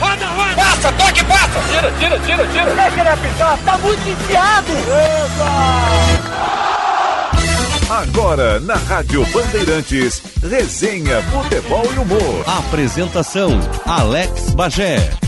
Roda, 0.00 0.26
roda! 0.26 0.54
Passa, 0.54 0.92
toque, 0.92 1.24
passa! 1.24 1.60
Tira, 1.70 1.90
tira, 1.98 2.18
tira, 2.20 2.46
tira! 2.48 2.74
Deixa 2.74 3.00
ele 3.00 3.08
apitar, 3.08 3.58
tá 3.64 3.78
muito 3.78 4.08
enfiado! 4.08 4.72
Eita! 4.72 6.34
Agora, 7.90 8.58
na 8.60 8.74
Rádio 8.74 9.24
Bandeirantes, 9.26 10.22
resenha, 10.42 11.22
futebol 11.22 11.84
e 11.94 11.98
humor. 11.98 12.44
Apresentação, 12.46 13.60
Alex 13.86 14.50
Bagé. 14.50 15.23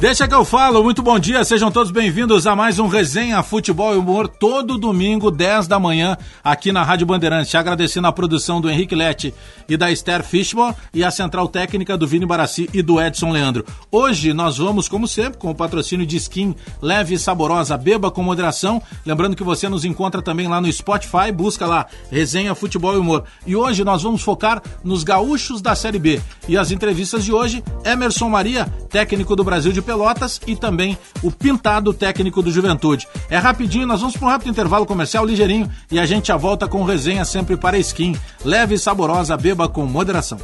Deixa 0.00 0.28
que 0.28 0.34
eu 0.34 0.44
falo, 0.44 0.84
muito 0.84 1.02
bom 1.02 1.18
dia, 1.18 1.42
sejam 1.42 1.72
todos 1.72 1.90
bem-vindos 1.90 2.46
a 2.46 2.54
mais 2.54 2.78
um 2.78 2.86
Resenha 2.86 3.42
Futebol 3.42 3.96
e 3.96 3.98
Humor, 3.98 4.28
todo 4.28 4.78
domingo, 4.78 5.28
10 5.28 5.66
da 5.66 5.80
manhã, 5.80 6.16
aqui 6.42 6.70
na 6.70 6.84
Rádio 6.84 7.04
Bandeirantes. 7.04 7.52
Agradecendo 7.52 8.06
a 8.06 8.12
produção 8.12 8.60
do 8.60 8.70
Henrique 8.70 8.94
Lete 8.94 9.34
e 9.68 9.76
da 9.76 9.90
Esther 9.90 10.22
Fishball 10.22 10.72
e 10.94 11.02
a 11.02 11.10
central 11.10 11.48
técnica 11.48 11.98
do 11.98 12.06
Vini 12.06 12.24
Barassi 12.24 12.70
e 12.72 12.80
do 12.80 13.00
Edson 13.00 13.32
Leandro. 13.32 13.66
Hoje 13.90 14.32
nós 14.32 14.58
vamos, 14.58 14.88
como 14.88 15.08
sempre, 15.08 15.36
com 15.36 15.50
o 15.50 15.54
patrocínio 15.54 16.06
de 16.06 16.16
skin 16.16 16.54
leve 16.80 17.16
e 17.16 17.18
saborosa, 17.18 17.76
beba 17.76 18.08
com 18.08 18.22
moderação. 18.22 18.80
Lembrando 19.04 19.34
que 19.34 19.42
você 19.42 19.68
nos 19.68 19.84
encontra 19.84 20.22
também 20.22 20.46
lá 20.46 20.60
no 20.60 20.72
Spotify, 20.72 21.32
busca 21.34 21.66
lá 21.66 21.86
Resenha 22.08 22.54
Futebol 22.54 22.94
e 22.94 22.98
Humor. 22.98 23.24
E 23.44 23.56
hoje 23.56 23.82
nós 23.82 24.04
vamos 24.04 24.22
focar 24.22 24.62
nos 24.84 25.02
gaúchos 25.02 25.60
da 25.60 25.74
Série 25.74 25.98
B. 25.98 26.22
E 26.46 26.56
as 26.56 26.70
entrevistas 26.70 27.24
de 27.24 27.32
hoje, 27.32 27.64
Emerson 27.84 28.28
Maria, 28.28 28.66
técnico 28.88 29.34
do 29.34 29.42
Brasil 29.42 29.72
de 29.72 29.87
Pelotas 29.88 30.38
e 30.46 30.54
também 30.54 30.98
o 31.22 31.30
Pintado, 31.30 31.94
técnico 31.94 32.42
do 32.42 32.50
Juventude. 32.50 33.08
É 33.30 33.38
rapidinho, 33.38 33.86
nós 33.86 34.02
vamos 34.02 34.18
para 34.18 34.28
um 34.28 34.30
rápido 34.30 34.50
intervalo 34.50 34.84
comercial 34.84 35.24
ligeirinho 35.24 35.70
e 35.90 35.98
a 35.98 36.04
gente 36.04 36.28
já 36.28 36.36
volta 36.36 36.68
com 36.68 36.84
resenha 36.84 37.24
sempre 37.24 37.56
para 37.56 37.78
skin. 37.78 38.14
Leve 38.44 38.74
e 38.74 38.78
saborosa, 38.78 39.34
beba 39.34 39.66
com 39.66 39.86
moderação. 39.86 40.38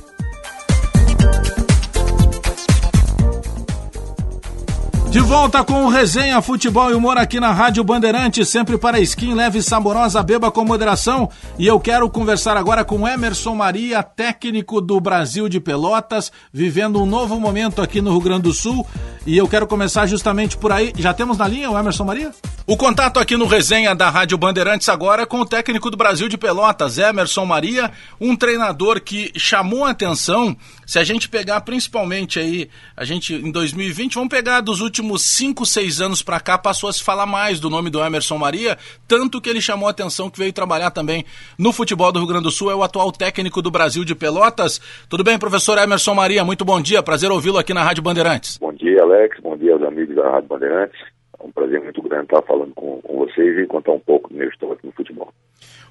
De 5.15 5.20
volta 5.20 5.62
com 5.62 5.84
o 5.84 5.89
Resenha 5.89 6.43
Futebol 6.43 6.91
e 6.91 6.95
Humor 6.95 7.17
aqui 7.19 7.39
na 7.39 7.53
Rádio 7.53 7.84
Bandeirante, 7.84 8.45
sempre 8.45 8.77
para 8.77 8.98
skin 8.98 9.33
leve 9.33 9.61
e 9.61 9.62
saborosa, 9.62 10.20
beba 10.25 10.51
com 10.51 10.65
moderação. 10.65 11.31
E 11.57 11.69
eu 11.69 11.79
quero 11.79 12.11
conversar 12.11 12.57
agora 12.57 12.84
com 12.84 13.07
Emerson 13.07 13.55
Maria, 13.55 14.03
técnico 14.03 14.81
do 14.81 14.98
Brasil 14.98 15.48
de 15.48 15.61
Pelotas, 15.61 16.33
vivendo 16.53 17.01
um 17.01 17.07
novo 17.07 17.39
momento 17.39 17.81
aqui 17.81 18.03
no 18.03 18.11
Rio 18.11 18.23
Grande 18.23 18.42
do 18.42 18.53
Sul. 18.53 18.85
E 19.25 19.37
eu 19.37 19.47
quero 19.47 19.69
começar 19.69 20.05
justamente 20.07 20.57
por 20.57 20.73
aí. 20.73 20.92
Já 20.98 21.15
temos 21.15 21.39
na 21.39 21.47
linha 21.47 21.70
o 21.70 21.79
Emerson 21.79 22.05
Maria? 22.05 22.33
O 22.67 22.77
contato 22.77 23.20
aqui 23.20 23.37
no 23.37 23.47
Resenha 23.47 23.95
da 23.95 24.11
Rádio 24.11 24.37
Bandeirantes 24.37 24.89
agora 24.89 25.23
é 25.23 25.27
com 25.27 25.39
o 25.39 25.47
técnico 25.47 25.91
do 25.91 25.97
Brasil 25.97 26.29
de 26.29 26.37
Pelotas, 26.37 26.98
Emerson 26.98 27.47
Maria, 27.47 27.92
um 28.20 28.35
treinador 28.35 29.01
que 29.01 29.31
chamou 29.37 29.85
a 29.85 29.91
atenção. 29.91 30.57
Se 30.85 30.98
a 30.98 31.05
gente 31.05 31.29
pegar 31.29 31.61
principalmente 31.61 32.41
aí, 32.41 32.69
a 32.97 33.05
gente 33.05 33.35
em 33.35 33.51
2020, 33.51 34.15
vamos 34.15 34.29
pegar 34.29 34.61
dos 34.61 34.81
últimos 34.81 35.03
5, 35.19 35.66
6 35.66 36.00
anos 36.00 36.22
para 36.22 36.41
cá, 36.41 36.56
passou 36.56 36.88
a 36.88 36.92
se 36.92 37.02
falar 37.02 37.27
mais 37.27 37.60
do 37.60 37.69
nome 37.69 37.91
do 37.91 38.02
Emerson 38.02 38.38
Maria, 38.38 38.78
tanto 39.06 39.41
que 39.41 39.50
ele 39.50 39.61
chamou 39.61 39.86
a 39.86 39.91
atenção 39.91 40.30
que 40.30 40.38
veio 40.38 40.52
trabalhar 40.52 40.91
também 40.91 41.24
no 41.58 41.72
futebol 41.72 42.11
do 42.11 42.19
Rio 42.19 42.28
Grande 42.28 42.44
do 42.44 42.50
Sul, 42.50 42.70
é 42.70 42.74
o 42.74 42.83
atual 42.83 43.12
técnico 43.12 43.61
do 43.61 43.70
Brasil 43.70 44.05
de 44.05 44.14
Pelotas. 44.14 44.80
Tudo 45.08 45.22
bem, 45.22 45.38
professor 45.38 45.77
Emerson 45.78 46.14
Maria? 46.14 46.44
Muito 46.44 46.64
bom 46.64 46.80
dia, 46.80 47.02
prazer 47.02 47.30
ouvi-lo 47.30 47.58
aqui 47.58 47.74
na 47.74 47.83
Rádio 47.83 48.02
Bandeirantes. 48.02 48.58
Bom 48.58 48.72
dia, 48.72 49.02
Alex, 49.02 49.38
bom 49.41 49.56
dia 49.56 49.74
aos 49.74 49.83
amigos 49.83 50.16
da 50.16 50.30
Rádio 50.30 50.48
Bandeirantes. 50.48 50.98
É 51.39 51.46
um 51.46 51.52
prazer 51.52 51.83
muito 51.83 52.00
grande 52.02 52.24
estar 52.24 52.42
falando 52.42 52.72
com, 52.74 53.00
com 53.02 53.18
vocês 53.18 53.58
e 53.58 53.66
contar 53.66 53.92
um 53.92 54.00
pouco 54.00 54.30
do 54.30 54.36
meu 54.36 54.48
histórico 54.48 54.86
no 54.86 54.92
futebol. 54.92 55.33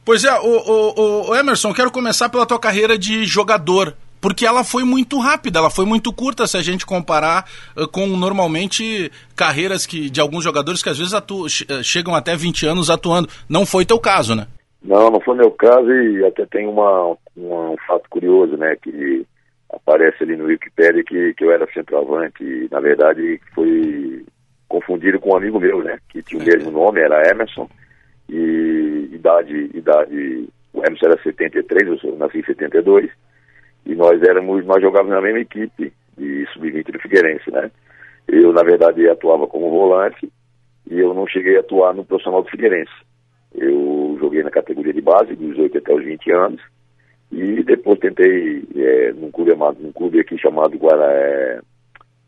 Pois 0.05 0.23
é, 0.25 0.33
o, 0.33 0.45
o, 0.45 1.29
o 1.29 1.35
Emerson, 1.35 1.73
quero 1.73 1.91
começar 1.91 2.27
pela 2.27 2.45
tua 2.45 2.59
carreira 2.59 2.97
de 2.97 3.23
jogador 3.25 3.95
porque 4.23 4.45
ela 4.45 4.63
foi 4.63 4.85
muito 4.85 5.19
rápida, 5.19 5.59
ela 5.59 5.69
foi 5.69 5.85
muito 5.85 6.13
curta 6.13 6.47
se 6.47 6.55
a 6.55 6.61
gente 6.61 6.85
comparar 6.85 7.43
uh, 7.75 7.85
com 7.89 8.07
normalmente 8.07 9.11
carreiras 9.35 9.85
que 9.85 10.09
de 10.09 10.21
alguns 10.21 10.45
jogadores 10.45 10.81
que 10.81 10.87
às 10.87 10.97
vezes 10.97 11.13
atu 11.13 11.45
chegam 11.83 12.15
até 12.15 12.33
20 12.33 12.65
anos 12.65 12.89
atuando. 12.89 13.27
Não 13.49 13.65
foi 13.65 13.83
teu 13.83 13.99
caso, 13.99 14.33
né? 14.33 14.47
Não, 14.81 15.11
não 15.11 15.19
foi 15.19 15.35
meu 15.35 15.51
caso 15.51 15.91
e 15.91 16.25
até 16.25 16.45
tem 16.45 16.65
uma, 16.65 17.17
uma 17.35 17.71
um 17.71 17.77
fato 17.85 18.09
curioso, 18.09 18.55
né, 18.55 18.77
que 18.81 19.25
aparece 19.69 20.23
ali 20.23 20.37
no 20.37 20.45
Wikipedia 20.45 21.03
que, 21.03 21.33
que 21.33 21.43
eu 21.43 21.51
era 21.51 21.67
centroavante 21.73 22.41
e 22.43 22.69
na 22.71 22.79
verdade 22.79 23.41
foi 23.53 24.25
confundido 24.69 25.19
com 25.19 25.31
um 25.33 25.37
amigo 25.37 25.59
meu, 25.59 25.83
né, 25.83 25.97
que 26.07 26.23
tinha 26.23 26.41
o 26.41 26.45
mesmo 26.45 26.71
nome, 26.71 27.01
era 27.01 27.29
Emerson 27.29 27.69
e 28.29 29.09
idade, 29.11 29.69
idade, 29.73 30.47
o 30.73 30.79
Emerson 30.79 31.07
era 31.07 31.21
73, 31.21 32.03
eu 32.03 32.17
nasci 32.17 32.39
em 32.39 32.45
72 32.45 33.09
e 33.85 33.95
nós 33.95 34.21
éramos, 34.21 34.65
nós 34.65 34.81
jogávamos 34.81 35.13
na 35.13 35.21
mesma 35.21 35.39
equipe 35.39 35.93
de 36.17 36.45
sub-20 36.53 36.91
do 36.91 36.99
Figueirense, 36.99 37.51
né? 37.51 37.71
Eu, 38.27 38.53
na 38.53 38.63
verdade, 38.63 39.07
atuava 39.09 39.47
como 39.47 39.69
volante 39.69 40.31
e 40.89 40.99
eu 40.99 41.13
não 41.13 41.27
cheguei 41.27 41.57
a 41.57 41.59
atuar 41.59 41.93
no 41.93 42.05
profissional 42.05 42.43
do 42.43 42.49
Figueirense. 42.49 42.91
Eu 43.53 44.17
joguei 44.19 44.43
na 44.43 44.49
categoria 44.49 44.93
de 44.93 45.01
base, 45.01 45.35
dos 45.35 45.57
8 45.57 45.77
até 45.77 45.93
os 45.93 46.03
20 46.03 46.31
anos, 46.31 46.61
e 47.31 47.63
depois 47.63 47.99
tentei 47.99 48.63
é, 48.75 49.13
num, 49.13 49.31
clube, 49.31 49.53
num 49.79 49.91
clube 49.91 50.19
aqui 50.19 50.37
chamado 50.37 50.77
Guara, 50.77 51.11
é, 51.11 51.59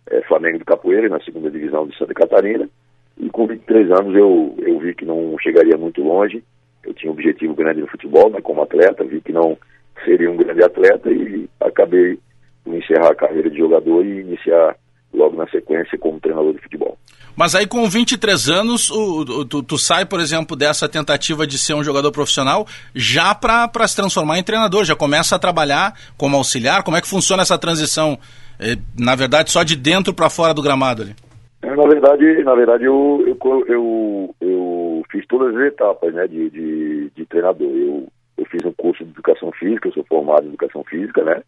é, 0.08 0.22
Flamengo 0.24 0.60
de 0.60 0.66
Capoeira, 0.66 1.10
na 1.10 1.20
segunda 1.22 1.50
divisão 1.50 1.88
de 1.88 1.98
Santa 1.98 2.14
Catarina, 2.14 2.70
e 3.18 3.30
com 3.30 3.48
23 3.48 3.92
anos 3.92 4.16
eu, 4.16 4.56
eu 4.60 4.80
vi 4.80 4.94
que 4.94 5.06
não 5.06 5.36
chegaria 5.40 5.78
muito 5.78 6.04
longe, 6.04 6.44
eu 6.84 6.94
tinha 6.94 7.12
um 7.12 7.14
objetivo 7.14 7.56
grande 7.56 7.82
no 7.82 7.88
futebol, 7.88 8.30
né, 8.30 8.42
como 8.42 8.62
atleta, 8.62 9.04
vi 9.04 9.22
que 9.22 9.32
não 9.32 9.58
seria 10.04 10.30
um 10.30 10.38
grande 10.38 10.64
atleta 10.64 11.10
e 11.12 11.48
acabei 11.60 12.18
por 12.64 12.76
encerrar 12.76 13.12
a 13.12 13.16
carreira 13.16 13.50
de 13.50 13.58
jogador 13.58 14.06
e 14.06 14.22
iniciar 14.22 14.76
logo 15.14 15.36
na 15.38 15.48
sequência 15.48 15.98
como 15.98 16.20
treinador 16.20 16.54
de 16.54 16.62
futebol. 16.62 16.98
Mas 17.36 17.54
aí 17.54 17.68
com 17.68 17.88
23 17.90 18.50
anos, 18.50 18.90
o, 18.90 19.46
tu, 19.46 19.62
tu, 19.62 19.78
sai, 19.78 20.06
por 20.06 20.22
exemplo, 20.22 20.56
dessa 20.56 20.88
tentativa 20.88 21.46
de 21.46 21.58
ser 21.58 21.74
um 21.74 21.84
jogador 21.84 22.12
profissional 22.12 22.66
já 22.94 23.36
para 23.36 23.88
se 23.88 23.96
transformar 23.96 24.40
em 24.40 24.44
treinador, 24.44 24.86
já 24.86 24.96
começa 24.96 25.36
a 25.36 25.40
trabalhar 25.40 25.94
como 26.18 26.38
auxiliar. 26.38 26.84
Como 26.84 26.96
é 26.96 27.02
que 27.02 27.10
funciona 27.10 27.42
essa 27.42 27.58
transição? 27.58 28.18
É, 28.58 28.78
na 28.98 29.16
verdade, 29.16 29.52
só 29.52 29.64
de 29.64 29.76
dentro 29.76 30.14
para 30.14 30.30
fora 30.30 30.54
do 30.54 30.62
gramado 30.62 31.02
ali? 31.02 31.16
É, 31.62 31.76
na 31.76 31.86
verdade, 31.88 32.44
na 32.44 32.56
verdade 32.56 32.86
eu, 32.86 33.24
eu, 33.28 33.66
eu, 33.68 34.36
eu, 34.40 35.04
fiz 35.12 35.26
todas 35.28 35.54
as 35.56 35.62
etapas 35.68 36.14
né, 36.14 36.26
de, 36.28 36.50
de, 36.50 37.12
de 37.14 37.26
treinador. 37.26 37.68
Eu 37.68 38.08
eu 38.38 38.46
fiz 38.46 38.64
um 38.66 38.74
curso 38.74 39.04
de 39.04 39.12
educação 39.12 39.52
física, 39.54 39.88
eu 39.88 39.94
sou 39.94 40.04
formado 40.06 40.46
em 40.46 40.50
educação 40.50 40.84
física, 40.84 41.24
né? 41.24 41.42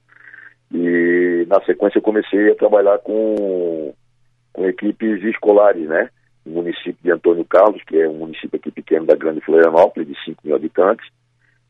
E 0.74 1.46
na 1.48 1.62
sequência 1.64 1.98
eu 1.98 2.03
comecei 2.03 2.52
a 2.52 2.56
trabalhar 2.56 2.98
com, 3.00 3.94
com 4.53 4.66
equipes 4.66 5.24
escolares, 5.24 5.88
né? 5.88 6.09
No 6.46 6.56
município 6.56 6.98
de 7.03 7.12
Antônio 7.12 7.46
Carlos, 7.46 7.81
que 7.84 7.98
é 7.98 8.08
um 8.08 8.20
município 8.20 8.58
aqui 8.58 8.72
pequeno 8.72 9.06
da 9.06 9.16
Grande 9.16 9.42
Florianópolis, 9.42 10.08
de 10.08 10.16
5 10.25 10.42
mil 10.44 10.56
habitantes. 10.56 11.06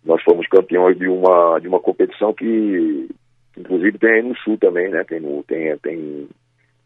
Nós 0.03 0.21
fomos 0.23 0.47
campeões 0.47 0.97
de 0.97 1.07
uma, 1.07 1.59
de 1.59 1.67
uma 1.67 1.79
competição 1.79 2.33
que, 2.33 3.09
inclusive, 3.57 3.97
tem 3.97 4.11
aí 4.11 4.21
no 4.21 4.37
Sul 4.37 4.57
também, 4.57 4.89
né? 4.89 5.03
Tem 5.03 5.19
no, 5.19 5.43
tem, 5.43 5.75
tem, 5.79 6.27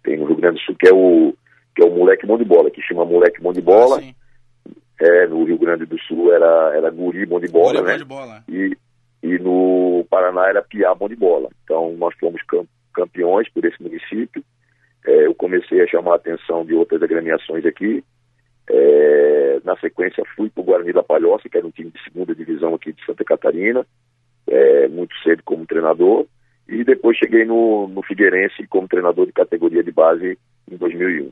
tem 0.03 0.17
no 0.17 0.25
Rio 0.25 0.37
Grande 0.37 0.59
do 0.59 0.65
Sul, 0.65 0.75
que 0.79 0.87
é 0.87 0.93
o, 0.93 1.33
que 1.75 1.83
é 1.83 1.85
o 1.85 1.91
Moleque 1.91 2.25
Mão 2.25 2.37
de 2.37 2.45
Bola, 2.45 2.71
que 2.71 2.81
chama 2.81 3.05
Moleque 3.05 3.43
Mão 3.43 3.53
de 3.53 3.61
Bola. 3.61 3.99
Ah, 4.01 4.20
é, 5.01 5.25
no 5.25 5.43
Rio 5.43 5.57
Grande 5.57 5.83
do 5.85 5.99
Sul 6.01 6.31
era, 6.31 6.73
era 6.75 6.91
guri 6.91 7.25
bom 7.25 7.39
de 7.39 7.47
bola, 7.47 7.79
guri, 7.79 7.91
né? 7.91 7.97
De 7.97 8.05
bola. 8.05 8.43
E, 8.47 8.77
e 9.23 9.39
no 9.39 10.05
Paraná 10.07 10.47
era 10.47 10.61
piá 10.61 10.93
bom 10.93 11.09
de 11.09 11.15
bola. 11.15 11.49
Então 11.63 11.95
nós 11.97 12.13
fomos 12.19 12.39
campeões 12.93 13.49
por 13.49 13.65
esse 13.65 13.81
município. 13.81 14.43
É, 15.03 15.25
eu 15.25 15.33
comecei 15.33 15.81
a 15.81 15.87
chamar 15.87 16.13
a 16.13 16.15
atenção 16.17 16.63
de 16.63 16.75
outras 16.75 17.01
agremiações 17.01 17.65
aqui. 17.65 18.03
É, 18.69 19.59
na 19.65 19.75
sequência 19.77 20.23
fui 20.35 20.51
para 20.51 20.61
o 20.61 20.63
Guarani 20.63 20.93
da 20.93 21.01
Palhoça, 21.01 21.49
que 21.49 21.57
era 21.57 21.65
um 21.65 21.71
time 21.71 21.89
de 21.89 22.03
segunda 22.03 22.35
divisão 22.35 22.75
aqui 22.75 22.93
de 22.93 23.03
Santa 23.03 23.23
Catarina, 23.23 23.83
é, 24.47 24.87
muito 24.87 25.15
cedo 25.23 25.41
como 25.43 25.65
treinador. 25.65 26.27
E 26.69 26.83
depois 26.83 27.17
cheguei 27.17 27.43
no, 27.43 27.87
no 27.87 28.03
Figueirense 28.03 28.67
como 28.67 28.87
treinador 28.87 29.25
de 29.25 29.33
categoria 29.33 29.83
de 29.83 29.91
base 29.91 30.37
em 30.71 30.77
2001. 30.77 31.31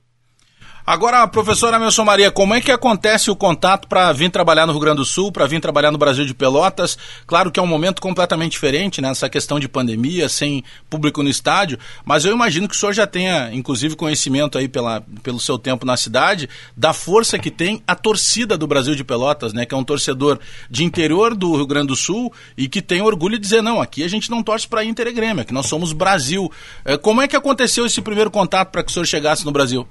Agora, 0.90 1.28
professora 1.28 1.78
Emerson 1.78 2.04
Maria, 2.04 2.32
como 2.32 2.56
é 2.56 2.60
que 2.60 2.72
acontece 2.72 3.30
o 3.30 3.36
contato 3.36 3.88
para 3.88 4.12
vir 4.12 4.32
trabalhar 4.32 4.66
no 4.66 4.72
Rio 4.72 4.82
Grande 4.82 4.98
do 4.98 5.06
Sul, 5.06 5.32
para 5.32 5.46
vir 5.46 5.62
trabalhar 5.62 5.92
no 5.92 6.00
Brasil 6.00 6.26
de 6.26 6.34
Pelotas? 6.34 6.98
Claro 7.28 7.52
que 7.52 7.60
é 7.60 7.64
um 7.64 7.68
momento 7.68 8.02
completamente 8.02 8.54
diferente, 8.54 9.00
né? 9.00 9.12
Essa 9.12 9.30
questão 9.30 9.60
de 9.60 9.70
pandemia, 9.70 10.28
sem 10.28 10.64
público 10.90 11.22
no 11.22 11.30
estádio, 11.30 11.78
mas 12.04 12.26
eu 12.26 12.34
imagino 12.34 12.68
que 12.68 12.74
o 12.74 12.78
senhor 12.78 12.92
já 12.92 13.06
tenha, 13.06 13.54
inclusive, 13.54 13.96
conhecimento 13.96 14.58
aí 14.58 14.68
pela, 14.68 15.04
pelo 15.22 15.40
seu 15.40 15.60
tempo 15.60 15.86
na 15.86 15.96
cidade, 15.96 16.50
da 16.76 16.92
força 16.92 17.38
que 17.38 17.52
tem 17.52 17.84
a 17.86 17.94
torcida 17.94 18.58
do 18.58 18.66
Brasil 18.66 18.96
de 18.96 19.04
Pelotas, 19.04 19.54
né? 19.54 19.68
Que 19.68 19.76
é 19.76 19.78
um 19.78 19.84
torcedor 19.84 20.40
de 20.72 20.84
interior 20.84 21.36
do 21.36 21.56
Rio 21.56 21.68
Grande 21.68 21.90
do 21.90 21.96
Sul 21.96 22.34
e 22.58 22.68
que 22.68 22.82
tem 22.82 23.00
orgulho 23.00 23.38
de 23.38 23.44
dizer, 23.44 23.62
não, 23.62 23.80
aqui 23.80 24.04
a 24.04 24.08
gente 24.08 24.32
não 24.32 24.42
torce 24.42 24.68
para 24.68 24.84
Inter 24.84 25.06
e 25.06 25.14
Grêmio, 25.14 25.44
aqui 25.44 25.54
nós 25.54 25.68
somos 25.68 25.94
Brasil. 25.94 26.52
É, 26.84 26.98
como 26.98 27.22
é 27.22 27.28
que 27.28 27.36
aconteceu 27.36 27.86
esse 27.86 28.02
primeiro 28.02 28.32
contato 28.32 28.72
para 28.72 28.82
que 28.82 28.90
o 28.90 28.92
senhor 28.92 29.06
chegasse 29.06 29.46
no 29.46 29.52
Brasil? 29.52 29.88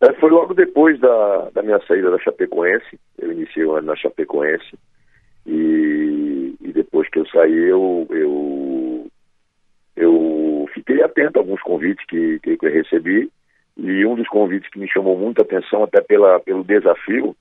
É, 0.00 0.12
foi 0.14 0.30
logo 0.30 0.54
depois 0.54 0.98
da, 1.00 1.50
da 1.50 1.62
minha 1.62 1.80
saída 1.86 2.10
da 2.10 2.18
Chapecoense. 2.18 2.98
Eu 3.18 3.32
iniciei 3.32 3.64
o 3.64 3.72
ano 3.72 3.88
na 3.88 3.96
Chapecoense. 3.96 4.78
E, 5.46 6.54
e 6.60 6.72
depois 6.72 7.08
que 7.08 7.18
eu 7.18 7.26
saí, 7.26 7.68
eu, 7.68 8.06
eu, 8.10 9.06
eu 9.96 10.68
fiquei 10.74 11.02
atento 11.02 11.28
momento, 11.28 11.38
alguns 11.38 11.62
convites 11.62 12.04
que, 12.06 12.38
que, 12.40 12.58
eu 12.60 12.72
recebi, 12.72 13.30
e 13.76 14.04
um 14.04 14.14
dos 14.14 14.28
convites 14.28 14.70
que 14.70 14.78
me 14.78 14.88
chamou 14.88 15.16
muita 15.16 15.42
atenção, 15.42 15.84
até 15.84 16.00
pela, 16.00 16.40
pelo 16.40 16.64
desafio, 16.64 17.36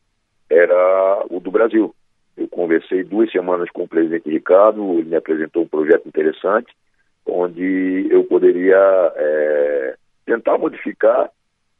era 0.49 1.25
o 1.29 1.39
do 1.39 1.51
Brasil. 1.51 1.93
Eu 2.35 2.47
conversei 2.47 3.03
duas 3.03 3.31
semanas 3.31 3.69
com 3.71 3.83
o 3.83 3.87
presidente 3.87 4.29
Ricardo, 4.29 4.99
ele 4.99 5.09
me 5.09 5.15
apresentou 5.15 5.63
um 5.63 5.67
projeto 5.67 6.07
interessante, 6.07 6.71
onde 7.25 8.07
eu 8.09 8.23
poderia 8.25 8.77
é, 9.15 9.95
tentar 10.25 10.57
modificar 10.57 11.29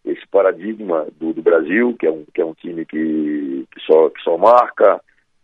esse 0.07 0.25
paradigma 0.27 1.07
do, 1.19 1.33
do, 1.33 1.41
Brasil, 1.41 1.95
que 1.99 2.07
é 2.07 2.11
um, 2.11 2.25
que 2.33 2.41
é 2.41 2.45
um 2.45 2.53
time 2.53 2.85
que, 2.85 3.65
que, 3.71 3.81
só, 3.81 4.09
que 4.09 4.21
só 4.21 4.37
marca, 4.37 5.01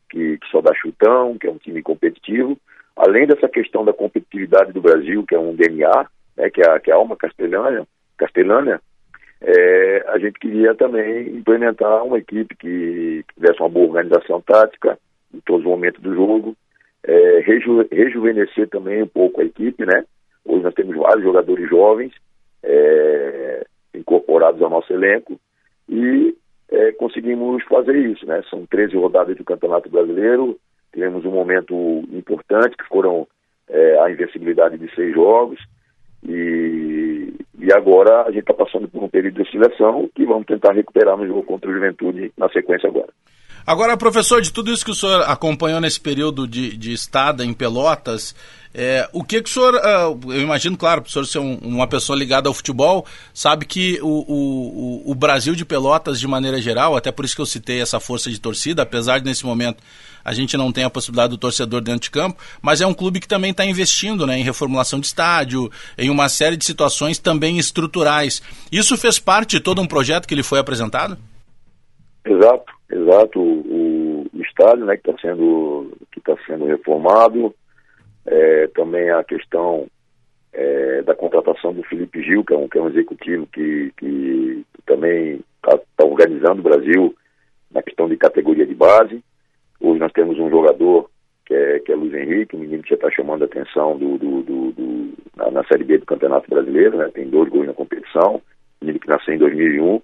que, 0.09 0.37
que 0.37 0.47
só 0.49 0.61
dá 0.61 0.73
chutão, 0.73 1.37
que 1.37 1.47
é 1.47 1.51
um 1.51 1.57
time 1.57 1.81
competitivo, 1.81 2.57
além 2.95 3.27
dessa 3.27 3.49
questão 3.49 3.83
da 3.83 3.93
competitividade 3.93 4.71
do 4.71 4.81
Brasil, 4.81 5.25
que 5.27 5.35
é 5.35 5.39
um 5.39 5.55
DNA, 5.55 6.07
né, 6.37 6.49
que, 6.49 6.61
é 6.61 6.69
a, 6.69 6.79
que 6.79 6.91
é 6.91 6.93
a 6.93 6.97
alma 6.97 7.15
castelhana, 7.15 7.87
castelhana 8.17 8.81
é, 9.41 10.05
a 10.07 10.17
gente 10.17 10.39
queria 10.39 10.73
também 10.73 11.27
implementar 11.35 12.03
uma 12.05 12.17
equipe 12.17 12.55
que, 12.55 13.25
tivesse 13.35 13.59
uma 13.59 13.67
boa 13.69 13.87
organização 13.87 14.39
tática 14.41 14.97
em 15.33 15.41
todos 15.41 15.65
os 15.65 15.69
momentos 15.69 16.01
do 16.01 16.15
jogo, 16.15 16.55
é, 17.03 17.39
reju, 17.39 17.85
rejuvenescer 17.91 18.69
também 18.69 19.03
um 19.03 19.07
pouco 19.07 19.41
a 19.41 19.43
equipe, 19.43 19.85
né? 19.85 20.05
Hoje 20.45 20.63
nós 20.63 20.73
temos 20.73 20.95
vários 20.95 21.23
jogadores 21.23 21.69
jovens 21.69 22.13
é, 22.63 23.65
incorporados 23.93 24.61
ao 24.61 24.69
nosso 24.69 24.91
elenco 24.91 25.39
e 25.87 26.35
é, 26.69 26.91
conseguimos 26.93 27.63
fazer 27.65 27.95
isso, 27.95 28.25
né? 28.25 28.41
São 28.49 28.65
13 28.65 28.95
rodadas 28.97 29.37
do 29.37 29.43
Campeonato 29.43 29.89
Brasileiro, 29.89 30.57
tivemos 30.91 31.25
um 31.25 31.31
momento 31.31 31.73
importante 32.11 32.77
que 32.77 32.87
foram 32.87 33.27
é, 33.69 33.99
a 33.99 34.11
invencibilidade 34.11 34.77
de 34.77 34.93
seis 34.95 35.13
jogos 35.13 35.59
e, 36.27 37.33
e 37.59 37.73
agora 37.73 38.23
a 38.23 38.31
gente 38.31 38.41
está 38.41 38.53
passando 38.53 38.87
por 38.87 39.03
um 39.03 39.09
período 39.09 39.35
de 39.35 39.41
oscilação 39.41 40.09
que 40.15 40.25
vamos 40.25 40.45
tentar 40.45 40.73
recuperar 40.73 41.17
no 41.17 41.27
jogo 41.27 41.43
contra 41.43 41.69
o 41.69 41.73
Juventude 41.73 42.31
na 42.37 42.49
sequência 42.49 42.87
agora. 42.89 43.09
Agora, 43.65 43.95
professor, 43.95 44.41
de 44.41 44.51
tudo 44.51 44.71
isso 44.71 44.83
que 44.83 44.91
o 44.91 44.95
senhor 44.95 45.21
acompanhou 45.21 45.79
nesse 45.79 45.99
período 45.99 46.47
de, 46.47 46.75
de 46.75 46.91
estada 46.91 47.45
em 47.45 47.53
Pelotas, 47.53 48.35
é, 48.73 49.07
o 49.13 49.23
que, 49.23 49.41
que 49.41 49.49
o 49.49 49.53
senhor. 49.53 49.75
Uh, 49.75 50.33
eu 50.33 50.41
imagino, 50.41 50.75
claro, 50.75 51.03
o 51.05 51.09
senhor 51.09 51.25
ser 51.25 51.39
um, 51.39 51.55
uma 51.61 51.87
pessoa 51.87 52.17
ligada 52.17 52.49
ao 52.49 52.53
futebol, 52.53 53.05
sabe 53.33 53.65
que 53.65 53.99
o, 54.01 54.07
o, 54.07 55.11
o 55.11 55.15
Brasil 55.15 55.53
de 55.53 55.63
Pelotas, 55.63 56.19
de 56.19 56.27
maneira 56.27 56.59
geral, 56.59 56.97
até 56.97 57.11
por 57.11 57.23
isso 57.23 57.35
que 57.35 57.41
eu 57.41 57.45
citei 57.45 57.81
essa 57.81 57.99
força 57.99 58.31
de 58.31 58.39
torcida, 58.39 58.81
apesar 58.81 59.19
de 59.19 59.25
nesse 59.25 59.45
momento 59.45 59.83
a 60.25 60.33
gente 60.33 60.55
não 60.55 60.71
tem 60.71 60.85
a 60.85 60.89
possibilidade 60.89 61.31
do 61.31 61.37
torcedor 61.37 61.81
dentro 61.81 62.01
de 62.01 62.11
campo, 62.11 62.41
mas 62.61 62.81
é 62.81 62.87
um 62.87 62.93
clube 62.93 63.19
que 63.19 63.27
também 63.27 63.51
está 63.51 63.65
investindo 63.65 64.25
né, 64.25 64.39
em 64.39 64.43
reformulação 64.43 64.99
de 64.99 65.07
estádio, 65.07 65.69
em 65.97 66.09
uma 66.09 66.29
série 66.29 66.55
de 66.55 66.63
situações 66.63 67.19
também 67.19 67.57
estruturais. 67.57 68.41
Isso 68.71 68.97
fez 68.97 69.19
parte 69.19 69.57
de 69.57 69.59
todo 69.59 69.81
um 69.81 69.87
projeto 69.87 70.25
que 70.25 70.33
ele 70.33 70.41
foi 70.41 70.59
apresentado? 70.59 71.17
Exato, 72.25 72.72
exato. 72.89 73.39
O, 73.39 74.25
o 74.33 74.41
estádio 74.41 74.85
né, 74.85 74.97
que 74.97 75.09
está 75.09 75.21
sendo, 75.21 75.91
que 76.11 76.21
tá 76.21 76.35
sendo 76.45 76.65
reformado, 76.65 77.53
é, 78.25 78.67
também 78.67 79.09
a 79.09 79.23
questão 79.23 79.87
é, 80.53 81.01
da 81.01 81.15
contratação 81.15 81.73
do 81.73 81.83
Felipe 81.83 82.21
Gil, 82.21 82.43
que 82.43 82.53
é 82.53 82.57
um, 82.57 82.67
que 82.67 82.77
é 82.77 82.81
um 82.81 82.89
executivo 82.89 83.47
que, 83.47 83.91
que 83.97 84.65
também 84.85 85.41
está 85.55 85.77
tá 85.97 86.05
organizando 86.05 86.59
o 86.59 86.63
Brasil 86.63 87.15
na 87.71 87.81
questão 87.81 88.07
de 88.07 88.17
categoria 88.17 88.65
de 88.65 88.75
base. 88.75 89.23
Hoje 89.81 89.99
nós 89.99 90.11
temos 90.13 90.37
um 90.39 90.49
jogador 90.49 91.09
que 91.45 91.53
é, 91.53 91.79
que 91.79 91.91
é 91.91 91.95
Luiz 91.95 92.13
Henrique, 92.13 92.55
um 92.55 92.59
menino 92.59 92.83
que 92.83 92.89
já 92.89 92.95
está 92.95 93.11
chamando 93.11 93.41
a 93.41 93.45
atenção 93.45 93.97
do, 93.97 94.17
do, 94.17 94.43
do, 94.43 94.71
do 94.71 95.13
na, 95.35 95.51
na, 95.51 95.63
Série 95.65 95.83
B 95.83 95.97
do 95.97 96.05
Campeonato 96.05 96.49
Brasileiro, 96.49 96.97
né? 96.97 97.09
tem 97.13 97.27
dois 97.29 97.49
gols 97.49 97.67
na 97.67 97.73
competição, 97.73 98.41
menino 98.81 98.99
que 98.99 99.07
nasceu 99.07 99.33
em 99.33 99.39
2001, 99.39 100.01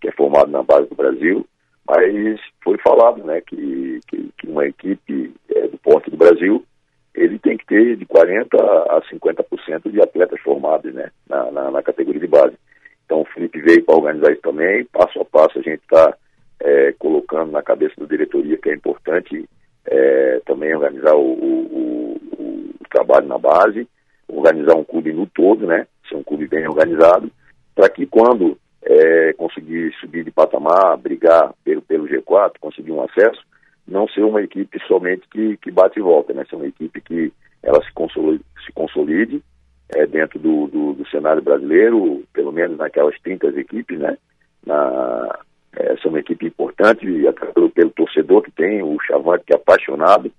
que 0.00 0.08
é 0.08 0.12
formado 0.12 0.50
na 0.50 0.62
base 0.62 0.88
do 0.88 0.94
Brasil, 0.94 1.46
mas 1.88 2.40
foi 2.62 2.76
falado 2.78 3.22
né, 3.24 3.40
que, 3.40 4.00
que, 4.08 4.30
que 4.38 4.48
uma 4.48 4.66
equipe 4.66 5.32
é, 5.54 5.68
do 5.68 5.78
porte 5.78 6.10
do 6.10 6.16
Brasil 6.16 6.64
ele 7.14 7.38
tem 7.38 7.56
que 7.56 7.64
ter 7.66 7.96
de 7.96 8.04
40% 8.04 8.46
a 8.90 9.00
50% 9.10 9.90
de 9.90 10.02
atletas 10.02 10.38
formados 10.40 10.92
né, 10.92 11.10
na, 11.28 11.50
na, 11.50 11.70
na, 11.70 11.82
categoria 11.82 12.20
de 12.20 12.26
base. 12.26 12.54
Então 13.06 13.22
o 13.22 13.24
Felipe 13.24 13.60
veio 13.62 13.82
para 13.84 13.96
organizar 13.96 14.32
isso 14.32 14.42
também, 14.42 14.84
passo 14.86 15.20
a 15.20 15.24
passo 15.24 15.58
a 15.58 15.62
gente 15.62 15.80
está 15.80 16.14
é, 16.60 16.92
colocando 16.98 17.52
na 17.52 17.62
cabeça 17.62 17.94
da 17.98 18.06
diretoria 18.06 18.58
que 18.58 18.68
é 18.68 18.74
importante 18.74 19.48
é, 19.86 20.40
também 20.44 20.74
organizar 20.74 21.14
o, 21.14 21.32
o, 21.32 21.62
o, 21.72 22.20
o, 22.38 22.88
trabalho 22.90 23.26
na 23.26 23.38
base, 23.38 23.88
organizar 24.28 24.74
um 24.74 24.84
clube 24.84 25.12
no 25.12 25.26
todo, 25.26 25.66
né? 25.66 25.86
Ser 26.08 26.16
um 26.16 26.22
clube 26.22 26.46
bem 26.48 26.66
organizado, 26.66 27.30
para 27.74 27.88
que 27.88 28.06
quando 28.06 28.58
é, 28.86 29.32
conseguir 29.32 29.92
subir 30.00 30.24
de 30.24 30.30
patamar, 30.30 30.96
brigar 30.96 31.52
pelo, 31.64 31.82
pelo 31.82 32.06
G4, 32.06 32.52
conseguir 32.60 32.92
um 32.92 33.02
acesso, 33.02 33.42
não 33.86 34.08
ser 34.08 34.22
uma 34.22 34.40
equipe 34.40 34.78
somente 34.86 35.26
que, 35.28 35.56
que 35.56 35.70
bate 35.70 35.98
e 35.98 36.02
volta, 36.02 36.32
né? 36.32 36.44
Ser 36.48 36.56
uma 36.56 36.66
equipe 36.66 37.00
que 37.00 37.32
ela 37.62 37.82
se 37.82 37.92
consolide, 37.92 38.44
se 38.64 38.72
consolide 38.72 39.42
é, 39.94 40.06
dentro 40.06 40.38
do, 40.38 40.68
do, 40.68 40.92
do, 40.94 41.08
cenário 41.08 41.42
brasileiro, 41.42 42.22
pelo 42.32 42.52
menos 42.52 42.76
naquelas 42.78 43.18
30 43.20 43.48
equipes, 43.58 43.98
né? 43.98 44.16
Na, 44.64 45.38
é 45.76 46.08
uma 46.08 46.20
equipe 46.20 46.46
importante, 46.46 47.06
pelo, 47.54 47.70
pelo 47.70 47.90
torcedor 47.90 48.42
que 48.42 48.50
tem, 48.52 48.82
o 48.82 48.96
Chavante 49.02 49.44
que 49.46 49.52
é 49.52 49.56
apaixonado, 49.56 50.32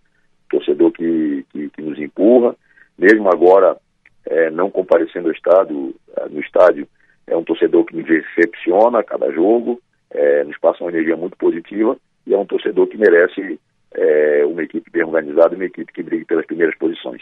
torcedor 0.50 0.92
que, 0.92 1.46
que, 1.52 1.70
que 1.70 1.82
nos 1.82 2.00
empurra, 2.00 2.56
mesmo 2.98 3.30
agora 3.30 3.78
é, 4.26 4.50
não 4.50 4.72
comparecendo 4.72 5.28
ao 5.28 5.34
estádio, 5.34 5.94
é, 6.18 6.30
no 6.30 6.40
estádio, 6.40 6.88
é 7.28 7.36
um 7.36 7.44
torcedor 7.44 7.86
que 7.86 7.96
nos 7.96 8.06
decepciona 8.06 9.00
a 9.00 9.04
cada 9.04 9.32
jogo, 9.32 9.80
é, 10.12 10.44
nos 10.44 10.58
passa 10.58 10.84
uma 10.84 10.90
energia 10.90 11.16
muito 11.16 11.38
positiva 11.38 11.98
e 12.26 12.34
é 12.34 12.38
um 12.38 12.46
torcedor 12.46 12.88
que 12.88 12.98
merece 12.98 13.60
é, 13.94 14.46
uma 14.46 14.64
equipe 14.64 14.90
bem 14.90 15.04
organizada, 15.04 15.56
uma 15.56 15.66
equipe 15.66 15.92
que 15.92 16.04
brigue 16.04 16.26
pelas 16.26 16.46
primeiras 16.46 16.76
posições. 16.78 17.22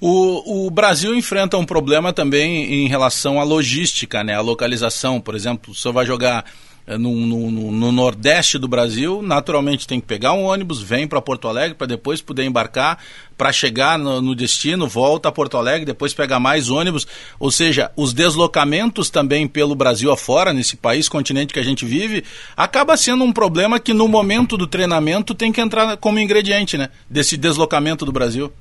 O, 0.00 0.66
o, 0.66 0.70
Brasil 0.70 1.14
enfrenta 1.14 1.56
um 1.56 1.64
problema 1.64 2.12
também 2.12 2.84
em 2.84 2.88
relação 2.88 3.38
à 3.38 3.44
logística, 3.44 4.24
né? 4.24 4.34
A 4.34 4.40
localização, 4.40 5.20
por 5.20 5.36
exemplo, 5.36 5.70
o 5.70 5.74
senhor 5.74 5.94
vai 5.94 6.04
jogar 6.04 6.44
no, 6.98 7.14
no, 7.14 7.50
no, 7.50 7.92
Nordeste 7.92 8.58
do 8.58 8.68
Brasil, 8.68 9.22
naturalmente 9.22 9.86
tem 9.86 10.00
que 10.00 10.06
pegar 10.06 10.32
um 10.32 10.44
ônibus, 10.44 10.82
vem 10.82 11.06
para 11.06 11.20
Porto 11.20 11.48
Alegre 11.48 11.76
para 11.76 11.86
depois 11.86 12.20
poder 12.20 12.44
embarcar, 12.44 12.98
para 13.36 13.52
chegar 13.52 13.98
no, 13.98 14.20
no, 14.20 14.34
destino, 14.34 14.86
volta 14.86 15.28
a 15.28 15.32
Porto 15.32 15.56
Alegre, 15.56 15.84
depois 15.84 16.14
pega 16.14 16.38
mais 16.38 16.70
ônibus. 16.70 17.06
Ou 17.40 17.50
seja, 17.50 17.90
os 17.96 18.12
deslocamentos 18.12 19.10
também 19.10 19.48
pelo 19.48 19.74
Brasil 19.74 20.10
afora, 20.10 20.52
nesse 20.52 20.76
país, 20.76 21.08
continente 21.08 21.52
que 21.52 21.60
a 21.60 21.64
gente 21.64 21.84
vive, 21.84 22.24
acaba 22.56 22.96
sendo 22.96 23.24
um 23.24 23.32
problema 23.32 23.80
que 23.80 23.92
no 23.92 24.06
momento 24.08 24.56
do 24.56 24.66
treinamento 24.66 25.34
tem 25.34 25.52
que 25.52 25.60
entrar 25.60 25.96
como 25.96 26.18
ingrediente, 26.18 26.78
né? 26.78 26.88
Desse 27.08 27.36
deslocamento 27.36 28.04
do 28.04 28.12
Brasil. 28.12 28.52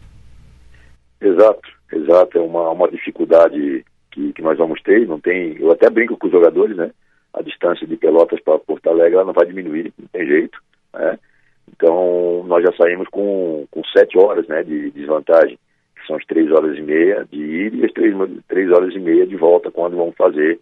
Exato, 1.22 1.70
exato. 1.94 2.38
É 2.38 2.42
uma, 2.42 2.72
uma 2.72 2.90
dificuldade 2.90 3.86
que, 4.12 4.34
que 4.34 4.42
nós 4.42 4.58
vamos 4.58 4.82
ter. 4.82 5.08
Não 5.08 5.20
tem. 5.20 5.56
Eu 5.60 5.72
até 5.72 5.90
brinco 5.90 6.18
com 6.18 6.28
os 6.28 6.34
jogadores, 6.34 6.76
né? 6.76 6.92
A 7.34 7.42
distância 7.42 7.88
de 7.88 7.96
Pelotas 7.96 8.40
para 8.42 8.60
Porto 8.60 8.90
Alegre 8.90 9.16
ela 9.16 9.26
não 9.26 9.34
vai 9.34 9.46
diminuir, 9.46 9.94
não 9.98 10.08
tem 10.08 10.28
jeito. 10.28 10.62
Né? 10.94 11.18
Então, 11.72 12.44
nós 12.46 12.64
já 12.64 12.72
saímos 12.74 13.08
com, 13.10 13.66
com 13.72 13.84
sete 13.86 14.18
horas 14.18 14.48
né, 14.48 14.64
de 14.64 14.92
desvantagem, 14.92 15.58
que 15.96 16.08
são 16.08 16.16
as 16.16 16.26
três 16.26 16.52
horas 16.52 16.78
e 16.78 16.82
meia 16.82 17.26
de 17.32 17.38
ir 17.38 17.76
e 17.76 17.86
as 17.86 17.92
três, 17.92 18.16
três 18.48 18.72
horas 18.72 18.94
e 18.94 19.00
meia 19.00 19.26
de 19.26 19.36
volta 19.36 19.72
quando 19.72 19.98
vamos 19.98 20.16
fazer 20.16 20.60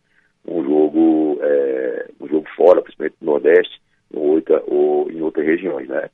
um 0.47 0.63
jogo, 0.63 1.39
é, 1.41 2.07
um 2.21 2.27
jogo 2.27 2.47
fora, 2.55 2.81
principalmente 2.81 3.15
no 3.21 3.31
Nordeste 3.31 3.81
ou, 4.13 4.35
outra, 4.35 4.63
ou 4.67 5.11
em 5.11 5.21
outras 5.21 5.45
regiões. 5.45 5.87
Né? 5.87 6.09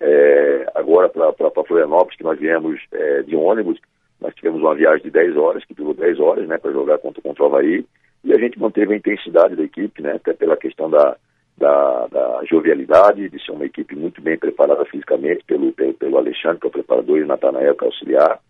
É, 0.00 0.66
agora, 0.74 1.08
para 1.08 1.64
Florianópolis, 1.66 2.16
que 2.16 2.24
nós 2.24 2.38
viemos 2.38 2.80
é, 2.92 3.22
de 3.22 3.36
ônibus, 3.36 3.78
nós 4.20 4.34
tivemos 4.34 4.60
uma 4.60 4.74
viagem 4.74 5.02
de 5.02 5.10
10 5.10 5.36
horas, 5.36 5.64
que 5.64 5.74
durou 5.74 5.94
10 5.94 6.18
horas 6.20 6.48
né, 6.48 6.58
para 6.58 6.72
jogar 6.72 6.98
contra, 6.98 7.22
contra 7.22 7.42
o 7.42 7.46
Havaí, 7.46 7.84
e 8.24 8.32
a 8.32 8.38
gente 8.38 8.58
manteve 8.58 8.94
a 8.94 8.96
intensidade 8.96 9.54
da 9.54 9.62
equipe, 9.62 10.02
né, 10.02 10.12
até 10.12 10.32
pela 10.32 10.56
questão 10.56 10.88
da, 10.88 11.16
da, 11.58 12.06
da, 12.06 12.40
jovialidade, 12.44 13.28
de 13.28 13.44
ser 13.44 13.52
uma 13.52 13.66
equipe 13.66 13.94
muito 13.94 14.20
bem 14.22 14.38
preparada 14.38 14.84
fisicamente 14.86 15.44
pelo, 15.44 15.72
pelo, 15.72 15.94
pelo 15.94 16.16
Alexandre, 16.16 16.58
que 16.58 16.66
é 16.66 16.68
o 16.68 16.72
preparador, 16.72 17.18
e 17.18 17.22
o 17.22 17.26
Natanael, 17.26 17.74
que 17.74 17.84
é 17.84 17.86
auxiliar, 17.86 18.40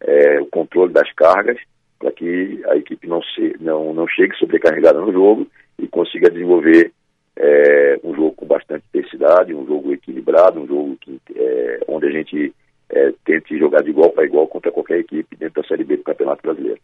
é, 0.00 0.40
o 0.40 0.46
controle 0.46 0.92
das 0.92 1.10
cargas, 1.12 1.58
para 1.98 2.10
que 2.10 2.60
a 2.66 2.76
equipe 2.76 3.06
não, 3.06 3.22
se, 3.22 3.56
não, 3.60 3.94
não 3.94 4.08
chegue 4.08 4.34
sobrecarregada 4.36 5.00
no 5.00 5.12
jogo 5.12 5.46
e 5.78 5.86
consiga 5.86 6.30
desenvolver 6.30 6.92
é, 7.36 8.00
um 8.02 8.14
jogo 8.14 8.32
com 8.32 8.46
bastante 8.46 8.84
intensidade, 8.88 9.54
um 9.54 9.66
jogo 9.66 9.92
equilibrado, 9.92 10.60
um 10.60 10.66
jogo 10.66 10.96
que, 11.00 11.20
é, 11.36 11.80
onde 11.88 12.06
a 12.06 12.10
gente 12.10 12.54
é, 12.88 13.12
tente 13.24 13.56
jogar 13.58 13.82
de 13.82 13.90
igual 13.90 14.10
para 14.10 14.24
igual 14.24 14.48
contra 14.48 14.72
qualquer 14.72 14.98
equipe 14.98 15.36
dentro 15.36 15.62
da 15.62 15.68
Série 15.68 15.84
B 15.84 15.98
do 15.98 16.02
Campeonato 16.02 16.42
Brasileiro. 16.42 16.80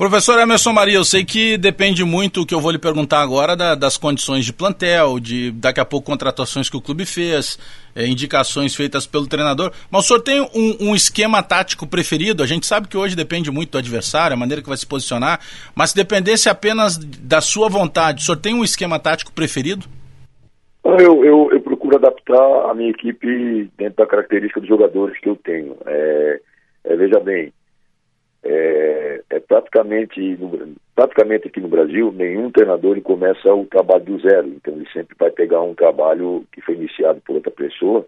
Professor 0.00 0.40
Emerson 0.40 0.72
Maria, 0.72 0.94
eu 0.94 1.04
sei 1.04 1.26
que 1.26 1.58
depende 1.58 2.02
muito 2.06 2.40
o 2.40 2.46
que 2.46 2.54
eu 2.54 2.58
vou 2.58 2.70
lhe 2.70 2.78
perguntar 2.78 3.20
agora 3.20 3.54
da, 3.54 3.74
das 3.74 3.98
condições 3.98 4.46
de 4.46 4.50
plantel, 4.50 5.20
de 5.20 5.50
daqui 5.50 5.78
a 5.78 5.84
pouco 5.84 6.06
contratações 6.06 6.70
que 6.70 6.76
o 6.78 6.80
clube 6.80 7.04
fez, 7.04 7.58
é, 7.94 8.06
indicações 8.06 8.74
feitas 8.74 9.06
pelo 9.06 9.28
treinador. 9.28 9.70
Mas 9.90 10.06
o 10.06 10.08
senhor 10.08 10.22
tem 10.22 10.40
um, 10.40 10.88
um, 10.88 10.94
esquema 10.94 11.42
tático 11.42 11.86
preferido? 11.86 12.42
A 12.42 12.46
gente 12.46 12.64
sabe 12.64 12.88
que 12.88 12.96
hoje 12.96 13.14
depende 13.14 13.50
muito 13.50 13.72
do 13.72 13.78
adversário, 13.78 14.32
a 14.32 14.38
maneira 14.38 14.62
que 14.62 14.68
vai 14.70 14.78
se 14.78 14.86
posicionar, 14.86 15.38
mas 15.74 15.90
se 15.90 15.96
dependesse 15.96 16.48
apenas 16.48 16.96
da 16.96 17.42
sua 17.42 17.68
vontade, 17.68 18.22
o 18.22 18.24
senhor 18.24 18.38
tem 18.38 18.54
um 18.54 18.64
esquema 18.64 18.98
tático 18.98 19.34
preferido? 19.34 19.84
Eu, 20.82 21.22
eu, 21.26 21.50
eu 21.52 21.60
procuro 21.60 21.96
adaptar 21.96 22.70
a 22.70 22.74
minha 22.74 22.88
equipe 22.88 23.70
dentro 23.76 23.96
da 23.96 24.06
característica 24.06 24.60
dos 24.60 24.68
jogadores 24.70 25.20
que 25.20 25.28
eu 25.28 25.36
tenho. 25.36 25.76
É, 25.84 26.40
é, 26.84 26.96
veja 26.96 27.20
bem, 27.20 27.52
é, 28.42 29.22
é 29.30 29.40
praticamente, 29.40 30.20
no, 30.36 30.74
praticamente 30.94 31.48
aqui 31.48 31.60
no 31.60 31.68
Brasil, 31.68 32.12
nenhum 32.12 32.50
treinador 32.50 32.92
ele 32.92 33.02
começa 33.02 33.52
o 33.52 33.66
trabalho 33.66 34.04
do 34.04 34.20
zero. 34.20 34.48
Então 34.48 34.74
ele 34.74 34.88
sempre 34.92 35.16
vai 35.18 35.30
pegar 35.30 35.60
um 35.62 35.74
trabalho 35.74 36.44
que 36.52 36.60
foi 36.60 36.74
iniciado 36.74 37.20
por 37.20 37.36
outra 37.36 37.50
pessoa 37.50 38.06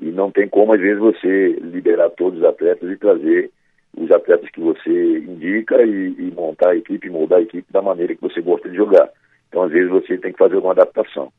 e 0.00 0.06
não 0.06 0.30
tem 0.30 0.48
como, 0.48 0.74
às 0.74 0.80
vezes, 0.80 0.98
você 0.98 1.48
liberar 1.60 2.10
todos 2.10 2.40
os 2.40 2.44
atletas 2.44 2.90
e 2.90 2.96
trazer 2.96 3.50
os 3.96 4.10
atletas 4.10 4.50
que 4.50 4.60
você 4.60 5.18
indica 5.18 5.82
e, 5.82 6.14
e 6.18 6.32
montar 6.34 6.70
a 6.70 6.76
equipe, 6.76 7.08
moldar 7.08 7.38
a 7.38 7.42
equipe 7.42 7.72
da 7.72 7.80
maneira 7.80 8.14
que 8.14 8.20
você 8.20 8.42
gosta 8.42 8.68
de 8.68 8.76
jogar. 8.76 9.08
Então, 9.48 9.62
às 9.62 9.72
vezes, 9.72 9.88
você 9.88 10.18
tem 10.18 10.32
que 10.32 10.38
fazer 10.38 10.56
alguma 10.56 10.74
adaptação. 10.74 11.32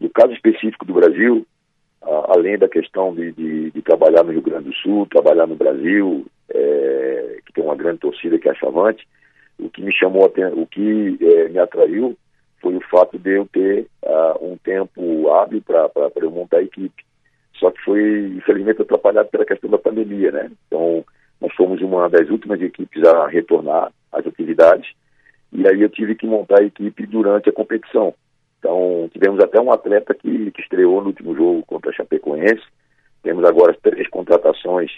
No 0.00 0.08
caso 0.10 0.32
específico 0.32 0.86
do 0.86 0.94
Brasil, 0.94 1.46
além 2.00 2.56
da 2.56 2.68
questão 2.68 3.14
de, 3.14 3.32
de, 3.32 3.70
de, 3.72 3.82
trabalhar 3.82 4.22
no 4.22 4.32
Rio 4.32 4.42
Grande 4.42 4.70
do 4.70 4.74
Sul, 4.76 5.06
trabalhar 5.10 5.46
no 5.46 5.56
Brasil, 5.56 6.24
é, 6.54 7.38
que 7.46 7.52
tem 7.52 7.64
uma 7.64 7.76
grande 7.76 7.98
torcida 7.98 8.38
que 8.38 8.48
é 8.48 8.52
a 8.52 8.54
Chavante, 8.54 9.06
o 9.58 9.68
que 9.68 9.82
me 9.82 9.92
chamou, 9.92 10.32
o 10.54 10.66
que 10.66 11.18
é, 11.20 11.48
me 11.48 11.58
atraiu 11.58 12.16
foi 12.60 12.76
o 12.76 12.80
fato 12.88 13.18
de 13.18 13.36
eu 13.36 13.46
ter 13.46 13.86
uh, 14.02 14.44
um 14.44 14.56
tempo 14.56 15.30
hábil 15.30 15.62
para 15.62 15.90
eu 16.16 16.30
montar 16.30 16.58
a 16.58 16.62
equipe. 16.62 17.04
Só 17.54 17.70
que 17.70 17.80
foi, 17.82 18.32
infelizmente, 18.36 18.82
atrapalhado 18.82 19.28
pela 19.28 19.44
questão 19.44 19.70
da 19.70 19.78
pandemia, 19.78 20.30
né? 20.30 20.50
Então, 20.66 21.04
nós 21.40 21.52
fomos 21.54 21.80
uma 21.80 22.08
das 22.08 22.28
últimas 22.30 22.60
equipes 22.60 23.02
a 23.04 23.26
retornar 23.28 23.92
às 24.12 24.26
atividades, 24.26 24.90
e 25.52 25.66
aí 25.66 25.82
eu 25.82 25.88
tive 25.88 26.14
que 26.14 26.26
montar 26.26 26.60
a 26.60 26.64
equipe 26.64 27.06
durante 27.06 27.48
a 27.48 27.52
competição. 27.52 28.14
Então, 28.58 29.08
tivemos 29.12 29.42
até 29.42 29.60
um 29.60 29.72
atleta 29.72 30.14
que, 30.14 30.50
que 30.50 30.60
estreou 30.60 31.00
no 31.00 31.08
último 31.08 31.34
jogo 31.34 31.64
contra 31.64 31.90
a 31.90 31.94
Chapecoense. 31.94 32.64
Temos 33.22 33.44
agora 33.44 33.76
três 33.82 34.08
contratações 34.08 34.90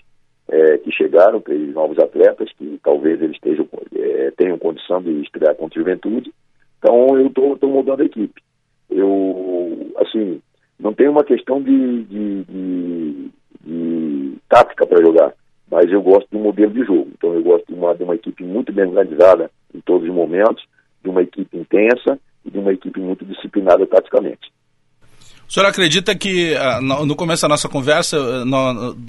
é, 0.70 0.78
que 0.78 0.92
chegaram, 0.92 1.40
três 1.40 1.72
novos 1.74 1.98
atletas, 1.98 2.50
que 2.56 2.78
talvez 2.82 3.20
eles 3.20 3.36
estejam, 3.36 3.68
é, 3.94 4.30
tenham 4.36 4.58
condição 4.58 5.02
de 5.02 5.22
estrear 5.22 5.54
contra 5.54 5.78
a 5.78 5.82
juventude. 5.82 6.32
Então, 6.78 7.18
eu 7.18 7.26
estou 7.26 7.70
mudando 7.70 8.00
a 8.00 8.04
equipe. 8.04 8.40
Eu, 8.90 9.92
assim, 9.96 10.40
não 10.78 10.94
tem 10.94 11.08
uma 11.08 11.24
questão 11.24 11.62
de, 11.62 12.04
de, 12.04 12.44
de, 12.44 13.30
de 13.62 14.38
tática 14.48 14.86
para 14.86 15.04
jogar, 15.04 15.34
mas 15.70 15.90
eu 15.90 16.02
gosto 16.02 16.28
do 16.30 16.38
modelo 16.38 16.72
de 16.72 16.84
jogo. 16.84 17.08
Então, 17.16 17.34
eu 17.34 17.42
gosto 17.42 17.66
de 17.66 17.74
uma, 17.74 17.94
de 17.94 18.02
uma 18.02 18.14
equipe 18.14 18.42
muito 18.44 18.72
bem 18.72 18.86
organizada 18.86 19.50
em 19.74 19.80
todos 19.80 20.08
os 20.08 20.14
momentos, 20.14 20.64
de 21.02 21.10
uma 21.10 21.22
equipe 21.22 21.56
intensa 21.56 22.18
e 22.44 22.50
de 22.50 22.58
uma 22.58 22.72
equipe 22.72 22.98
muito 23.00 23.24
disciplinada 23.24 23.86
taticamente. 23.86 24.50
O 25.50 25.52
senhor 25.52 25.66
acredita 25.66 26.14
que 26.14 26.54
ah, 26.54 26.80
no 26.80 27.16
começo 27.16 27.42
da 27.42 27.48
nossa 27.48 27.68
conversa 27.68 28.16
eh, 28.16 28.44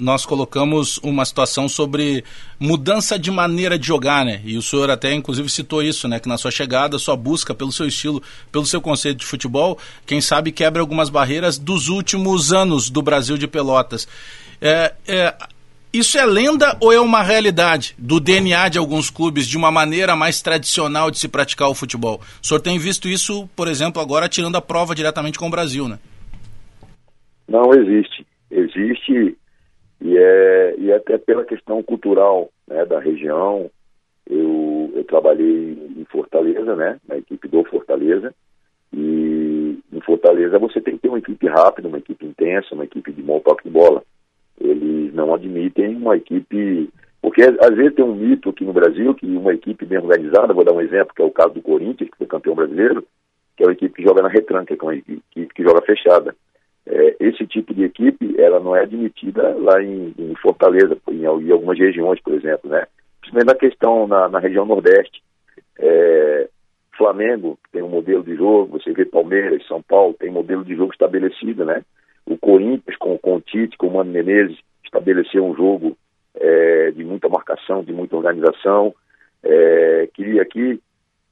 nós 0.00 0.26
colocamos 0.26 0.98
uma 1.00 1.24
situação 1.24 1.68
sobre 1.68 2.24
mudança 2.58 3.16
de 3.16 3.30
maneira 3.30 3.78
de 3.78 3.86
jogar, 3.86 4.24
né? 4.24 4.40
E 4.44 4.58
o 4.58 4.62
senhor 4.62 4.90
até 4.90 5.14
inclusive 5.14 5.48
citou 5.48 5.84
isso, 5.84 6.08
né? 6.08 6.18
Que 6.18 6.28
na 6.28 6.36
sua 6.36 6.50
chegada, 6.50 6.98
sua 6.98 7.14
busca 7.14 7.54
pelo 7.54 7.70
seu 7.70 7.86
estilo, 7.86 8.20
pelo 8.50 8.66
seu 8.66 8.80
conceito 8.80 9.18
de 9.18 9.24
futebol, 9.24 9.78
quem 10.04 10.20
sabe 10.20 10.50
quebra 10.50 10.82
algumas 10.82 11.08
barreiras 11.08 11.58
dos 11.58 11.86
últimos 11.86 12.52
anos 12.52 12.90
do 12.90 13.00
Brasil 13.00 13.38
de 13.38 13.46
Pelotas. 13.46 14.08
É, 14.60 14.94
é, 15.06 15.34
isso 15.92 16.18
é 16.18 16.26
lenda 16.26 16.76
ou 16.80 16.92
é 16.92 16.98
uma 16.98 17.22
realidade 17.22 17.94
do 17.96 18.18
DNA 18.18 18.68
de 18.68 18.78
alguns 18.78 19.10
clubes, 19.10 19.46
de 19.46 19.56
uma 19.56 19.70
maneira 19.70 20.16
mais 20.16 20.42
tradicional 20.42 21.08
de 21.08 21.20
se 21.20 21.28
praticar 21.28 21.68
o 21.68 21.74
futebol? 21.74 22.20
O 22.42 22.44
senhor 22.44 22.58
tem 22.58 22.80
visto 22.80 23.08
isso, 23.08 23.48
por 23.54 23.68
exemplo, 23.68 24.02
agora 24.02 24.28
tirando 24.28 24.56
a 24.56 24.60
prova 24.60 24.92
diretamente 24.92 25.38
com 25.38 25.46
o 25.46 25.50
Brasil, 25.50 25.86
né? 25.86 26.00
Não 27.52 27.74
existe. 27.74 28.26
Existe 28.50 29.36
e 30.00 30.16
é, 30.18 30.74
e 30.78 30.90
é 30.90 30.96
até 30.96 31.18
pela 31.18 31.44
questão 31.44 31.82
cultural 31.82 32.50
né, 32.66 32.84
da 32.86 32.98
região. 32.98 33.70
Eu, 34.28 34.90
eu 34.94 35.04
trabalhei 35.04 35.76
em 35.96 36.04
Fortaleza, 36.10 36.74
né, 36.74 36.98
na 37.06 37.18
equipe 37.18 37.46
do 37.48 37.62
Fortaleza, 37.64 38.34
e 38.92 39.78
em 39.92 40.00
Fortaleza 40.00 40.58
você 40.58 40.80
tem 40.80 40.94
que 40.96 41.02
ter 41.02 41.08
uma 41.08 41.18
equipe 41.18 41.46
rápida, 41.46 41.88
uma 41.88 41.98
equipe 41.98 42.24
intensa, 42.24 42.74
uma 42.74 42.84
equipe 42.84 43.12
de 43.12 43.22
bom 43.22 43.38
toque 43.40 43.64
de 43.64 43.70
bola 43.70 44.02
eles 44.60 45.14
não 45.14 45.34
admitem 45.34 45.96
uma 45.96 46.16
equipe. 46.16 46.90
Porque 47.20 47.42
às 47.42 47.76
vezes 47.76 47.94
tem 47.94 48.04
um 48.04 48.14
mito 48.14 48.50
aqui 48.50 48.64
no 48.64 48.72
Brasil 48.72 49.14
que 49.14 49.26
uma 49.26 49.54
equipe 49.54 49.84
bem 49.86 49.98
organizada, 49.98 50.52
vou 50.52 50.64
dar 50.64 50.72
um 50.72 50.80
exemplo, 50.80 51.14
que 51.14 51.22
é 51.22 51.24
o 51.24 51.30
caso 51.30 51.54
do 51.54 51.62
Corinthians, 51.62 52.10
que 52.10 52.18
foi 52.18 52.26
campeão 52.26 52.54
brasileiro, 52.54 53.06
que 53.56 53.62
é 53.62 53.66
uma 53.66 53.72
equipe 53.72 53.94
que 53.94 54.02
joga 54.02 54.22
na 54.22 54.28
retranca, 54.28 54.76
que 54.76 54.84
é 54.84 54.84
uma 54.84 54.96
equipe 54.96 55.54
que 55.54 55.62
joga 55.62 55.80
fechada. 55.82 56.34
É, 56.86 57.16
esse 57.20 57.46
tipo 57.46 57.72
de 57.72 57.84
equipe, 57.84 58.34
ela 58.40 58.58
não 58.58 58.74
é 58.74 58.82
admitida 58.82 59.54
lá 59.56 59.82
em, 59.82 60.12
em 60.18 60.34
Fortaleza, 60.36 60.96
em, 61.08 61.22
em, 61.22 61.26
algumas 61.52 61.78
regiões, 61.78 62.20
por 62.20 62.34
exemplo, 62.34 62.68
né? 62.68 62.86
Principalmente 63.20 63.46
na 63.46 63.54
questão 63.54 64.06
na, 64.06 64.28
na 64.28 64.38
região 64.40 64.66
Nordeste. 64.66 65.22
É, 65.78 66.48
Flamengo 66.96 67.58
tem 67.72 67.82
um 67.82 67.88
modelo 67.88 68.22
de 68.22 68.34
jogo, 68.34 68.78
você 68.78 68.92
vê 68.92 69.04
Palmeiras, 69.04 69.66
São 69.66 69.82
Paulo, 69.82 70.14
tem 70.14 70.30
modelo 70.30 70.64
de 70.64 70.74
jogo 70.74 70.92
estabelecido, 70.92 71.64
né? 71.64 71.82
O 72.26 72.36
Corinthians, 72.36 72.96
com, 72.96 73.18
com 73.18 73.36
o 73.36 73.40
Tite, 73.40 73.76
com 73.76 73.88
o 73.88 73.94
Mano 73.94 74.10
Menezes, 74.10 74.58
estabeleceu 74.84 75.44
um 75.44 75.54
jogo 75.54 75.96
é, 76.34 76.90
de 76.92 77.04
muita 77.04 77.28
marcação, 77.28 77.82
de 77.82 77.92
muita 77.92 78.16
organização. 78.16 78.94
É, 79.42 80.08
queria 80.14 80.42
aqui 80.42 80.80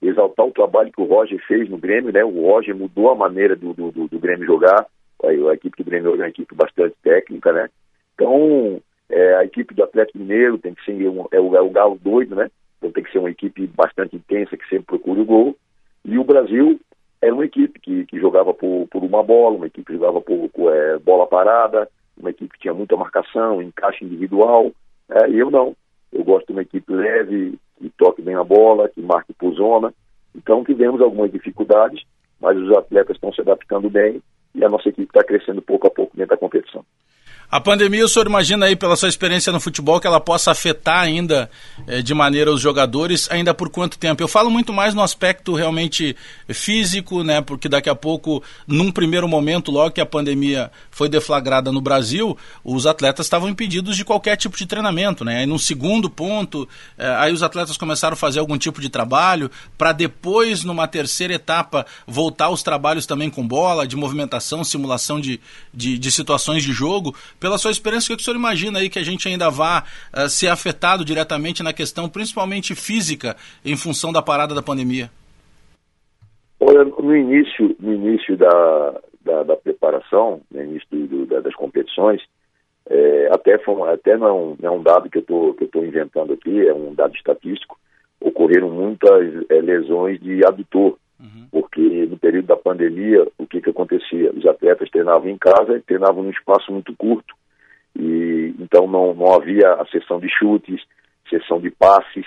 exaltar 0.03 0.47
o 0.47 0.53
trabalho 0.53 0.91
que 0.91 1.01
o 1.01 1.05
Roger 1.05 1.39
fez 1.47 1.69
no 1.69 1.77
Grêmio, 1.77 2.13
né? 2.13 2.25
O 2.25 2.47
Roger 2.47 2.75
mudou 2.75 3.11
a 3.11 3.15
maneira 3.15 3.55
do, 3.55 3.73
do, 3.73 3.91
do 3.91 4.19
Grêmio 4.19 4.47
jogar. 4.47 4.87
A, 5.25 5.55
equipe 5.55 5.83
do 5.83 5.91
Grêmio 5.91 6.13
é 6.13 6.15
uma 6.15 6.29
equipe 6.29 6.55
bastante 6.55 6.95
técnica, 7.03 7.53
né? 7.53 7.69
Então, 8.15 8.81
é, 9.09 9.35
a 9.37 9.45
equipe 9.45 9.75
do 9.75 9.83
Atlético 9.83 10.19
Mineiro 10.19 10.59
tem 10.59 10.75
que 10.75 10.85
ser 10.85 11.09
um, 11.09 11.27
é, 11.31 11.41
o, 11.41 11.57
é 11.57 11.61
o 11.61 11.71
galo 11.71 11.99
doido, 12.01 12.37
né? 12.37 12.51
Então 12.79 12.91
tem 12.93 13.05
que 13.05 13.13
ser 13.13 13.19
uma 13.19 13.31
equipe 13.31 13.67
bastante 13.67 14.17
intensa 14.17 14.57
que 14.57 14.69
sempre 14.69 14.87
procura 14.87 15.21
o 15.21 15.25
gol. 15.25 15.57
E 16.05 16.19
o 16.19 16.25
Brasil 16.25 16.81
era 17.21 17.35
uma 17.35 17.45
equipe 17.45 17.79
que, 17.79 18.07
que 18.07 18.19
jogava 18.19 18.55
por, 18.55 18.87
por 18.89 19.05
uma 19.05 19.23
bola, 19.23 19.57
uma 19.57 19.67
equipe 19.67 19.87
que 19.87 19.99
jogava 19.99 20.21
por, 20.21 20.49
por 20.49 20.75
é, 20.75 20.99
bola 20.99 21.27
parada, 21.27 21.89
uma 22.17 22.31
equipe 22.31 22.55
que 22.55 22.61
tinha 22.61 22.73
muita 22.73 22.97
marcação, 22.97 23.61
encaixe 23.61 24.05
individual. 24.05 24.73
É, 25.11 25.29
e 25.29 25.39
eu 25.39 25.51
não. 25.51 25.77
Eu 26.13 26.25
gosto 26.25 26.47
de 26.47 26.53
uma 26.53 26.63
equipe 26.63 26.93
leve, 26.93 27.59
que 27.79 27.91
toque 27.91 28.23
bem 28.23 28.35
a 28.35 28.45
bola, 28.45 28.89
que 28.89 29.03
marque 29.03 29.33
por 29.35 29.53
zona. 29.55 29.93
Então 30.35 30.65
tivemos 30.65 31.01
algumas 31.01 31.31
dificuldades, 31.31 32.03
mas 32.41 32.57
os 32.57 32.73
atletas 32.77 33.17
estão 33.17 33.33
se 33.33 33.41
adaptando 33.41 33.91
bem 33.91 34.23
e 34.55 34.65
a 34.65 34.69
nossa 34.69 34.89
equipe 34.89 35.09
está 35.09 35.25
crescendo 35.25 35.63
pouco 35.63 35.87
a 35.87 35.91
pouco 35.91 36.17
dentro 36.17 36.31
da 36.31 36.41
competição. 36.41 36.85
A 37.51 37.61
pandemia, 37.61 38.05
o 38.05 38.09
senhor 38.09 38.29
imagina 38.29 38.67
aí, 38.67 38.77
pela 38.77 38.95
sua 38.95 39.09
experiência 39.09 39.53
no 39.53 39.59
futebol, 39.59 39.99
que 39.99 40.07
ela 40.07 40.21
possa 40.21 40.53
afetar 40.53 41.01
ainda 41.01 41.51
eh, 41.89 42.01
de 42.01 42.15
maneira 42.15 42.53
os 42.53 42.61
jogadores, 42.61 43.29
ainda 43.29 43.53
por 43.53 43.69
quanto 43.69 43.99
tempo? 43.99 44.23
Eu 44.23 44.29
falo 44.29 44.49
muito 44.49 44.73
mais 44.73 44.95
no 44.95 45.03
aspecto 45.03 45.53
realmente 45.53 46.15
físico, 46.49 47.25
né? 47.25 47.41
Porque 47.41 47.69
daqui 47.69 47.91
a 47.91 47.95
pouco, 47.97 48.41
num 48.69 48.93
primeiro 48.93 49.27
momento, 49.27 49.73
logo 49.73 49.91
que 49.91 50.01
a 50.01 50.07
pandemia 50.07 50.71
foi 50.93 51.09
deflagrada 51.09 51.73
no 51.73 51.81
Brasil, 51.81 52.39
os 52.63 52.87
atletas 52.87 53.27
estavam 53.27 53.49
impedidos 53.49 53.97
de 53.97 54.05
qualquer 54.05 54.37
tipo 54.37 54.57
de 54.57 54.65
treinamento, 54.65 55.25
né? 55.25 55.39
Aí 55.39 55.47
num 55.47 55.59
segundo 55.59 56.09
ponto, 56.09 56.69
eh, 56.97 57.17
aí 57.19 57.33
os 57.33 57.43
atletas 57.43 57.77
começaram 57.77 58.15
a 58.15 58.17
fazer 58.17 58.39
algum 58.39 58.57
tipo 58.57 58.81
de 58.81 58.89
trabalho, 58.89 59.51
para 59.77 59.91
depois, 59.91 60.63
numa 60.63 60.87
terceira 60.87 61.35
etapa, 61.35 61.85
voltar 62.07 62.45
aos 62.45 62.63
trabalhos 62.63 63.07
também 63.07 63.29
com 63.29 63.45
bola, 63.45 63.89
de 63.89 63.97
movimentação, 63.97 64.63
simulação 64.63 65.21
de, 65.21 65.41
de, 65.75 65.99
de 65.99 66.13
situações 66.13 66.63
de 66.63 66.73
jogo 66.73 67.13
pela 67.41 67.59
sua 67.59 67.71
experiência, 67.71 68.13
o 68.13 68.17
que 68.17 68.23
o 68.23 68.25
senhor 68.25 68.37
imagina 68.37 68.79
aí 68.79 68.91
que 68.91 68.99
a 68.99 69.03
gente 69.03 69.27
ainda 69.27 69.51
vá 69.51 69.83
uh, 70.15 70.29
ser 70.29 70.49
afetado 70.49 71.05
diretamente 71.05 71.63
na 71.63 71.73
questão, 71.73 72.09
principalmente 72.09 72.75
física, 72.75 73.35
em 73.65 73.77
função 73.77 74.13
da 74.13 74.23
parada 74.23 74.55
da 74.55 74.63
pandemia? 74.63 75.11
Olha, 76.61 76.85
no 76.85 77.17
início, 77.17 77.75
no 77.81 77.95
início 77.95 78.37
da, 78.37 79.01
da, 79.25 79.43
da 79.43 79.57
preparação, 79.57 80.43
no 80.51 80.63
início 80.63 80.87
do, 80.93 81.25
do, 81.25 81.43
das 81.43 81.55
competições, 81.55 82.21
é, 82.89 83.29
até, 83.33 83.57
foi, 83.59 83.81
até 83.91 84.17
não, 84.19 84.27
é 84.27 84.33
um, 84.33 84.57
não 84.61 84.69
é 84.69 84.77
um 84.79 84.83
dado 84.83 85.09
que 85.09 85.19
eu 85.19 85.57
estou 85.61 85.85
inventando 85.85 86.33
aqui, 86.33 86.67
é 86.67 86.75
um 86.75 86.95
dado 86.95 87.15
estatístico, 87.15 87.79
ocorreram 88.21 88.69
muitas 88.69 89.47
é, 89.49 89.61
lesões 89.61 90.21
de 90.21 90.45
adutor. 90.45 90.99
Porque 91.51 91.81
no 91.81 92.17
período 92.17 92.47
da 92.47 92.57
pandemia, 92.57 93.27
o 93.37 93.47
que, 93.47 93.61
que 93.61 93.71
acontecia? 93.71 94.31
Os 94.33 94.47
atletas 94.47 94.89
treinavam 94.91 95.29
em 95.29 95.37
casa 95.37 95.77
e 95.77 95.81
treinavam 95.81 96.23
num 96.23 96.31
espaço 96.31 96.73
muito 96.73 96.95
curto. 96.95 97.35
E 97.99 98.55
então 98.59 98.87
não, 98.87 99.15
não 99.15 99.35
havia 99.35 99.75
a 99.75 99.87
sessão 99.87 100.21
de 100.21 100.29
chutes, 100.29 100.81
sessão 101.29 101.61
de 101.61 101.71
passes, 101.71 102.25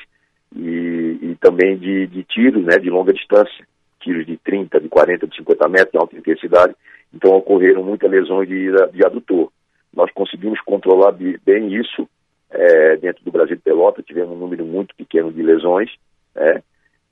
e, 0.56 1.20
e 1.22 1.38
também 1.40 1.78
de, 1.78 2.08
de 2.08 2.24
tiros 2.24 2.64
né, 2.66 2.78
de 2.78 2.90
longa 2.90 3.14
distância, 3.14 3.66
tiros 4.02 4.26
de 4.26 4.38
30, 4.38 4.80
de 4.80 4.90
40, 4.90 5.28
de 5.28 5.36
50 5.38 5.70
metros 5.70 5.92
de 5.92 5.98
alta 5.98 6.18
intensidade. 6.18 6.76
Então 7.14 7.32
ocorreram 7.32 7.84
muitas 7.84 8.12
lesões 8.12 8.48
de, 8.48 8.72
de 8.92 9.06
adutor. 9.06 9.52
Nós 9.96 10.12
conseguimos 10.12 10.60
controlar 10.62 11.12
bem 11.12 11.74
isso 11.74 12.08
é, 12.50 12.98
dentro 12.98 13.24
do 13.24 13.32
Brasil 13.32 13.56
de 13.56 13.62
Pelota, 13.62 14.04
tivemos 14.04 14.36
um 14.36 14.40
número 14.40 14.66
muito 14.66 14.96
pequeno 14.96 15.32
de 15.32 15.42
lesões, 15.42 15.90
né? 16.36 16.62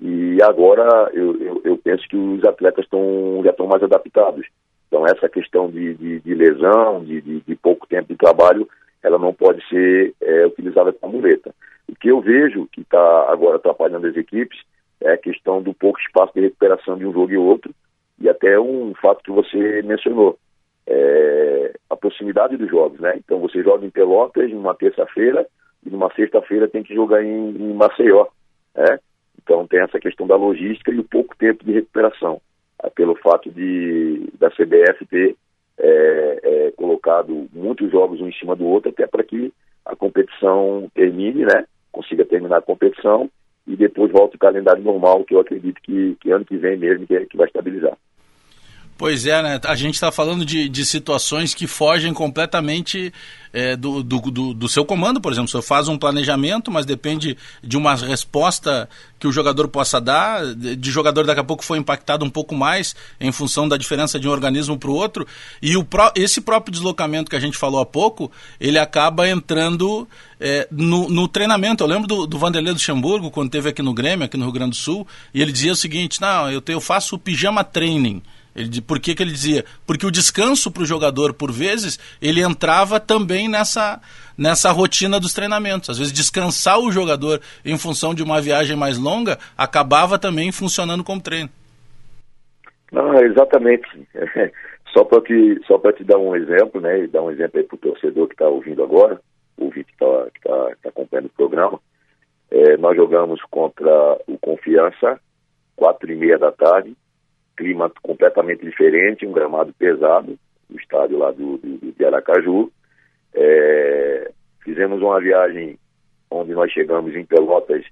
E 0.01 0.41
agora 0.41 1.12
eu, 1.13 1.39
eu, 1.39 1.62
eu, 1.63 1.77
penso 1.77 2.08
que 2.10 2.17
os 2.17 2.43
atletas 2.43 2.88
tão, 2.88 3.41
já 3.43 3.51
estão 3.51 3.67
mais 3.67 3.84
adaptados. 3.84 4.48
Então 4.88 5.05
essa 5.05 5.29
questão 5.29 5.70
de, 5.70 5.93
de, 5.93 6.20
de 6.20 6.34
lesão, 6.34 7.03
de, 7.05 7.22
de, 7.22 7.55
pouco 7.55 7.86
tempo 7.88 8.08
de 8.08 8.15
trabalho, 8.15 8.67
ela 9.03 9.20
não 9.20 9.31
pode 9.31 9.63
ser 9.70 10.15
é, 10.20 10.48
utilizada 10.48 10.91
como 10.91 11.17
muleta. 11.17 11.53
O 11.88 11.96
que 11.96 12.08
eu 12.10 12.20
vejo 12.20 12.67
que 12.72 12.81
está 12.81 13.31
agora 13.31 13.58
atrapalhando 13.58 14.08
as 14.08 14.17
equipes 14.17 14.58
é 15.00 15.12
a 15.12 15.17
questão 15.17 15.62
do 15.62 15.72
pouco 15.72 16.00
espaço 16.00 16.34
de 16.34 16.41
recuperação 16.41 16.98
de 16.98 17.05
um 17.05 17.13
jogo 17.13 17.31
e 17.31 17.38
outro, 17.38 17.72
e 18.20 18.27
até 18.27 18.60
um 18.60 18.93
fato 18.96 19.24
que 19.24 19.31
você 19.31 19.84
mencionou, 19.84 20.38
é 20.88 21.74
a 21.89 21.96
proximidade 21.96 22.58
dos 22.58 22.70
jogos, 22.70 23.00
né? 23.00 23.13
Então 23.17 23.39
você 23.39 23.62
joga 23.62 23.86
em 23.86 23.91
Pelotas 23.91 24.50
numa 24.51 24.74
terça-feira 24.74 25.46
e 25.86 25.89
numa 25.91 26.12
sexta-feira 26.15 26.67
tem 26.67 26.81
que 26.81 26.93
jogar 26.96 27.24
em, 27.24 27.50
em 27.50 27.74
Maceió, 27.74 28.25
né? 28.75 29.00
Então 29.43 29.67
tem 29.67 29.81
essa 29.81 30.00
questão 30.00 30.27
da 30.27 30.36
logística 30.36 30.91
e 30.91 31.00
o 31.00 31.03
pouco 31.03 31.36
tempo 31.38 31.63
de 31.65 31.71
recuperação, 31.71 32.41
é, 32.83 32.89
pelo 32.89 33.15
fato 33.15 33.50
de 33.50 34.29
da 34.39 34.50
CBF 34.50 35.05
ter 35.07 35.36
é, 35.77 36.39
é, 36.43 36.71
colocado 36.71 37.48
muitos 37.53 37.91
jogos 37.91 38.21
um 38.21 38.27
em 38.27 38.33
cima 38.33 38.55
do 38.55 38.65
outro, 38.65 38.89
até 38.89 39.07
para 39.07 39.24
que 39.24 39.51
a 39.86 39.95
competição 39.95 40.89
termine, 40.93 41.43
né? 41.43 41.65
Consiga 41.91 42.24
terminar 42.25 42.57
a 42.57 42.62
competição 42.62 43.29
e 43.67 43.75
depois 43.75 44.12
volte 44.12 44.36
o 44.36 44.39
calendário 44.39 44.83
normal, 44.83 45.24
que 45.24 45.33
eu 45.33 45.39
acredito 45.39 45.81
que, 45.81 46.15
que 46.19 46.31
ano 46.31 46.45
que 46.45 46.57
vem 46.57 46.77
mesmo 46.77 47.05
que, 47.05 47.25
que 47.25 47.38
vai 47.38 47.48
estabilizar. 47.48 47.98
Pois 49.01 49.25
é, 49.25 49.41
né? 49.41 49.60
A 49.63 49.74
gente 49.74 49.96
está 49.96 50.12
falando 50.12 50.46
de, 50.46 50.70
de 50.70 50.86
situações 50.86 51.55
que 51.55 51.65
fogem 51.65 52.13
completamente 52.13 53.12
é, 53.51 53.75
do, 53.75 54.03
do, 54.03 54.20
do, 54.20 54.53
do, 54.53 54.70
seu 54.70 54.86
comando, 54.86 55.20
por 55.20 55.31
exemplo. 55.31 55.50
Senhor 55.50 55.63
faz 55.63 55.88
um 55.88 55.98
planejamento, 55.98 56.70
mas 56.70 56.86
depende 56.86 57.36
de 57.63 57.77
uma 57.77 57.96
resposta 57.96 58.88
que 59.20 59.27
o 59.27 59.31
jogador 59.31 59.67
possa 59.70 60.00
dar. 60.00 60.53
De 60.53 60.91
jogador 60.91 61.25
daqui 61.25 61.39
a 61.39 61.43
pouco 61.43 61.65
foi 61.65 61.79
impactado 61.79 62.24
um 62.24 62.29
pouco 62.29 62.53
mais 62.53 62.96
em 63.20 63.31
função 63.31 63.67
da 63.67 63.75
diferença 63.75 64.20
de 64.20 64.27
um 64.27 64.31
organismo 64.31 64.77
para 64.77 64.91
o 64.91 64.93
outro. 64.93 65.25
E 65.63 65.75
o 65.75 65.84
pró 65.84 66.12
esse 66.13 66.39
próprio 66.39 66.72
deslocamento 66.72 67.27
que 67.27 67.36
a 67.36 67.39
gente 67.39 67.58
falou 67.58 67.81
há 67.81 67.86
pouco, 67.88 68.31
ele 68.60 68.77
acaba 68.77 69.27
entrando 69.27 70.08
é, 70.39 70.67
no, 70.70 71.10
no, 71.10 71.27
treinamento. 71.27 71.84
Eu 71.84 71.88
lembro 71.88 72.08
do, 72.08 72.27
do 72.27 72.38
Vanderlei 72.38 72.72
Luxemburgo, 72.72 73.31
quando 73.31 73.50
teve 73.50 73.67
aqui 73.67 73.81
no 73.81 73.96
Grêmio, 73.96 74.25
aqui 74.25 74.38
no 74.38 74.43
Rio 74.43 74.53
Grande 74.53 74.72
do 74.72 74.75
Sul, 74.75 75.08
e 75.34 75.41
ele 75.41 75.51
dizia 75.51 75.72
o 75.72 75.75
seguinte: 75.75 76.22
não, 76.22 76.51
eu, 76.51 76.62
te, 76.62 76.72
eu 76.72 76.79
faço 76.79 77.15
o 77.15 77.17
pijama 77.17 77.63
training. 77.63 78.22
Ele, 78.55 78.81
por 78.81 79.00
que, 79.00 79.15
que 79.15 79.24
ele 79.24 79.31
dizia? 79.31 79.63
Porque 79.86 80.05
o 80.05 80.12
descanso 80.12 80.72
para 80.72 80.84
o 80.84 80.86
jogador, 80.86 81.34
por 81.34 81.51
vezes, 81.51 82.00
ele 82.22 82.41
entrava 82.41 83.00
também 83.00 83.48
nessa, 83.48 84.01
nessa 84.38 84.72
rotina 84.72 85.20
dos 85.20 85.34
treinamentos. 85.34 85.89
Às 85.89 85.98
vezes, 85.98 86.13
descansar 86.13 86.79
o 86.79 86.91
jogador 86.91 87.41
em 87.63 87.77
função 87.77 88.13
de 88.13 88.22
uma 88.22 88.41
viagem 88.41 88.75
mais 88.75 88.98
longa 88.98 89.38
acabava 89.58 90.20
também 90.20 90.51
funcionando 90.51 91.03
como 91.03 91.22
treino. 91.22 91.50
Não, 92.91 93.17
exatamente. 93.20 93.88
só 94.93 95.03
para 95.05 95.22
te, 95.22 95.62
só 95.65 95.77
te 95.91 96.03
dar 96.03 96.17
um 96.17 96.36
exemplo, 96.36 96.81
né, 96.81 97.03
e 97.03 97.08
dar 97.08 97.22
um 97.22 97.31
exemplo 97.31 97.60
aí 97.60 97.65
para 97.65 97.75
o 97.75 97.79
torcedor 97.79 98.27
que 98.27 98.34
está 98.34 98.48
ouvindo 98.48 98.84
agora, 98.84 99.20
ouvinte 99.58 99.86
que 99.86 99.93
está 99.93 100.27
que 100.34 100.41
tá, 100.41 100.75
tá 100.84 100.89
acompanhando 100.89 101.27
o 101.27 101.29
programa, 101.29 101.79
é, 102.50 102.77
nós 102.77 102.96
jogamos 102.96 103.41
contra 103.50 104.17
o 104.27 104.38
Confiança, 104.38 105.20
quatro 105.75 106.12
e 106.12 106.15
meia 106.15 106.38
da 106.38 106.51
tarde, 106.51 106.96
clima 107.62 107.91
completamente 108.01 108.65
diferente, 108.65 109.25
um 109.25 109.32
gramado 109.32 109.72
pesado, 109.74 110.36
o 110.68 110.75
estádio 110.75 111.20
lá 111.20 111.32
do, 111.32 111.60
do, 111.60 111.91
de 111.91 112.06
Aracaju. 112.06 112.72
É, 113.36 114.32
fizemos 114.63 115.00
uma 115.00 115.20
viagem 115.22 115.77
onde 116.32 116.53
nós 116.53 116.72
chegamos 116.72 117.15
em 117.15 117.24
Pelotas 117.24 117.86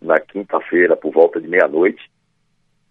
na 0.00 0.20
quinta-feira 0.20 0.96
por 0.96 1.12
volta 1.12 1.40
de 1.40 1.48
meia-noite. 1.48 2.08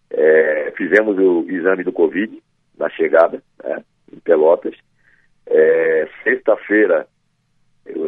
É, 0.10 0.74
fizemos 0.76 1.18
o 1.18 1.50
exame 1.50 1.86
do 1.86 1.94
Covid 1.94 2.38
na 2.78 2.90
chegada, 2.90 3.42
né, 3.64 3.82
em 4.12 4.20
Pelotas. 4.20 4.76
É, 5.48 6.10
Sexta-feira 6.22 7.08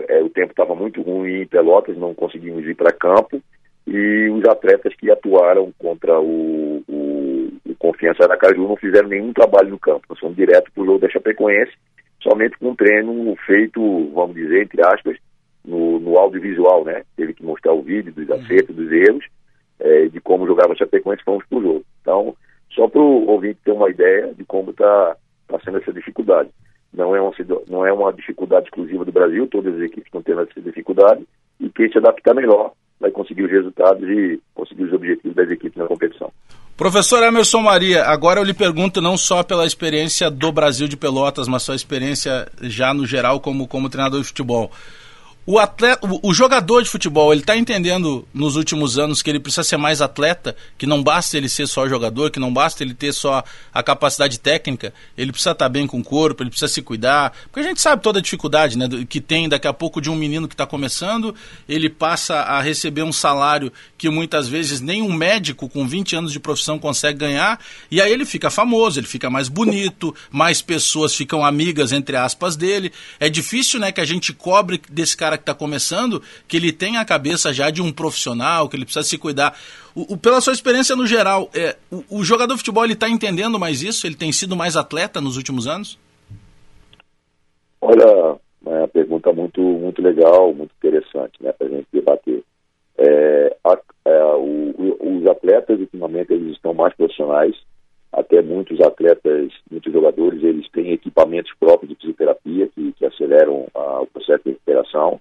é, 0.09 0.21
o 0.21 0.29
tempo 0.29 0.51
estava 0.51 0.75
muito 0.75 1.01
ruim 1.01 1.43
em 1.43 1.47
Pelotas, 1.47 1.97
não 1.97 2.13
conseguimos 2.13 2.65
ir 2.65 2.75
para 2.75 2.91
campo 2.91 3.41
e 3.87 4.29
os 4.29 4.43
atletas 4.49 4.93
que 4.95 5.09
atuaram 5.09 5.71
contra 5.77 6.19
o, 6.19 6.83
o, 6.87 6.93
Confiança 7.87 8.25
Aracaju 8.25 8.67
não 8.67 8.75
fizeram 8.75 9.07
nenhum 9.07 9.31
trabalho 9.31 9.69
no 9.69 9.79
campo. 9.79 10.01
Nós 10.09 10.19
fomos 10.19 10.35
direto 10.35 10.69
para 10.73 10.83
o 10.83 10.85
jogo 10.85 10.99
da 10.99 11.09
Chapecoense, 11.09 11.71
somente 12.21 12.57
com 12.57 12.71
um 12.71 12.75
treino 12.75 13.33
feito, 13.45 14.11
vamos 14.13 14.35
dizer, 14.35 14.63
entre 14.63 14.85
aspas, 14.85 15.15
no, 15.63 15.97
no 15.97 16.17
audiovisual, 16.17 16.83
né? 16.83 17.03
Teve 17.15 17.33
que 17.33 17.45
mostrar 17.45 17.71
o 17.71 17.81
vídeo 17.81 18.11
dos 18.11 18.27
uhum. 18.27 18.35
acertos, 18.35 18.75
dos 18.75 18.91
erros, 18.91 19.25
é, 19.79 20.07
de 20.07 20.19
como 20.19 20.45
jogava 20.45 20.73
a 20.73 20.75
Chapecoense, 20.75 21.23
fomos 21.23 21.45
para 21.45 21.59
o 21.59 21.61
jogo. 21.61 21.85
Então, 22.01 22.35
só 22.71 22.89
para 22.89 22.99
o 22.99 23.25
ouvinte 23.29 23.59
ter 23.63 23.71
uma 23.71 23.89
ideia 23.89 24.33
de 24.33 24.43
como 24.43 24.71
está 24.71 25.15
tá 25.47 25.57
sendo 25.63 25.77
essa 25.77 25.93
dificuldade. 25.93 26.49
Não 26.93 27.15
é, 27.15 27.21
uma, 27.21 27.31
não 27.69 27.85
é 27.85 27.93
uma 27.93 28.11
dificuldade 28.11 28.65
exclusiva 28.65 29.05
do 29.05 29.13
Brasil, 29.13 29.47
todas 29.47 29.73
as 29.75 29.81
equipes 29.81 30.07
estão 30.07 30.21
tendo 30.21 30.41
essa 30.41 30.59
dificuldade, 30.59 31.25
e 31.57 31.69
quem 31.69 31.89
se 31.89 31.97
adaptar 31.97 32.33
melhor 32.33 32.73
vai 32.99 33.11
conseguir 33.11 33.43
os 33.43 33.51
resultados 33.51 34.03
e 34.09 34.41
conseguir 34.53 34.83
os 34.83 34.93
objetivos 34.93 35.35
das 35.35 35.49
equipes 35.49 35.77
na 35.77 35.87
competição. 35.87 36.33
Professor 36.77 37.23
Emerson 37.23 37.61
Maria, 37.61 38.05
agora 38.05 38.39
eu 38.39 38.43
lhe 38.43 38.53
pergunto 38.53 39.01
não 39.01 39.17
só 39.17 39.41
pela 39.41 39.65
experiência 39.65 40.29
do 40.29 40.51
Brasil 40.51 40.87
de 40.87 40.95
Pelotas, 40.95 41.47
mas 41.47 41.63
sua 41.63 41.75
experiência 41.75 42.47
já 42.61 42.93
no 42.93 43.03
geral 43.03 43.39
como, 43.39 43.67
como 43.67 43.89
treinador 43.89 44.21
de 44.21 44.27
futebol. 44.27 44.71
O, 45.49 45.57
atleta, 45.57 46.05
o, 46.21 46.33
jogador 46.33 46.83
de 46.83 46.89
futebol, 46.89 47.31
ele 47.31 47.39
está 47.39 47.55
entendendo 47.55 48.27
nos 48.33 48.57
últimos 48.57 48.99
anos 48.99 49.21
que 49.21 49.29
ele 49.29 49.39
precisa 49.39 49.63
ser 49.63 49.77
mais 49.77 50.01
atleta, 50.01 50.53
que 50.77 50.85
não 50.85 51.01
basta 51.01 51.37
ele 51.37 51.47
ser 51.47 51.67
só 51.67 51.87
jogador, 51.87 52.31
que 52.31 52.37
não 52.37 52.53
basta 52.53 52.83
ele 52.83 52.93
ter 52.93 53.13
só 53.13 53.41
a 53.73 53.81
capacidade 53.81 54.41
técnica, 54.41 54.93
ele 55.17 55.31
precisa 55.31 55.51
estar 55.51 55.63
tá 55.63 55.69
bem 55.69 55.87
com 55.87 56.01
o 56.01 56.03
corpo, 56.03 56.43
ele 56.43 56.49
precisa 56.49 56.67
se 56.67 56.81
cuidar. 56.81 57.31
Porque 57.43 57.61
a 57.61 57.63
gente 57.63 57.79
sabe 57.79 58.03
toda 58.03 58.19
a 58.19 58.21
dificuldade 58.21 58.77
né, 58.77 58.89
que 59.07 59.21
tem 59.21 59.47
daqui 59.47 59.69
a 59.69 59.71
pouco 59.71 60.01
de 60.01 60.09
um 60.09 60.17
menino 60.17 60.49
que 60.49 60.53
está 60.53 60.67
começando, 60.67 61.33
ele 61.69 61.89
passa 61.89 62.41
a 62.41 62.59
receber 62.59 63.03
um 63.03 63.13
salário 63.13 63.71
que 63.97 64.09
muitas 64.09 64.49
vezes 64.49 64.81
nem 64.81 65.01
um 65.01 65.13
médico 65.13 65.69
com 65.69 65.87
20 65.87 66.13
anos 66.17 66.33
de 66.33 66.41
profissão 66.41 66.77
consegue 66.77 67.19
ganhar, 67.19 67.57
e 67.89 68.01
aí 68.01 68.11
ele 68.11 68.25
fica 68.25 68.49
famoso, 68.49 68.99
ele 68.99 69.07
fica 69.07 69.29
mais 69.29 69.47
bonito, 69.47 70.13
mais 70.29 70.61
pessoas 70.61 71.15
ficam 71.15 71.45
amigas, 71.45 71.93
entre 71.93 72.17
aspas, 72.17 72.57
dele. 72.57 72.91
É 73.17 73.29
difícil 73.29 73.79
né, 73.79 73.93
que 73.93 74.01
a 74.01 74.05
gente 74.05 74.33
cobre 74.33 74.81
desse 74.89 75.15
cara 75.15 75.36
que 75.37 75.43
está 75.43 75.53
começando, 75.53 76.21
que 76.47 76.57
ele 76.57 76.71
tem 76.71 76.97
a 76.97 77.05
cabeça 77.05 77.53
já 77.53 77.69
de 77.69 77.81
um 77.81 77.91
profissional, 77.91 78.67
que 78.67 78.75
ele 78.75 78.85
precisa 78.85 79.05
se 79.05 79.17
cuidar. 79.17 79.57
O, 79.95 80.13
o 80.13 80.17
pela 80.17 80.41
sua 80.41 80.53
experiência 80.53 80.95
no 80.95 81.05
geral, 81.05 81.49
é, 81.55 81.75
o, 81.91 82.19
o 82.19 82.23
jogador 82.23 82.53
de 82.53 82.59
futebol 82.59 82.83
ele 82.83 82.93
está 82.93 83.09
entendendo 83.09 83.59
mais 83.59 83.81
isso? 83.81 84.05
Ele 84.05 84.15
tem 84.15 84.31
sido 84.31 84.55
mais 84.55 84.75
atleta 84.75 85.21
nos 85.21 85.37
últimos 85.37 85.67
anos? 85.67 85.97
Olha, 87.81 88.37
é 88.65 88.79
uma 88.79 88.87
pergunta 88.87 89.31
muito, 89.31 89.61
muito 89.61 90.01
legal, 90.01 90.53
muito 90.53 90.71
interessante, 90.77 91.41
né, 91.41 91.51
para 91.51 91.67
a 91.67 91.69
gente 91.69 91.87
debater. 91.93 92.43
É, 92.97 93.55
a, 93.63 93.77
é, 94.05 94.23
o, 94.35 95.17
os 95.17 95.27
atletas, 95.27 95.79
ultimamente, 95.79 96.33
eles 96.33 96.53
estão 96.53 96.73
mais 96.73 96.93
profissionais, 96.95 97.55
até 98.11 98.41
muitos 98.41 98.79
atletas, 98.81 99.51
muitos 99.69 99.91
jogadores, 99.91 100.43
eles 100.43 100.69
têm 100.71 100.91
equipamentos 100.91 101.51
próprios 101.59 101.89
de 101.89 101.95
fisioterapia 101.95 102.67
que, 102.73 102.93
que 102.93 103.05
aceleram 103.05 103.67
a, 103.73 104.01
o 104.01 104.07
processo 104.07 104.43
de 104.43 104.51
recuperação. 104.51 105.19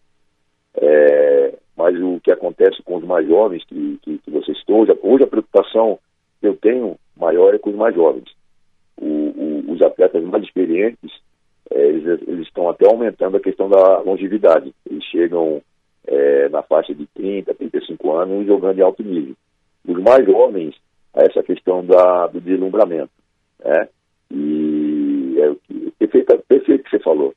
É, 0.77 1.55
mas 1.77 1.95
o 2.01 2.21
que 2.21 2.31
acontece 2.31 2.83
com 2.83 2.97
os 2.97 3.05
mais 3.05 3.27
jovens, 3.27 3.65
que, 3.65 3.99
que, 4.03 4.19
que 4.19 4.31
você 4.31 4.55
citou, 4.55 4.81
hoje, 4.81 4.99
hoje 5.03 5.25
a 5.25 5.27
preocupação 5.27 5.99
que 6.41 6.47
eu 6.47 6.57
tenho 6.57 6.97
maior 7.17 7.55
é 7.55 7.59
com 7.59 7.71
os 7.71 7.77
mais 7.77 7.95
jovens. 7.95 8.25
O, 8.97 9.07
o, 9.07 9.73
os 9.73 9.83
atletas 9.83 10.23
mais 10.25 10.43
experientes, 10.45 11.11
é, 11.71 11.79
eles, 11.79 12.23
eles, 12.27 12.47
estão 12.47 12.69
até 12.69 12.87
aumentando 12.87 13.37
a 13.37 13.41
questão 13.41 13.69
da 13.69 13.99
longevidade. 13.99 14.73
Eles 14.89 15.05
chegam 15.05 15.61
é, 16.07 16.49
na 16.49 16.63
faixa 16.63 16.95
de 16.95 17.07
30, 17.15 17.55
35 17.55 18.13
anos 18.13 18.47
jogando 18.47 18.79
em 18.79 18.83
alto 18.83 19.03
nível. 19.03 19.35
Os 19.87 20.03
mais 20.03 20.25
jovens, 20.25 20.75
essa 21.17 21.43
questão 21.43 21.85
da, 21.85 22.27
do 22.27 22.41
deslumbramento. 22.41 23.11
Né? 23.65 23.89
E 24.31 25.37
é 25.41 25.49
o 25.51 25.57
que, 25.57 25.93
perfeito, 25.99 26.39
perfeito 26.47 26.85
que 26.85 26.91
você 26.91 26.99
falou. 26.99 27.35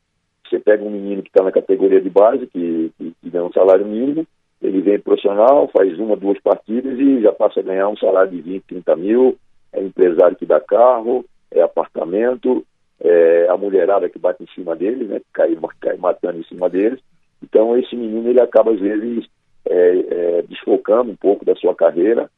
Você 0.47 0.59
pega 0.59 0.83
um 0.83 0.89
menino 0.89 1.21
que 1.21 1.29
está 1.29 1.43
na 1.43 1.51
categoria 1.51 2.01
de 2.01 2.09
base, 2.09 2.47
que, 2.47 2.91
que, 2.97 3.13
que 3.21 3.29
ganha 3.29 3.45
um 3.45 3.53
salário 3.53 3.85
mínimo, 3.85 4.25
ele 4.61 4.81
vem 4.81 4.99
profissional, 4.99 5.69
faz 5.69 5.97
uma, 5.97 6.17
duas 6.17 6.39
partidas 6.39 6.99
e 6.99 7.21
já 7.21 7.31
passa 7.31 7.59
a 7.59 7.63
ganhar 7.63 7.87
um 7.87 7.95
salário 7.95 8.31
de 8.31 8.41
20, 8.41 8.63
30 8.63 8.95
mil, 8.97 9.37
é 9.71 9.81
empresário 9.81 10.35
que 10.35 10.45
dá 10.45 10.59
carro, 10.59 11.23
é 11.51 11.61
apartamento, 11.61 12.65
é 12.99 13.47
a 13.47 13.55
mulherada 13.55 14.09
que 14.09 14.19
bate 14.19 14.43
em 14.43 14.47
cima 14.47 14.75
dele, 14.75 15.05
né, 15.05 15.19
que 15.19 15.25
cai, 15.31 15.57
cai 15.79 15.97
matando 15.97 16.39
em 16.39 16.43
cima 16.43 16.69
deles. 16.69 16.99
Então 17.41 17.77
esse 17.77 17.95
menino 17.95 18.29
ele 18.29 18.41
acaba 18.41 18.71
às 18.71 18.79
vezes 18.79 19.25
é, 19.65 20.05
é, 20.09 20.41
desbancando 20.41 21.11
um 21.11 21.15
pouco 21.15 21.45
da 21.45 21.55
sua 21.55 21.73
carreira, 21.73 22.29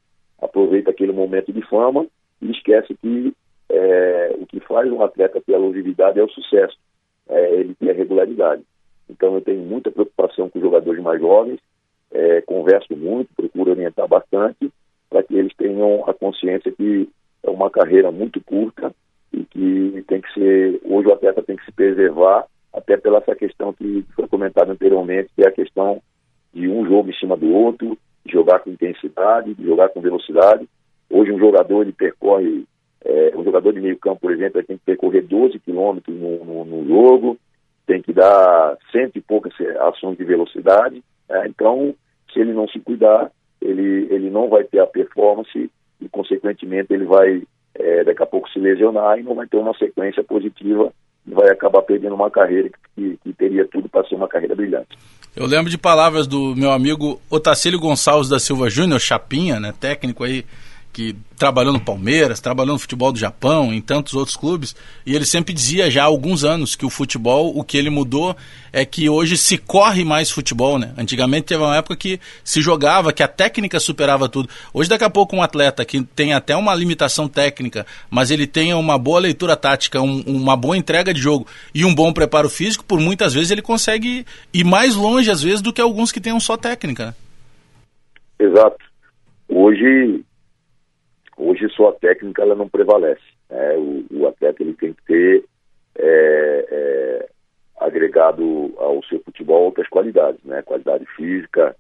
aproveita 0.42 0.92
aquele 0.92 1.12
momento 1.12 1.54
de 1.54 1.62
fama 1.68 2.06
e 2.42 2.52
esquece 2.52 2.96
que 2.96 3.34
é, 3.70 4.36
o 4.40 4.46
que 4.46 4.60
faz 4.62 4.92
um 4.92 5.02
atleta 5.02 5.42
ter 5.42 5.56
a 5.56 5.60
longevidade 5.60 6.20
é 6.20 6.24
o 6.24 6.30
sucesso, 6.30 6.78
é, 7.30 7.56
ele 7.56 7.76
tem 7.76 7.90
a 7.90 7.94
regularidade. 7.94 8.64
Então 9.10 9.36
eu 9.36 9.42
tenho 9.42 9.62
muita 9.62 9.92
preocupação 9.92 10.50
com 10.50 10.60
os 10.60 10.64
jogadores 10.64 11.02
mais 11.02 11.20
jovens, 11.20 11.60
é, 12.12 12.42
converso 12.42 12.96
muito, 12.96 13.34
procuro 13.36 13.72
orientar 13.72 14.08
bastante 14.08 14.72
para 15.10 15.24
que 15.24 15.36
eles 15.36 15.56
tenham 15.56 16.04
a 16.08 16.14
consciência 16.14 16.72
que 16.72 17.08
é 17.44 17.50
uma 17.50 17.70
carreira 17.70 18.12
muito 18.12 18.42
curta 18.42 18.94
e 19.34 19.44
que 19.46 20.04
tem 20.08 20.22
que 20.22 20.34
ser, 20.34 20.82
hoje 20.84 21.08
o 21.08 21.14
atleta 21.14 21.42
tem 21.42 21.56
que 21.56 21.66
se 21.66 21.72
preservar, 21.72 22.46
até 22.74 22.98
pela 22.98 23.18
essa 23.20 23.36
questão 23.36 23.74
que 23.74 24.06
foi 24.16 24.28
comentada 24.28 24.72
anteriormente, 24.72 25.30
que 25.36 25.44
é 25.44 25.48
a 25.48 25.52
questão 25.52 26.02
de 26.54 26.68
um 26.68 26.86
jogo 26.86 27.10
em 27.10 27.16
cima 27.16 27.36
do 27.36 27.52
outro, 27.54 27.98
de 28.26 28.32
jogar 28.32 28.60
com 28.60 28.70
intensidade, 28.70 29.54
de 29.54 29.64
jogar 29.64 29.90
com 29.90 30.02
velocidade. 30.02 30.68
Hoje 31.10 31.32
um 31.32 31.40
jogador 31.40 31.82
ele 31.82 31.92
percorre, 31.92 32.66
é, 33.04 33.34
um 33.36 33.44
jogador 33.44 33.74
de 33.74 33.82
meio 33.82 33.98
campo, 33.98 34.22
por 34.22 34.32
exemplo, 34.32 34.64
tem 34.64 34.78
que 34.78 34.86
percorrer 34.86 35.24
12 35.24 35.60
quilômetros 35.60 36.16
no, 36.16 36.46
no, 36.46 36.66
no, 36.66 36.88
jogo, 36.88 37.38
tem 37.86 38.02
que 38.02 38.14
dar 38.14 38.78
cento 38.92 39.18
e 39.18 39.22
poucas 39.22 39.54
ações 39.80 40.18
de 40.18 40.24
velocidade. 40.24 41.04
É, 41.30 41.48
então, 41.48 41.94
se 42.32 42.40
ele 42.40 42.54
não 42.54 42.68
se 42.68 42.80
cuidar, 42.80 43.32
ele, 43.62 44.08
ele 44.10 44.30
não 44.30 44.50
vai 44.50 44.64
ter 44.64 44.80
a 44.80 44.88
performance 44.88 45.70
e, 46.00 46.10
consequentemente, 46.10 46.94
ele 46.94 47.06
vai 47.06 47.44
é, 47.76 48.04
daqui 48.04 48.24
a 48.24 48.28
pouco 48.28 48.50
se 48.50 48.60
lesionar 48.60 49.20
e 49.20 49.24
não 49.24 49.36
vai 49.36 49.48
ter 49.48 49.58
uma 49.58 49.74
sequência 49.78 50.24
positiva 50.24 50.94
vai 51.26 51.50
acabar 51.50 51.82
perdendo 51.82 52.16
uma 52.16 52.30
carreira 52.30 52.70
que, 52.96 53.18
que 53.24 53.34
teria 53.34 53.68
tudo 53.68 53.88
para 53.90 54.08
ser 54.08 54.16
uma 54.16 54.28
carreira 54.28 54.56
brilhante. 54.56 54.98
Eu 55.36 55.46
lembro 55.46 55.70
de 55.70 55.78
palavras 55.78 56.28
do 56.28 56.56
meu 56.56 56.72
amigo 56.72 57.22
Otacílio 57.30 57.80
Gonçalves 57.80 58.30
da 58.30 58.40
Silva 58.40 58.70
Júnior, 58.70 59.00
Chapinha, 59.00 59.60
né, 59.60 59.74
técnico 59.80 60.24
aí 60.24 60.46
que 60.92 61.16
trabalhou 61.38 61.74
no 61.74 61.80
Palmeiras, 61.80 62.40
trabalhou 62.40 62.74
no 62.74 62.80
futebol 62.80 63.12
do 63.12 63.18
Japão, 63.18 63.74
em 63.74 63.82
tantos 63.82 64.14
outros 64.14 64.36
clubes, 64.36 64.76
e 65.06 65.16
ele 65.16 65.26
sempre 65.26 65.54
dizia 65.54 65.90
já 65.90 66.04
há 66.04 66.06
alguns 66.06 66.44
anos 66.44 66.76
que 66.76 66.86
o 66.86 66.90
futebol, 66.90 67.58
o 67.58 67.64
que 67.64 67.78
ele 67.78 67.90
mudou 67.90 68.36
é 68.74 68.86
que 68.86 69.10
hoje 69.10 69.38
se 69.38 69.58
corre 69.58 70.04
mais 70.04 70.30
futebol, 70.30 70.78
né? 70.78 70.94
Antigamente 70.98 71.48
teve 71.48 71.64
uma 71.64 71.76
época 71.76 71.96
que 71.96 72.20
se 72.44 72.62
jogava, 72.62 73.12
que 73.12 73.24
a 73.24 73.28
técnica 73.28 73.80
superava 73.80 74.30
tudo. 74.30 74.50
Hoje 74.74 74.90
daqui 74.90 75.04
a 75.04 75.10
pouco 75.10 75.36
um 75.36 75.42
atleta 75.42 75.84
que 75.84 76.04
tem 76.04 76.34
até 76.34 76.56
uma 76.56 76.76
limitação 76.76 77.28
técnica, 77.28 77.86
mas 78.10 78.30
ele 78.30 78.46
tenha 78.46 78.78
uma 78.78 78.98
boa 78.98 79.20
leitura 79.20 79.56
tática, 79.56 80.02
um, 80.02 80.22
uma 80.22 80.56
boa 80.56 80.78
entrega 80.78 81.14
de 81.14 81.20
jogo 81.20 81.48
e 81.74 81.84
um 81.84 81.94
bom 81.96 82.14
preparo 82.14 82.50
físico, 82.50 82.84
por 82.84 83.00
muitas 83.00 83.34
vezes 83.34 83.52
ele 83.52 83.62
consegue 83.62 84.26
ir 84.54 84.64
mais 84.64 84.96
longe 84.96 85.32
às 85.32 85.42
vezes 85.42 85.62
do 85.62 85.74
que 85.74 85.82
alguns 85.82 86.12
que 86.12 86.22
tenham 86.22 86.40
só 86.40 86.56
técnica. 86.56 87.08
Né? 87.08 87.14
Exato. 88.42 88.78
Hoje 89.50 90.24
Hoje 91.44 91.68
só 91.76 91.90
a 91.90 91.94
técnica 91.94 92.44
ela 92.44 92.54
não 92.54 92.70
prevalece. 92.70 93.24
Né? 93.50 93.76
O, 93.76 94.06
o, 94.12 94.28
atleta 94.28 94.62
ele 94.62 94.74
tem 94.74 94.94
que 94.94 95.04
ter 95.06 95.44
é, 95.98 96.68
é, 96.70 97.30
agregado 97.80 98.72
ao 98.78 99.04
seu 99.06 99.20
futebol 99.22 99.66
outras 99.66 99.90
qualidades, 99.90 100.40
né? 100.44 100.62
Qualidade 100.62 101.04
física, 101.16 101.76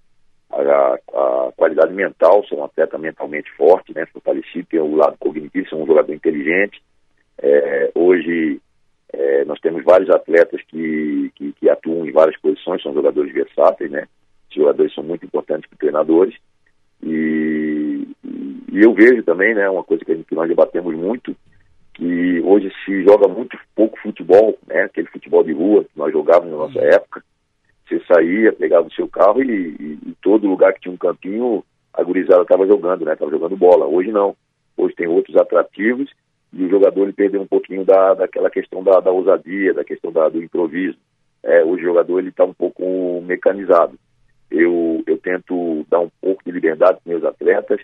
a, 0.51 0.93
a, 1.13 1.51
qualidade 1.55 1.93
mental, 1.93 2.43
ser 2.47 2.55
um 2.55 2.63
atleta 2.63 2.97
mentalmente 2.97 3.51
forte, 3.51 3.93
né? 3.93 4.07
Fortalecido, 4.07 4.67
tem 4.67 4.79
o 4.79 4.95
lado 4.95 5.15
cognitivo, 5.19 5.69
ser 5.69 5.75
um 5.75 5.85
jogador 5.85 6.11
inteligente. 6.11 6.81
É, 7.37 7.91
hoje 7.93 8.59
é, 9.13 9.45
nós 9.45 9.59
temos 9.59 9.83
vários 9.83 10.09
atletas 10.09 10.59
que, 10.69 11.31
que, 11.35 11.53
que, 11.53 11.69
atuam 11.69 12.07
em 12.07 12.11
várias 12.11 12.39
posições, 12.41 12.81
são 12.81 12.95
jogadores 12.95 13.31
versáteis, 13.31 13.91
né? 13.91 14.07
Os 14.49 14.55
jogadores 14.55 14.91
são 14.95 15.03
muito 15.03 15.23
importantes 15.23 15.69
para 15.69 15.77
treinadores. 15.77 16.35
E, 17.03 17.80
e 18.71 18.81
eu 18.81 18.93
vejo 18.93 19.21
também, 19.23 19.53
né, 19.53 19.69
uma 19.69 19.83
coisa 19.83 20.03
que, 20.03 20.13
gente, 20.15 20.25
que 20.25 20.35
nós 20.35 20.47
debatemos 20.47 20.95
muito, 20.95 21.35
que 21.93 22.41
hoje 22.41 22.71
se 22.83 23.03
joga 23.03 23.27
muito 23.27 23.57
pouco 23.75 23.99
futebol, 23.99 24.57
né, 24.67 24.83
aquele 24.83 25.07
futebol 25.07 25.43
de 25.43 25.53
rua 25.53 25.83
que 25.83 25.97
nós 25.97 26.11
jogávamos 26.11 26.51
na 26.51 26.57
nossa 26.57 26.79
uhum. 26.79 26.85
época. 26.85 27.23
Você 27.87 28.01
saía, 28.07 28.53
pegava 28.53 28.87
o 28.87 28.93
seu 28.93 29.07
carro 29.07 29.43
e, 29.43 29.75
e, 29.79 29.99
e 30.09 30.15
todo 30.21 30.47
lugar 30.47 30.73
que 30.73 30.81
tinha 30.81 30.93
um 30.93 30.97
campinho, 30.97 31.63
a 31.93 32.01
gurizada 32.03 32.43
estava 32.43 32.65
jogando, 32.65 33.05
né, 33.05 33.13
estava 33.13 33.29
jogando 33.29 33.55
bola. 33.57 33.85
Hoje 33.85 34.11
não. 34.11 34.35
Hoje 34.77 34.95
tem 34.95 35.07
outros 35.07 35.35
atrativos 35.35 36.09
e 36.53 36.63
o 36.63 36.69
jogador 36.69 37.03
ele 37.03 37.13
perdeu 37.13 37.41
um 37.41 37.47
pouquinho 37.47 37.85
da, 37.85 38.13
daquela 38.13 38.49
questão 38.49 38.83
da, 38.83 38.99
da 38.99 39.11
ousadia, 39.11 39.73
da 39.73 39.83
questão 39.83 40.11
da, 40.11 40.29
do 40.29 40.41
improviso. 40.41 40.97
É, 41.43 41.63
o 41.63 41.77
jogador 41.77 42.19
ele 42.19 42.29
está 42.29 42.45
um 42.45 42.53
pouco 42.53 43.21
mecanizado. 43.25 43.97
Eu, 44.49 45.03
eu 45.05 45.17
tento 45.17 45.85
dar 45.89 45.99
um 45.99 46.09
pouco 46.21 46.43
de 46.43 46.51
liberdade 46.51 46.99
para 47.03 47.13
meus 47.13 47.23
atletas, 47.23 47.81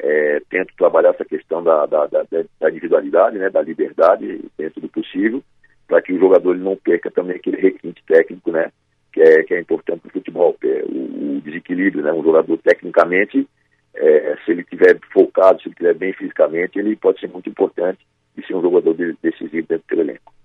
é, 0.00 0.40
tento 0.48 0.74
trabalhar 0.76 1.10
essa 1.10 1.24
questão 1.24 1.62
da, 1.62 1.86
da, 1.86 2.06
da, 2.06 2.24
da, 2.60 2.70
individualidade, 2.70 3.38
né, 3.38 3.50
da 3.50 3.60
liberdade 3.60 4.44
dentro 4.56 4.80
do 4.80 4.88
possível, 4.88 5.42
para 5.86 6.00
que 6.02 6.12
o 6.12 6.18
jogador 6.18 6.56
não 6.56 6.76
perca 6.76 7.10
também 7.10 7.36
aquele 7.36 7.56
requinte 7.56 8.02
técnico, 8.06 8.50
né, 8.52 8.70
que 9.12 9.20
é, 9.20 9.42
que 9.42 9.54
é 9.54 9.60
importante 9.60 10.02
no 10.04 10.10
futebol, 10.10 10.56
é 10.62 10.84
o, 10.86 11.36
o, 11.36 11.40
desequilíbrio, 11.40 12.02
né, 12.02 12.12
um 12.12 12.22
jogador 12.22 12.58
tecnicamente, 12.58 13.48
é, 13.94 14.36
se 14.44 14.52
ele 14.52 14.62
estiver 14.62 14.98
focado, 15.12 15.60
se 15.60 15.68
ele 15.68 15.72
estiver 15.72 15.94
bem 15.94 16.12
fisicamente, 16.12 16.78
ele 16.78 16.94
pode 16.94 17.18
ser 17.18 17.28
muito 17.28 17.48
importante 17.48 17.98
e 18.36 18.46
ser 18.46 18.54
um 18.54 18.62
jogador 18.62 18.94
decisivo 19.20 19.66
dentro 19.66 19.96
do 19.96 20.00
elenco. 20.00 20.37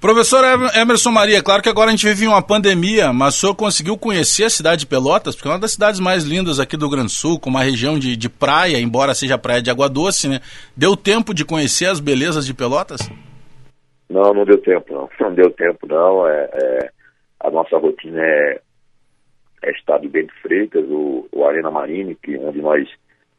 Professor 0.00 0.42
Emerson 0.74 1.10
Maria, 1.10 1.42
claro 1.42 1.62
que 1.62 1.68
agora 1.68 1.88
a 1.88 1.90
gente 1.90 2.08
vive 2.08 2.26
uma 2.26 2.40
pandemia, 2.40 3.12
mas 3.12 3.36
o 3.36 3.40
senhor 3.40 3.54
conseguiu 3.54 3.98
conhecer 3.98 4.44
a 4.44 4.50
cidade 4.50 4.80
de 4.80 4.86
Pelotas, 4.86 5.36
porque 5.36 5.46
é 5.46 5.52
uma 5.52 5.58
das 5.58 5.72
cidades 5.72 6.00
mais 6.00 6.24
lindas 6.24 6.58
aqui 6.58 6.74
do 6.74 6.88
Grande 6.88 7.12
Sul, 7.12 7.38
com 7.38 7.50
uma 7.50 7.62
região 7.62 7.98
de, 7.98 8.16
de 8.16 8.30
praia, 8.30 8.78
embora 8.78 9.12
seja 9.12 9.36
praia 9.36 9.60
de 9.60 9.70
água 9.70 9.90
doce, 9.90 10.26
né? 10.26 10.40
Deu 10.74 10.96
tempo 10.96 11.34
de 11.34 11.44
conhecer 11.44 11.84
as 11.84 12.00
belezas 12.00 12.46
de 12.46 12.54
Pelotas? 12.54 13.10
Não, 14.08 14.32
não 14.32 14.46
deu 14.46 14.56
tempo, 14.56 14.90
não. 14.90 15.10
Não 15.20 15.34
deu 15.34 15.50
tempo, 15.50 15.86
não. 15.86 16.26
É, 16.26 16.48
é 16.50 16.90
a 17.40 17.50
nossa 17.50 17.76
rotina 17.76 18.22
é, 18.22 18.60
é 19.64 19.70
Estado 19.72 20.08
Bento 20.08 20.32
Freitas, 20.40 20.84
o, 20.88 21.28
o 21.30 21.44
Arena 21.44 21.70
Marine, 21.70 22.14
que, 22.14 22.38
onde 22.38 22.62
nós 22.62 22.88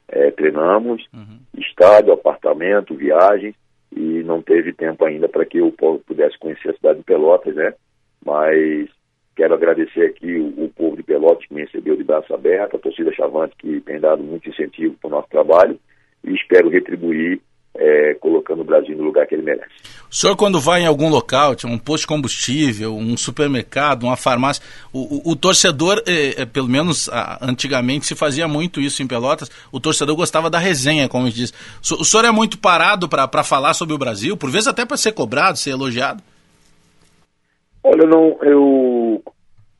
é, 0.10 0.30
treinamos, 0.30 1.04
uhum. 1.12 1.40
estádio, 1.58 2.14
apartamento, 2.14 2.94
viagens 2.94 3.56
e 3.96 4.24
não 4.24 4.42
teve 4.42 4.74
tempo 4.74 5.04
ainda 5.06 5.28
para 5.28 5.46
que 5.46 5.62
o 5.62 5.72
povo 5.72 6.00
pudesse 6.00 6.38
conhecer 6.40 6.70
a 6.70 6.74
cidade 6.74 7.00
de 7.00 7.06
Pelotas, 7.06 7.56
né? 7.56 7.74
Mas 8.26 8.90
quero 9.36 9.54
agradecer 9.54 10.06
aqui 10.06 10.38
o, 10.38 10.66
o 10.66 10.70
povo 10.70 10.96
de 10.96 11.04
Pelotas 11.04 11.46
que 11.46 11.54
me 11.54 11.62
recebeu 11.62 11.96
de 11.96 12.04
braço 12.04 12.34
aberto, 12.34 12.76
a 12.76 12.80
torcida 12.80 13.14
Chavante 13.14 13.56
que 13.58 13.82
tem 13.82 14.00
dado 14.00 14.24
muito 14.24 14.50
incentivo 14.50 14.96
para 15.02 15.08
o 15.08 15.12
nosso 15.12 15.30
trabalho 15.30 15.80
e 16.24 16.34
espero 16.34 16.70
retribuir 16.70 17.42
é, 17.76 18.14
colocando 18.16 18.62
o 18.62 18.66
Brasil 18.66 18.96
no 18.98 19.04
lugar 19.04 19.26
que 19.26 19.36
ele 19.36 19.44
merece. 19.44 19.72
O 20.10 20.14
senhor, 20.14 20.36
quando 20.36 20.60
vai 20.60 20.82
em 20.82 20.86
algum 20.86 21.10
local, 21.10 21.56
um 21.66 21.78
posto 21.78 22.02
de 22.02 22.08
combustível, 22.08 22.94
um 22.96 23.16
supermercado, 23.16 24.04
uma 24.04 24.18
farmácia, 24.18 24.64
o, 24.92 25.30
o, 25.30 25.32
o 25.32 25.36
torcedor, 25.36 26.04
é, 26.06 26.42
é, 26.42 26.46
pelo 26.46 26.68
menos 26.68 27.10
antigamente 27.42 28.06
se 28.06 28.16
fazia 28.16 28.48
muito 28.48 28.82
isso 28.82 29.02
em 29.02 29.08
Pelotas, 29.08 29.50
o 29.72 29.80
torcedor 29.80 30.16
gostava 30.16 30.50
da 30.50 30.60
resenha, 30.60 31.08
como 31.08 31.30
diz. 31.30 31.52
O, 31.92 32.02
o 32.02 32.06
senhor 32.06 32.26
é 32.26 32.32
muito 32.32 32.60
parado 32.60 33.08
para 33.08 33.44
falar 33.44 33.74
sobre 33.74 33.96
o 33.96 34.00
Brasil, 34.00 34.36
por 34.36 34.50
vezes 34.50 34.68
até 34.68 34.86
para 34.86 34.98
ser 34.98 35.14
cobrado, 35.14 35.58
ser 35.58 35.72
elogiado? 35.72 36.22
Olha, 37.84 38.06
não, 38.06 38.38
eu. 38.44 39.24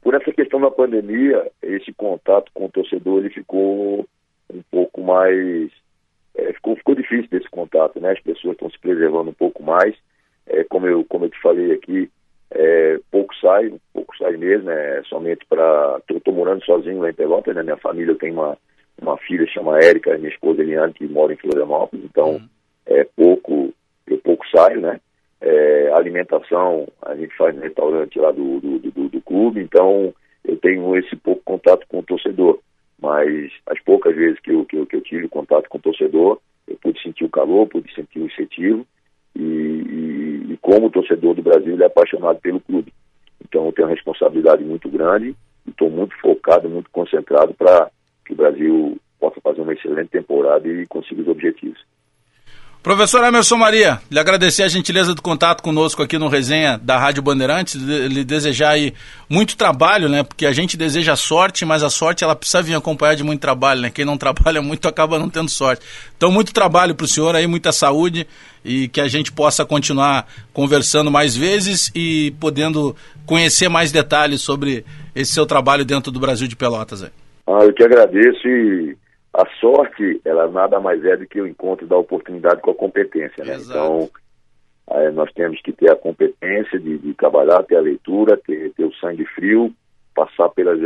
Por 0.02 0.16
essa 0.16 0.32
questão 0.32 0.60
da 0.60 0.72
pandemia, 0.72 1.46
esse 1.62 1.94
contato 1.94 2.52
com 2.56 2.66
o 2.66 2.70
torcedor 2.70 3.20
ele 3.20 3.30
ficou 3.30 4.08
um 4.52 4.62
pouco 4.72 5.04
mais 5.04 5.70
é, 6.36 6.54
ficou, 6.54 6.76
ficou 6.76 6.96
difícil 6.96 7.28
desse 7.30 7.50
contato, 7.50 8.00
né? 8.00 8.12
As 8.12 8.20
pessoas 8.20 8.54
estão 8.54 8.70
se 8.70 8.80
preservando 8.80 9.30
um 9.30 9.34
pouco 9.34 9.64
mais. 9.64 9.96
É, 10.48 10.64
como, 10.66 10.88
eu, 10.88 11.06
como 11.06 11.26
eu 11.26 11.30
te 11.30 11.40
falei 11.42 11.72
aqui, 11.72 12.10
é, 12.52 13.00
pouco 13.10 13.34
sai, 13.36 13.74
pouco 13.94 14.16
sai 14.18 14.38
mesmo, 14.38 14.70
é 14.70 15.02
somente 15.04 15.46
para. 15.48 16.02
Estou 16.10 16.34
morando 16.34 16.64
sozinho 16.66 17.02
lá 17.02 17.10
em 17.10 17.14
Pelotas, 17.14 17.56
né? 17.56 17.64
Minha 17.64 17.78
família, 17.78 18.12
eu 18.12 18.18
tenho 18.18 18.34
uma, 18.34 18.58
uma 19.02 19.18
filha 19.18 19.48
chama 19.48 19.80
Érica, 19.80 20.18
minha 20.18 20.30
esposa 20.30 20.62
Eliane, 20.62 20.94
que 20.94 21.08
mora 21.08 21.34
em 21.34 21.38
Florianópolis, 21.38 22.06
então 22.06 22.34
uhum. 22.34 22.48
é 22.86 23.04
pouco, 23.16 23.74
eu 24.08 24.18
pouco 24.20 24.46
saio, 24.50 24.82
né? 24.82 25.00
É, 25.40 25.92
alimentação, 25.94 26.88
a 27.02 27.16
gente 27.16 27.36
faz 27.36 27.56
no 27.56 27.62
restaurante 27.62 28.20
lá 28.20 28.32
do, 28.32 28.60
do, 28.60 28.80
do, 28.80 29.10
do 29.10 29.22
clube, 29.22 29.60
então 29.60 30.14
eu 30.46 30.56
tenho 30.58 30.96
esse 30.98 31.16
pouco 31.16 31.42
contato 31.44 31.86
com 31.88 32.00
o 32.00 32.04
torcedor 32.04 32.60
mas 33.02 33.52
as 33.68 33.80
poucas 33.82 34.16
vezes 34.16 34.40
que 34.40 34.52
eu, 34.52 34.66
que 34.66 34.78
eu, 34.78 34.86
que 34.86 34.96
eu 34.96 35.02
tive 35.02 35.28
contato 35.28 35.68
com 35.68 35.78
o 35.78 35.82
torcedor, 35.82 36.40
eu 36.68 36.78
pude 36.78 37.02
sentir 37.02 37.26
o 37.26 37.30
calor, 37.30 37.68
pude 37.68 37.94
sentir 37.94 38.20
o 38.20 38.28
incentivo, 38.28 38.86
e, 39.36 39.42
e, 39.42 40.54
e 40.54 40.58
como 40.62 40.92
torcedor 40.92 41.34
do 41.34 41.42
Brasil, 41.42 41.74
ele 41.74 41.84
é 41.84 41.88
apaixonado 41.88 42.40
pelo 42.40 42.60
clube. 42.60 42.94
Então 43.44 43.66
eu 43.66 43.72
tenho 43.72 43.88
uma 43.88 43.96
responsabilidade 43.96 44.64
muito 44.64 44.88
grande 44.90 45.36
estou 45.68 45.90
muito 45.90 46.16
focado, 46.20 46.70
muito 46.70 46.90
concentrado 46.92 47.54
para 47.54 47.90
que 48.26 48.34
o 48.34 48.36
Brasil 48.36 48.98
possa 49.20 49.40
fazer 49.42 49.62
uma 49.62 49.74
excelente 49.74 50.10
temporada 50.10 50.68
e 50.68 50.88
consiga 50.88 51.22
os 51.22 51.28
objetivos. 51.28 51.80
Professor 52.84 53.24
Emerson 53.24 53.58
Maria, 53.58 54.00
lhe 54.10 54.18
agradecer 54.18 54.64
a 54.64 54.68
gentileza 54.68 55.14
do 55.14 55.22
contato 55.22 55.62
conosco 55.62 56.02
aqui 56.02 56.18
no 56.18 56.28
Resenha 56.28 56.80
da 56.82 56.98
Rádio 56.98 57.22
Bandeirantes, 57.22 57.76
lhe 57.76 58.24
desejar 58.24 58.72
aí 58.72 58.92
muito 59.30 59.56
trabalho, 59.56 60.10
né? 60.10 60.24
Porque 60.24 60.48
a 60.48 60.52
gente 60.52 60.76
deseja 60.76 61.16
sorte, 61.16 61.64
mas 61.64 61.84
a 61.84 61.92
sorte 61.92 62.24
ela 62.24 62.36
precisa 62.36 62.64
vir 62.64 62.74
acompanhada 62.74 63.18
de 63.18 63.24
muito 63.24 63.40
trabalho, 63.40 63.82
né? 63.82 63.92
Quem 63.92 64.04
não 64.04 64.18
trabalha 64.18 64.64
muito 64.64 64.88
acaba 64.88 65.20
não 65.20 65.30
tendo 65.30 65.52
sorte. 65.52 65.86
Então, 66.18 66.32
muito 66.32 66.52
trabalho 66.52 66.96
para 66.96 67.04
o 67.04 67.08
senhor 67.08 67.36
aí, 67.36 67.46
muita 67.46 67.72
saúde 67.72 68.26
e 68.66 68.88
que 68.88 69.00
a 69.00 69.08
gente 69.08 69.32
possa 69.32 69.64
continuar 69.64 70.26
conversando 70.52 71.12
mais 71.12 71.38
vezes 71.38 71.92
e 71.94 72.34
podendo 72.40 72.96
conhecer 73.28 73.70
mais 73.70 73.92
detalhes 73.92 74.42
sobre 74.42 74.84
esse 75.16 75.34
seu 75.34 75.46
trabalho 75.46 75.86
dentro 75.86 76.12
do 76.12 76.20
Brasil 76.20 76.48
de 76.48 76.56
Pelotas. 76.56 77.04
Aí. 77.04 77.12
Ah, 77.46 77.64
eu 77.64 77.74
que 77.74 77.84
agradeço 77.84 78.48
e 78.48 78.98
a 79.34 79.46
sorte, 79.60 80.20
ela 80.26 80.50
nada 80.50 80.80
mais 80.80 81.04
é 81.06 81.16
do 81.16 81.26
que 81.26 81.40
o 81.40 81.48
encontro 81.48 81.88
da 81.88 81.98
oportunidade 81.98 82.62
com 82.62 82.72
a 82.72 82.76
competência, 82.76 83.44
né? 83.46 83.58
Então, 83.58 84.10
é, 84.90 85.10
nós 85.12 85.32
temos 85.34 85.62
que 85.62 85.72
ter 85.72 85.90
a 85.90 85.96
competência 85.96 86.78
de, 86.78 86.98
de, 86.98 87.14
trabalhar, 87.14 87.64
ter 87.64 87.78
a 87.78 87.82
leitura, 87.82 88.38
ter, 88.38 88.72
ter 88.74 88.84
o 88.84 88.94
sangue 88.96 89.26
frio, 89.26 89.74
passar 90.14 90.50
pelas 90.50 90.80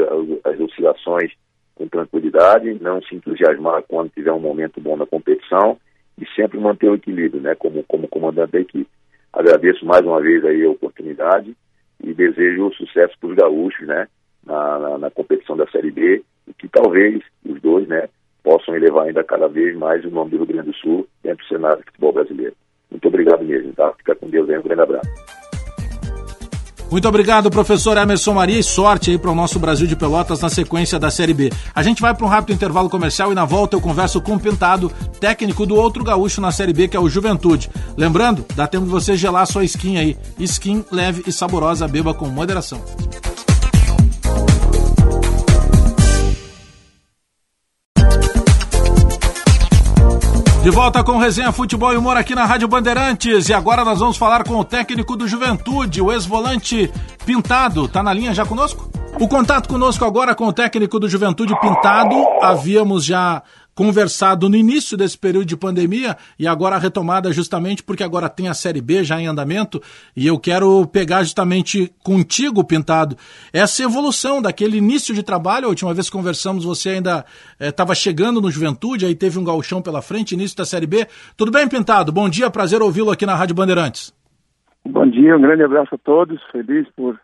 as 0.43 0.59
oscilações 0.59 1.31
com 1.73 1.87
tranquilidade, 1.87 2.77
não 2.79 3.01
se 3.01 3.15
entusiasmar 3.15 3.83
quando 3.87 4.11
tiver 4.11 4.31
um 4.31 4.39
momento 4.39 4.79
bom 4.79 4.95
na 4.95 5.07
competição 5.07 5.77
e 6.17 6.25
sempre 6.35 6.59
manter 6.59 6.89
o 6.89 6.95
equilíbrio, 6.95 7.41
né, 7.41 7.55
como, 7.55 7.83
como 7.83 8.07
comandante 8.07 8.51
da 8.51 8.59
equipe. 8.59 8.89
Agradeço 9.33 9.85
mais 9.85 10.01
uma 10.01 10.21
vez 10.21 10.45
aí 10.45 10.63
a 10.63 10.69
oportunidade 10.69 11.53
e 12.01 12.13
desejo 12.13 12.71
sucesso 12.75 13.13
para 13.19 13.29
os 13.29 13.35
gaúchos, 13.35 13.85
né, 13.87 14.07
na, 14.45 14.79
na, 14.79 14.97
na 14.99 15.11
competição 15.11 15.57
da 15.57 15.67
Série 15.67 15.91
B 15.91 16.23
e 16.47 16.53
que 16.53 16.69
talvez 16.69 17.21
os 17.43 17.59
dois, 17.59 17.87
né, 17.87 18.07
possam 18.45 18.75
elevar 18.75 19.07
ainda 19.07 19.23
cada 19.23 19.47
vez 19.47 19.75
mais 19.75 20.05
o 20.05 20.11
nome 20.11 20.29
do 20.29 20.37
Rio 20.37 20.45
Grande 20.45 20.69
do 20.69 20.75
Sul 20.75 21.07
dentro 21.23 21.43
do 21.43 21.47
cenário 21.47 21.79
do 21.79 21.85
futebol 21.85 22.13
brasileiro. 22.13 22.53
Muito 22.91 23.07
obrigado 23.07 23.43
mesmo, 23.43 23.73
tá? 23.73 23.91
Fica 23.97 24.15
com 24.15 24.29
Deus 24.29 24.47
aí, 24.47 24.59
um 24.59 24.61
grande 24.61 24.81
abraço. 24.81 25.09
Muito 26.91 27.07
obrigado, 27.07 27.49
professor 27.49 27.97
Emerson 27.97 28.33
Maria, 28.33 28.59
e 28.59 28.63
sorte 28.63 29.09
aí 29.09 29.17
para 29.17 29.31
o 29.31 29.35
nosso 29.35 29.57
Brasil 29.57 29.87
de 29.87 29.95
Pelotas 29.95 30.39
na 30.39 30.49
sequência 30.49 30.99
da 30.99 31.09
Série 31.09 31.33
B. 31.33 31.49
A 31.73 31.81
gente 31.81 31.99
vai 31.99 32.13
para 32.13 32.23
um 32.23 32.29
rápido 32.29 32.53
intervalo 32.53 32.89
comercial 32.89 33.31
e 33.31 33.35
na 33.35 33.43
volta 33.43 33.75
eu 33.75 33.81
converso 33.81 34.21
com 34.21 34.35
o 34.35 34.39
Pintado, 34.39 34.91
técnico 35.19 35.65
do 35.65 35.75
outro 35.75 36.03
gaúcho 36.03 36.39
na 36.39 36.51
Série 36.51 36.73
B, 36.73 36.87
que 36.87 36.95
é 36.95 36.99
o 36.99 37.09
Juventude. 37.09 37.71
Lembrando, 37.97 38.45
dá 38.55 38.67
tempo 38.67 38.85
de 38.85 38.91
você 38.91 39.17
gelar 39.17 39.47
sua 39.47 39.65
skin 39.65 39.97
aí. 39.97 40.15
Skin 40.37 40.85
leve 40.91 41.23
e 41.25 41.31
saborosa, 41.31 41.87
beba 41.87 42.13
com 42.13 42.27
moderação. 42.27 42.79
De 50.65 50.71
volta 50.71 51.03
com 51.03 51.19
Resenha 51.19 51.51
Futebol 51.51 51.93
e 51.93 51.95
Humor 51.95 52.17
aqui 52.17 52.33
na 52.33 52.43
Rádio 52.43 52.67
Bandeirantes. 52.67 53.49
E 53.49 53.53
agora 53.53 53.85
nós 53.85 53.99
vamos 53.99 54.17
falar 54.17 54.43
com 54.43 54.55
o 54.55 54.63
técnico 54.63 55.15
do 55.15 55.27
Juventude, 55.27 56.01
o 56.01 56.11
ex-volante 56.11 56.91
Pintado. 57.23 57.87
Tá 57.87 58.01
na 58.01 58.11
linha 58.11 58.33
já 58.33 58.47
conosco? 58.47 58.89
O 59.19 59.27
contato 59.27 59.69
conosco 59.69 60.03
agora 60.03 60.33
com 60.33 60.47
o 60.47 60.51
técnico 60.51 60.99
do 60.99 61.07
Juventude 61.07 61.53
Pintado. 61.59 62.15
Havíamos 62.41 63.05
já 63.05 63.43
conversado 63.75 64.47
no 64.47 64.55
início 64.55 64.97
desse 64.97 65.17
período 65.17 65.45
de 65.45 65.57
pandemia 65.57 66.15
e 66.39 66.47
agora 66.47 66.77
retomada 66.77 67.31
justamente 67.33 67.83
porque 67.83 68.03
agora 68.03 68.29
tem 68.29 68.47
a 68.47 68.53
Série 68.53 68.81
B 68.81 69.03
já 69.03 69.19
em 69.19 69.27
andamento 69.27 69.81
e 70.15 70.25
eu 70.25 70.39
quero 70.39 70.87
pegar 70.87 71.23
justamente 71.23 71.91
contigo, 72.01 72.63
Pintado, 72.63 73.17
essa 73.51 73.83
evolução 73.83 74.41
daquele 74.41 74.77
início 74.77 75.13
de 75.13 75.21
trabalho. 75.21 75.65
A 75.65 75.69
última 75.69 75.93
vez 75.93 76.09
que 76.09 76.15
conversamos 76.15 76.63
você 76.63 76.91
ainda 76.91 77.25
estava 77.59 77.91
eh, 77.91 77.95
chegando 77.95 78.39
no 78.39 78.49
Juventude, 78.49 79.05
aí 79.05 79.13
teve 79.13 79.37
um 79.37 79.43
galchão 79.43 79.81
pela 79.81 80.01
frente, 80.01 80.33
início 80.33 80.55
da 80.55 80.63
Série 80.63 80.87
B. 80.87 81.05
Tudo 81.35 81.51
bem, 81.51 81.67
Pintado? 81.67 82.13
Bom 82.13 82.29
dia, 82.29 82.49
prazer 82.49 82.81
ouvi-lo 82.81 83.11
aqui 83.11 83.25
na 83.25 83.35
Rádio 83.35 83.55
Bandeirantes. 83.55 84.13
Bom 84.87 85.05
dia, 85.09 85.35
um 85.35 85.41
grande 85.41 85.63
abraço 85.63 85.95
a 85.95 85.97
todos, 85.97 86.41
feliz 86.51 86.87
por 86.95 87.19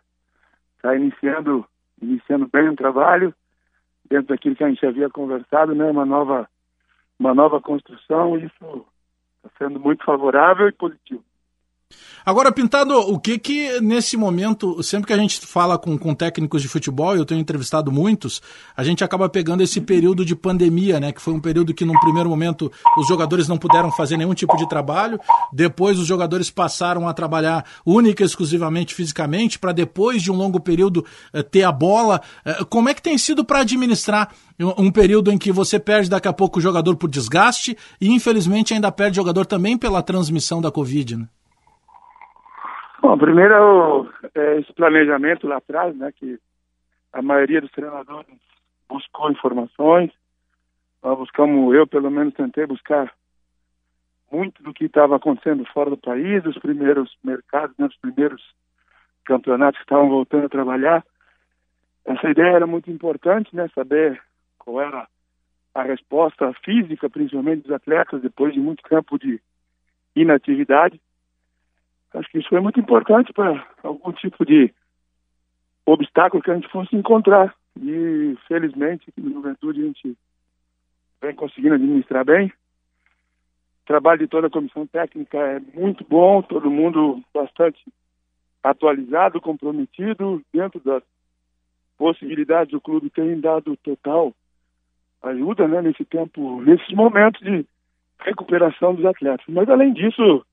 estar 0.76 0.96
iniciando, 0.96 1.64
iniciando 2.02 2.48
bem 2.52 2.68
o 2.68 2.76
trabalho 2.76 3.32
dentro 4.12 4.28
daquilo 4.28 4.54
que 4.54 4.62
a 4.62 4.68
gente 4.68 4.84
havia 4.84 5.08
conversado, 5.08 5.74
né, 5.74 5.90
uma 5.90 6.04
nova, 6.04 6.46
uma 7.18 7.34
nova 7.34 7.60
construção, 7.60 8.36
isso 8.36 8.86
está 9.36 9.50
sendo 9.58 9.80
muito 9.80 10.04
favorável 10.04 10.68
e 10.68 10.72
positivo. 10.72 11.24
Agora, 12.24 12.52
Pintado, 12.52 12.96
o 12.96 13.18
que 13.18 13.36
que 13.36 13.80
nesse 13.80 14.16
momento, 14.16 14.80
sempre 14.80 15.08
que 15.08 15.12
a 15.12 15.18
gente 15.18 15.40
fala 15.44 15.76
com, 15.76 15.98
com 15.98 16.14
técnicos 16.14 16.62
de 16.62 16.68
futebol, 16.68 17.16
eu 17.16 17.24
tenho 17.24 17.40
entrevistado 17.40 17.90
muitos, 17.90 18.40
a 18.76 18.84
gente 18.84 19.02
acaba 19.02 19.28
pegando 19.28 19.62
esse 19.62 19.80
período 19.80 20.24
de 20.24 20.36
pandemia, 20.36 21.00
né? 21.00 21.10
Que 21.10 21.20
foi 21.20 21.34
um 21.34 21.40
período 21.40 21.74
que, 21.74 21.84
num 21.84 21.98
primeiro 21.98 22.30
momento, 22.30 22.70
os 22.96 23.08
jogadores 23.08 23.48
não 23.48 23.58
puderam 23.58 23.90
fazer 23.90 24.16
nenhum 24.16 24.34
tipo 24.34 24.56
de 24.56 24.68
trabalho, 24.68 25.18
depois 25.52 25.98
os 25.98 26.06
jogadores 26.06 26.48
passaram 26.48 27.08
a 27.08 27.12
trabalhar 27.12 27.64
única 27.84 28.22
e 28.22 28.26
exclusivamente 28.26 28.94
fisicamente, 28.94 29.58
para 29.58 29.72
depois 29.72 30.22
de 30.22 30.30
um 30.30 30.36
longo 30.36 30.60
período 30.60 31.04
eh, 31.32 31.42
ter 31.42 31.64
a 31.64 31.72
bola. 31.72 32.20
Eh, 32.44 32.64
como 32.70 32.88
é 32.88 32.94
que 32.94 33.02
tem 33.02 33.18
sido 33.18 33.44
para 33.44 33.60
administrar 33.60 34.32
um 34.78 34.92
período 34.92 35.32
em 35.32 35.38
que 35.38 35.50
você 35.50 35.78
perde 35.78 36.08
daqui 36.08 36.28
a 36.28 36.32
pouco 36.32 36.60
o 36.60 36.62
jogador 36.62 36.94
por 36.94 37.10
desgaste 37.10 37.76
e, 38.00 38.08
infelizmente, 38.08 38.72
ainda 38.72 38.92
perde 38.92 39.18
o 39.18 39.22
jogador 39.22 39.44
também 39.44 39.76
pela 39.76 40.02
transmissão 40.02 40.60
da 40.60 40.70
Covid, 40.70 41.16
né? 41.16 41.28
Bom, 43.02 43.18
primeiro 43.18 44.08
é 44.32 44.60
esse 44.60 44.72
planejamento 44.74 45.48
lá 45.48 45.56
atrás, 45.56 45.94
né, 45.96 46.12
que 46.12 46.38
a 47.12 47.20
maioria 47.20 47.60
dos 47.60 47.72
treinadores 47.72 48.38
buscou 48.88 49.28
informações. 49.28 50.12
Nós 51.02 51.18
buscamos, 51.18 51.74
eu 51.74 51.84
pelo 51.84 52.12
menos 52.12 52.32
tentei 52.32 52.64
buscar 52.64 53.12
muito 54.30 54.62
do 54.62 54.72
que 54.72 54.84
estava 54.84 55.16
acontecendo 55.16 55.64
fora 55.72 55.90
do 55.90 55.96
país, 55.96 56.44
dos 56.44 56.56
primeiros 56.58 57.12
mercados, 57.24 57.76
né, 57.76 57.88
dos 57.88 57.96
primeiros 57.96 58.40
campeonatos 59.24 59.78
que 59.78 59.84
estavam 59.84 60.08
voltando 60.08 60.46
a 60.46 60.48
trabalhar. 60.48 61.04
Essa 62.04 62.30
ideia 62.30 62.54
era 62.54 62.68
muito 62.68 62.88
importante, 62.88 63.54
né, 63.54 63.68
saber 63.74 64.22
qual 64.60 64.80
era 64.80 65.08
a 65.74 65.82
resposta 65.82 66.52
física, 66.64 67.10
principalmente 67.10 67.62
dos 67.62 67.72
atletas, 67.72 68.22
depois 68.22 68.54
de 68.54 68.60
muito 68.60 68.80
tempo 68.88 69.18
de 69.18 69.40
inatividade. 70.14 71.00
Acho 72.14 72.28
que 72.30 72.38
isso 72.38 72.48
foi 72.48 72.60
muito 72.60 72.78
importante 72.78 73.32
para 73.32 73.66
algum 73.82 74.12
tipo 74.12 74.44
de 74.44 74.72
obstáculo 75.86 76.42
que 76.42 76.50
a 76.50 76.54
gente 76.54 76.68
fosse 76.68 76.94
encontrar. 76.94 77.54
E, 77.80 78.36
felizmente, 78.46 79.08
aqui 79.08 79.20
no 79.20 79.32
Juventude 79.32 79.82
a 79.82 79.86
gente 79.86 80.16
vem 81.20 81.34
conseguindo 81.34 81.74
administrar 81.74 82.24
bem. 82.24 82.48
O 82.48 83.86
trabalho 83.86 84.20
de 84.20 84.28
toda 84.28 84.46
a 84.46 84.50
comissão 84.50 84.86
técnica 84.86 85.38
é 85.38 85.60
muito 85.74 86.04
bom, 86.04 86.42
todo 86.42 86.70
mundo 86.70 87.22
bastante 87.34 87.82
atualizado, 88.62 89.40
comprometido, 89.40 90.42
dentro 90.52 90.78
das 90.80 91.02
possibilidades 91.98 92.70
do 92.70 92.80
clube 92.80 93.10
tem 93.10 93.40
dado 93.40 93.76
total 93.78 94.32
ajuda 95.22 95.68
né, 95.68 95.82
nesse 95.82 96.04
tempo, 96.04 96.60
nesses 96.62 96.92
momentos 96.94 97.40
de 97.40 97.64
recuperação 98.18 98.94
dos 98.94 99.04
atletas. 99.04 99.46
Mas, 99.48 99.68
além 99.68 99.92
disso, 99.92 100.44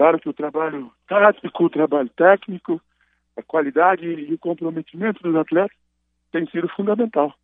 Claro 0.00 0.18
que 0.18 0.30
o 0.30 0.32
trabalho 0.32 0.90
tático, 1.06 1.62
o 1.62 1.68
trabalho 1.68 2.08
técnico, 2.16 2.80
a 3.36 3.42
qualidade 3.42 4.06
e 4.06 4.32
o 4.32 4.38
comprometimento 4.38 5.22
dos 5.22 5.36
atletas 5.36 5.76
tem 6.32 6.46
sido 6.46 6.70
fundamental. 6.70 7.34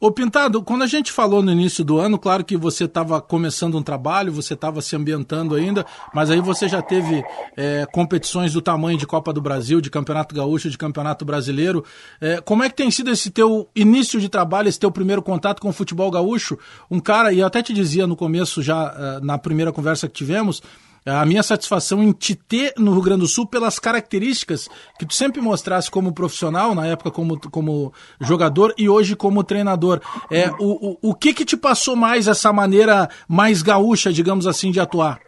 Ô 0.00 0.10
Pintado, 0.10 0.60
quando 0.64 0.82
a 0.82 0.88
gente 0.88 1.12
falou 1.12 1.40
no 1.40 1.52
início 1.52 1.84
do 1.84 2.00
ano, 2.00 2.18
claro 2.18 2.44
que 2.44 2.56
você 2.56 2.86
estava 2.86 3.22
começando 3.22 3.78
um 3.78 3.82
trabalho, 3.82 4.32
você 4.32 4.54
estava 4.54 4.80
se 4.80 4.96
ambientando 4.96 5.54
ainda, 5.54 5.86
mas 6.12 6.32
aí 6.32 6.40
você 6.40 6.68
já 6.68 6.82
teve 6.82 7.22
é, 7.56 7.86
competições 7.92 8.52
do 8.52 8.60
tamanho 8.60 8.98
de 8.98 9.06
Copa 9.06 9.32
do 9.32 9.40
Brasil, 9.40 9.80
de 9.80 9.88
Campeonato 9.88 10.34
Gaúcho, 10.34 10.68
de 10.68 10.78
Campeonato 10.78 11.24
Brasileiro. 11.24 11.84
É, 12.20 12.40
como 12.40 12.64
é 12.64 12.68
que 12.68 12.74
tem 12.74 12.90
sido 12.90 13.08
esse 13.10 13.30
teu 13.30 13.68
início 13.76 14.18
de 14.18 14.28
trabalho, 14.28 14.68
esse 14.68 14.80
teu 14.80 14.90
primeiro 14.90 15.22
contato 15.22 15.62
com 15.62 15.68
o 15.68 15.72
futebol 15.72 16.10
gaúcho? 16.10 16.58
Um 16.90 16.98
cara, 16.98 17.32
e 17.32 17.38
eu 17.38 17.46
até 17.46 17.62
te 17.62 17.72
dizia 17.72 18.04
no 18.04 18.16
começo, 18.16 18.60
já 18.62 18.92
é, 18.96 19.24
na 19.24 19.38
primeira 19.38 19.72
conversa 19.72 20.08
que 20.08 20.14
tivemos, 20.14 20.60
a 21.08 21.24
minha 21.24 21.42
satisfação 21.42 22.02
em 22.02 22.12
te 22.12 22.36
ter 22.36 22.72
no 22.76 22.92
Rio 22.92 23.02
Grande 23.02 23.20
do 23.20 23.26
Sul 23.26 23.46
pelas 23.46 23.78
características 23.78 24.68
que 24.98 25.06
tu 25.06 25.14
sempre 25.14 25.40
mostrasse 25.40 25.90
como 25.90 26.14
profissional, 26.14 26.74
na 26.74 26.86
época 26.86 27.10
como, 27.10 27.38
como 27.50 27.92
jogador 28.20 28.74
e 28.76 28.88
hoje 28.88 29.16
como 29.16 29.44
treinador. 29.44 30.00
É, 30.30 30.50
o, 30.58 30.92
o, 31.02 31.10
o 31.10 31.14
que 31.14 31.32
que 31.32 31.44
te 31.44 31.56
passou 31.56 31.96
mais 31.96 32.28
essa 32.28 32.52
maneira 32.52 33.08
mais 33.28 33.62
gaúcha, 33.62 34.12
digamos 34.12 34.46
assim, 34.46 34.70
de 34.70 34.80
atuar? 34.80 35.20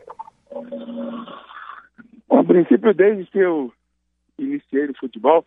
A 2.31 2.45
princípio, 2.45 2.95
desde 2.95 3.25
que 3.31 3.39
eu 3.39 3.73
iniciei 4.39 4.87
no 4.87 4.95
futebol, 4.95 5.45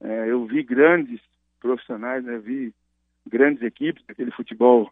é, 0.00 0.30
eu 0.30 0.44
vi 0.46 0.62
grandes 0.62 1.20
profissionais, 1.60 2.24
né, 2.24 2.38
vi 2.38 2.72
grandes 3.28 3.62
equipes, 3.62 4.04
aquele 4.08 4.30
futebol 4.30 4.90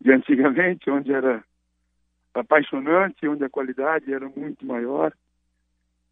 de 0.00 0.12
antigamente, 0.12 0.88
onde 0.90 1.12
era 1.12 1.42
apaixonante, 2.34 3.28
onde 3.28 3.44
a 3.44 3.50
qualidade 3.50 4.12
era 4.12 4.28
muito 4.28 4.66
maior, 4.66 5.12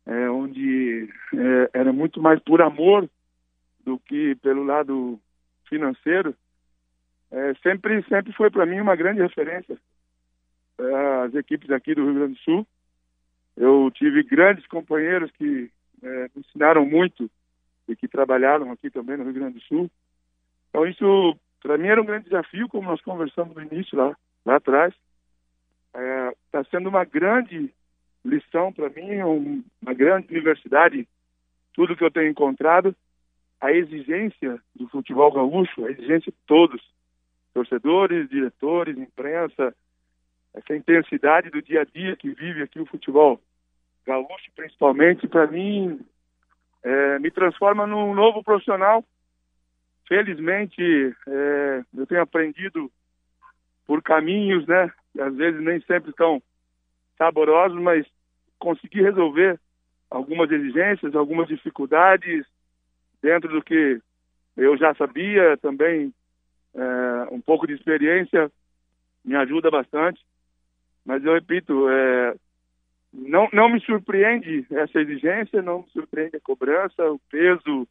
é, 0.06 0.30
onde 0.30 1.08
é, 1.34 1.70
era 1.72 1.92
muito 1.92 2.20
mais 2.20 2.40
por 2.40 2.62
amor 2.62 3.08
do 3.84 3.98
que 3.98 4.34
pelo 4.36 4.62
lado 4.62 5.18
financeiro, 5.68 6.34
é, 7.30 7.54
sempre 7.62 8.02
sempre 8.04 8.32
foi 8.32 8.50
para 8.50 8.66
mim 8.66 8.80
uma 8.80 8.94
grande 8.94 9.20
referência 9.20 9.76
é, 10.78 11.24
as 11.26 11.34
equipes 11.34 11.70
aqui 11.70 11.94
do 11.94 12.04
Rio 12.04 12.14
Grande 12.14 12.34
do 12.34 12.40
Sul. 12.40 12.66
Eu 13.56 13.90
tive 13.94 14.22
grandes 14.22 14.66
companheiros 14.66 15.30
que 15.32 15.70
é, 16.02 16.22
me 16.34 16.40
ensinaram 16.40 16.86
muito 16.86 17.30
e 17.88 17.94
que 17.94 18.08
trabalharam 18.08 18.70
aqui 18.70 18.90
também 18.90 19.16
no 19.16 19.24
Rio 19.24 19.34
Grande 19.34 19.54
do 19.54 19.64
Sul. 19.64 19.90
Então 20.68 20.86
isso, 20.86 21.36
para 21.62 21.76
mim, 21.76 21.88
era 21.88 22.00
um 22.00 22.06
grande 22.06 22.24
desafio, 22.24 22.68
como 22.68 22.88
nós 22.88 23.00
conversamos 23.02 23.54
no 23.54 23.62
início 23.62 23.96
lá, 23.96 24.16
lá 24.44 24.56
atrás. 24.56 24.94
Está 25.94 26.60
é, 26.60 26.64
sendo 26.70 26.88
uma 26.88 27.04
grande 27.04 27.72
lição 28.24 28.72
para 28.72 28.88
mim, 28.88 29.22
um, 29.22 29.64
uma 29.80 29.94
grande 29.94 30.28
universidade, 30.30 31.06
tudo 31.74 31.96
que 31.96 32.04
eu 32.04 32.10
tenho 32.10 32.30
encontrado, 32.30 32.94
a 33.60 33.72
exigência 33.72 34.60
do 34.74 34.88
futebol 34.88 35.30
gaúcho, 35.32 35.84
a 35.84 35.90
exigência 35.90 36.32
de 36.32 36.38
todos, 36.46 36.82
torcedores, 37.54 38.28
diretores, 38.28 38.96
imprensa, 38.96 39.74
essa 40.54 40.76
intensidade 40.76 41.50
do 41.50 41.62
dia 41.62 41.82
a 41.82 41.84
dia 41.84 42.16
que 42.16 42.30
vive 42.30 42.62
aqui 42.62 42.80
o 42.80 42.86
futebol 42.86 43.40
gaúcho, 44.04 44.50
principalmente, 44.54 45.28
para 45.28 45.46
mim, 45.46 46.00
é, 46.82 47.18
me 47.18 47.30
transforma 47.30 47.86
num 47.86 48.14
novo 48.14 48.42
profissional. 48.42 49.04
Felizmente, 50.08 50.82
é, 51.26 51.84
eu 51.96 52.06
tenho 52.06 52.20
aprendido 52.20 52.90
por 53.86 54.02
caminhos, 54.02 54.66
né? 54.66 54.90
Às 55.18 55.34
vezes 55.36 55.60
nem 55.60 55.80
sempre 55.82 56.10
estão 56.10 56.42
saborosos, 57.18 57.80
mas 57.80 58.06
consegui 58.58 59.02
resolver 59.02 59.58
algumas 60.10 60.50
exigências, 60.50 61.14
algumas 61.14 61.48
dificuldades 61.48 62.46
dentro 63.20 63.48
do 63.48 63.62
que 63.62 64.00
eu 64.56 64.76
já 64.76 64.94
sabia, 64.94 65.56
também 65.58 66.12
é, 66.74 67.28
um 67.30 67.40
pouco 67.40 67.66
de 67.66 67.74
experiência 67.74 68.50
me 69.24 69.36
ajuda 69.36 69.70
bastante. 69.70 70.20
Mas 71.04 71.24
eu 71.24 71.34
repito, 71.34 71.88
é, 71.88 72.34
não, 73.12 73.48
não 73.52 73.68
me 73.68 73.80
surpreende 73.80 74.66
essa 74.70 75.00
exigência, 75.00 75.62
não 75.62 75.82
me 75.82 75.90
surpreende 75.90 76.36
a 76.36 76.40
cobrança, 76.40 77.10
o 77.10 77.18
peso 77.30 77.86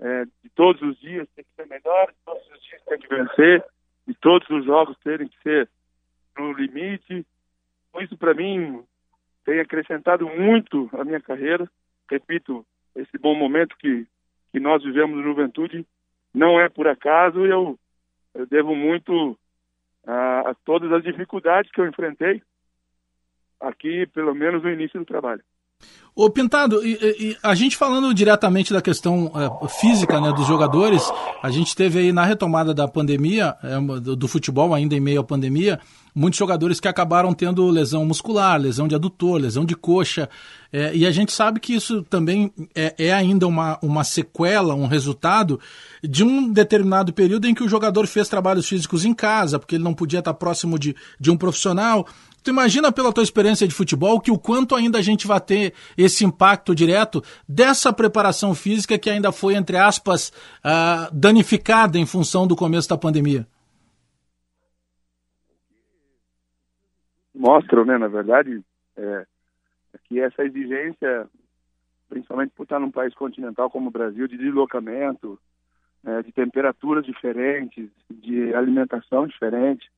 é, 0.00 0.24
de 0.24 0.50
todos 0.54 0.80
os 0.82 0.98
dias 0.98 1.28
tem 1.34 1.44
que 1.44 1.54
ser 1.54 1.66
melhor, 1.66 2.12
todos 2.24 2.42
os 2.50 2.62
dias 2.62 2.82
tem 2.84 2.98
que 2.98 3.08
vencer, 3.08 3.64
e 4.08 4.14
todos 4.14 4.48
os 4.50 4.64
jogos 4.64 4.96
terem 5.04 5.28
que 5.28 5.42
ser 5.42 5.68
no 6.38 6.52
limite. 6.52 7.26
Isso, 8.00 8.16
para 8.16 8.34
mim, 8.34 8.82
tem 9.44 9.60
acrescentado 9.60 10.28
muito 10.28 10.88
a 10.92 11.04
minha 11.04 11.20
carreira. 11.20 11.70
Repito, 12.10 12.64
esse 12.94 13.18
bom 13.18 13.34
momento 13.34 13.76
que, 13.76 14.06
que 14.52 14.60
nós 14.60 14.82
vivemos 14.82 15.16
no 15.16 15.22
Juventude 15.22 15.86
não 16.32 16.60
é 16.60 16.68
por 16.68 16.86
acaso, 16.86 17.44
eu, 17.44 17.78
eu 18.34 18.46
devo 18.46 18.74
muito 18.74 19.38
a, 20.06 20.50
a 20.50 20.54
todas 20.64 20.92
as 20.92 21.02
dificuldades 21.02 21.70
que 21.70 21.80
eu 21.80 21.86
enfrentei 21.86 22.42
aqui, 23.60 24.06
pelo 24.06 24.34
menos 24.34 24.62
no 24.62 24.70
início 24.70 24.98
do 24.98 25.06
trabalho. 25.06 25.42
Ô 26.14 26.28
Pintado, 26.28 26.84
e, 26.84 26.98
e, 27.18 27.36
a 27.42 27.54
gente 27.54 27.76
falando 27.76 28.12
diretamente 28.12 28.72
da 28.72 28.82
questão 28.82 29.30
é, 29.34 29.68
física 29.68 30.20
né, 30.20 30.32
dos 30.32 30.46
jogadores, 30.46 31.02
a 31.42 31.50
gente 31.50 31.74
teve 31.74 32.00
aí 32.00 32.12
na 32.12 32.24
retomada 32.24 32.74
da 32.74 32.88
pandemia, 32.88 33.54
é, 33.62 33.80
do, 34.00 34.16
do, 34.16 34.28
futebol 34.28 34.74
ainda 34.74 34.94
em 34.94 35.00
meio 35.00 35.20
à 35.20 35.24
pandemia, 35.24 35.80
muitos 36.14 36.38
jogadores 36.38 36.80
que 36.80 36.88
acabaram 36.88 37.32
tendo 37.32 37.66
lesão 37.70 38.04
muscular, 38.04 38.60
lesão 38.60 38.88
de 38.88 38.94
adutor, 38.94 39.40
lesão 39.40 39.64
de 39.64 39.76
coxa, 39.76 40.28
é, 40.72 40.94
e 40.94 41.06
a 41.06 41.10
gente 41.10 41.32
sabe 41.32 41.58
que 41.58 41.74
isso 41.74 42.02
também 42.02 42.52
é, 42.74 42.94
é, 42.98 43.12
ainda 43.12 43.46
uma, 43.46 43.78
uma 43.80 44.04
sequela, 44.04 44.74
um 44.74 44.86
resultado 44.86 45.58
de 46.02 46.22
um 46.22 46.52
determinado 46.52 47.12
período 47.12 47.46
em 47.46 47.54
que 47.54 47.62
o 47.62 47.68
jogador 47.68 48.06
fez 48.06 48.28
trabalhos 48.28 48.68
físicos 48.68 49.04
em 49.04 49.14
casa, 49.14 49.58
porque 49.58 49.76
ele 49.76 49.84
não 49.84 49.94
podia 49.94 50.18
estar 50.18 50.34
próximo 50.34 50.78
de, 50.78 50.94
de 51.18 51.30
um 51.30 51.36
profissional, 51.36 52.06
Tu 52.42 52.50
imagina 52.50 52.90
pela 52.90 53.12
tua 53.12 53.22
experiência 53.22 53.68
de 53.68 53.74
futebol 53.74 54.20
que 54.20 54.30
o 54.30 54.38
quanto 54.38 54.74
ainda 54.74 54.98
a 54.98 55.02
gente 55.02 55.26
vai 55.26 55.40
ter 55.40 55.74
esse 55.96 56.24
impacto 56.24 56.74
direto 56.74 57.22
dessa 57.48 57.92
preparação 57.92 58.54
física 58.54 58.98
que 58.98 59.10
ainda 59.10 59.30
foi, 59.30 59.54
entre 59.54 59.76
aspas, 59.76 60.30
uh, 60.64 61.14
danificada 61.14 61.98
em 61.98 62.06
função 62.06 62.46
do 62.46 62.56
começo 62.56 62.88
da 62.88 62.96
pandemia? 62.96 63.46
Mostram, 67.34 67.84
né, 67.84 67.96
na 67.96 68.08
verdade, 68.08 68.62
é, 68.96 69.24
que 70.04 70.20
essa 70.20 70.44
exigência, 70.44 71.26
principalmente 72.08 72.52
por 72.56 72.64
estar 72.64 72.78
num 72.78 72.90
país 72.90 73.14
continental 73.14 73.70
como 73.70 73.88
o 73.88 73.92
Brasil, 73.92 74.26
de 74.26 74.36
deslocamento, 74.36 75.38
é, 76.04 76.22
de 76.22 76.32
temperaturas 76.32 77.04
diferentes, 77.04 77.88
de 78.10 78.54
alimentação 78.54 79.26
diferente, 79.26 79.90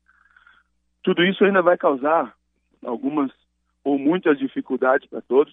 tudo 1.02 1.24
isso 1.24 1.44
ainda 1.44 1.62
vai 1.62 1.76
causar 1.76 2.34
algumas 2.84 3.30
ou 3.84 3.98
muitas 3.98 4.38
dificuldades 4.38 5.08
para 5.08 5.20
todos. 5.20 5.52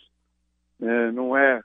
É, 0.82 1.12
não 1.12 1.36
é 1.36 1.62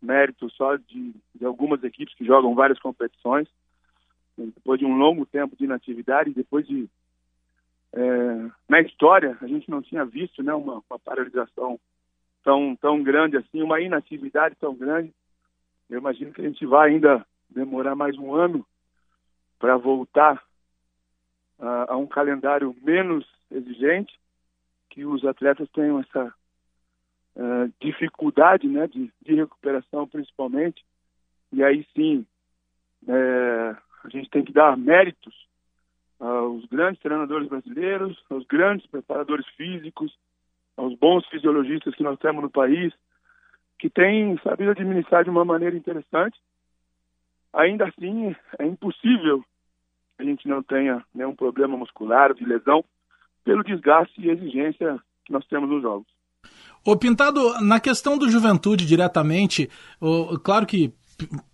mérito 0.00 0.50
só 0.50 0.76
de, 0.76 1.14
de, 1.34 1.44
algumas 1.44 1.82
equipes 1.84 2.14
que 2.14 2.24
jogam 2.24 2.54
várias 2.54 2.78
competições. 2.78 3.48
Depois 4.36 4.78
de 4.78 4.84
um 4.84 4.96
longo 4.96 5.24
tempo 5.24 5.56
de 5.56 5.64
inatividade, 5.64 6.34
depois 6.34 6.66
de. 6.66 6.88
É, 7.94 8.50
na 8.68 8.80
história, 8.80 9.36
a 9.40 9.46
gente 9.46 9.70
não 9.70 9.82
tinha 9.82 10.04
visto 10.04 10.42
né, 10.42 10.52
uma, 10.54 10.82
uma 10.88 10.98
paralisação 10.98 11.78
tão, 12.42 12.74
tão 12.76 13.02
grande 13.02 13.36
assim, 13.36 13.62
uma 13.62 13.80
inatividade 13.80 14.56
tão 14.58 14.74
grande. 14.74 15.12
Eu 15.88 15.98
imagino 15.98 16.32
que 16.32 16.40
a 16.40 16.44
gente 16.44 16.64
vai 16.64 16.90
ainda 16.90 17.24
demorar 17.50 17.94
mais 17.94 18.16
um 18.16 18.34
ano 18.34 18.66
para 19.58 19.76
voltar 19.76 20.42
a, 21.62 21.96
um 21.96 22.06
calendário 22.06 22.74
menos 22.82 23.24
exigente, 23.50 24.18
que 24.90 25.04
os 25.04 25.24
atletas 25.24 25.68
tenham 25.70 26.00
essa 26.00 26.34
uh, 27.36 27.72
dificuldade 27.80 28.66
né, 28.66 28.86
de, 28.88 29.10
de, 29.22 29.34
recuperação, 29.34 30.06
principalmente. 30.06 30.84
E 31.52 31.62
aí 31.62 31.86
sim, 31.94 32.26
é, 33.08 33.76
a 34.04 34.08
gente 34.08 34.28
tem 34.30 34.44
que 34.44 34.52
dar 34.52 34.76
méritos 34.76 35.34
aos 36.18 36.64
grandes 36.66 37.00
treinadores 37.00 37.48
brasileiros, 37.48 38.22
aos 38.30 38.44
grandes 38.46 38.86
preparadores 38.86 39.46
físicos, 39.56 40.16
aos 40.76 40.94
bons 40.98 41.26
fisiologistas 41.28 41.94
que 41.94 42.02
nós 42.02 42.18
temos 42.18 42.42
no 42.42 42.50
país, 42.50 42.92
que 43.78 43.90
têm 43.90 44.38
sabido 44.38 44.70
administrar 44.70 45.24
de 45.24 45.30
uma 45.30 45.44
maneira 45.44 45.76
interessante. 45.76 46.38
Ainda 47.52 47.86
assim, 47.86 48.34
é 48.58 48.66
impossível 48.66 49.44
a 50.22 50.24
gente 50.24 50.48
não 50.48 50.62
tenha 50.62 51.04
nenhum 51.14 51.34
problema 51.34 51.76
muscular, 51.76 52.32
de 52.34 52.44
lesão, 52.44 52.84
pelo 53.44 53.64
desgaste 53.64 54.20
e 54.20 54.30
exigência 54.30 54.98
que 55.24 55.32
nós 55.32 55.44
temos 55.46 55.68
nos 55.68 55.82
jogos. 55.82 56.06
Ô 56.84 56.96
Pintado, 56.96 57.60
na 57.60 57.78
questão 57.78 58.18
do 58.18 58.28
Juventude 58.28 58.86
diretamente, 58.86 59.68
claro 60.42 60.66
que 60.66 60.92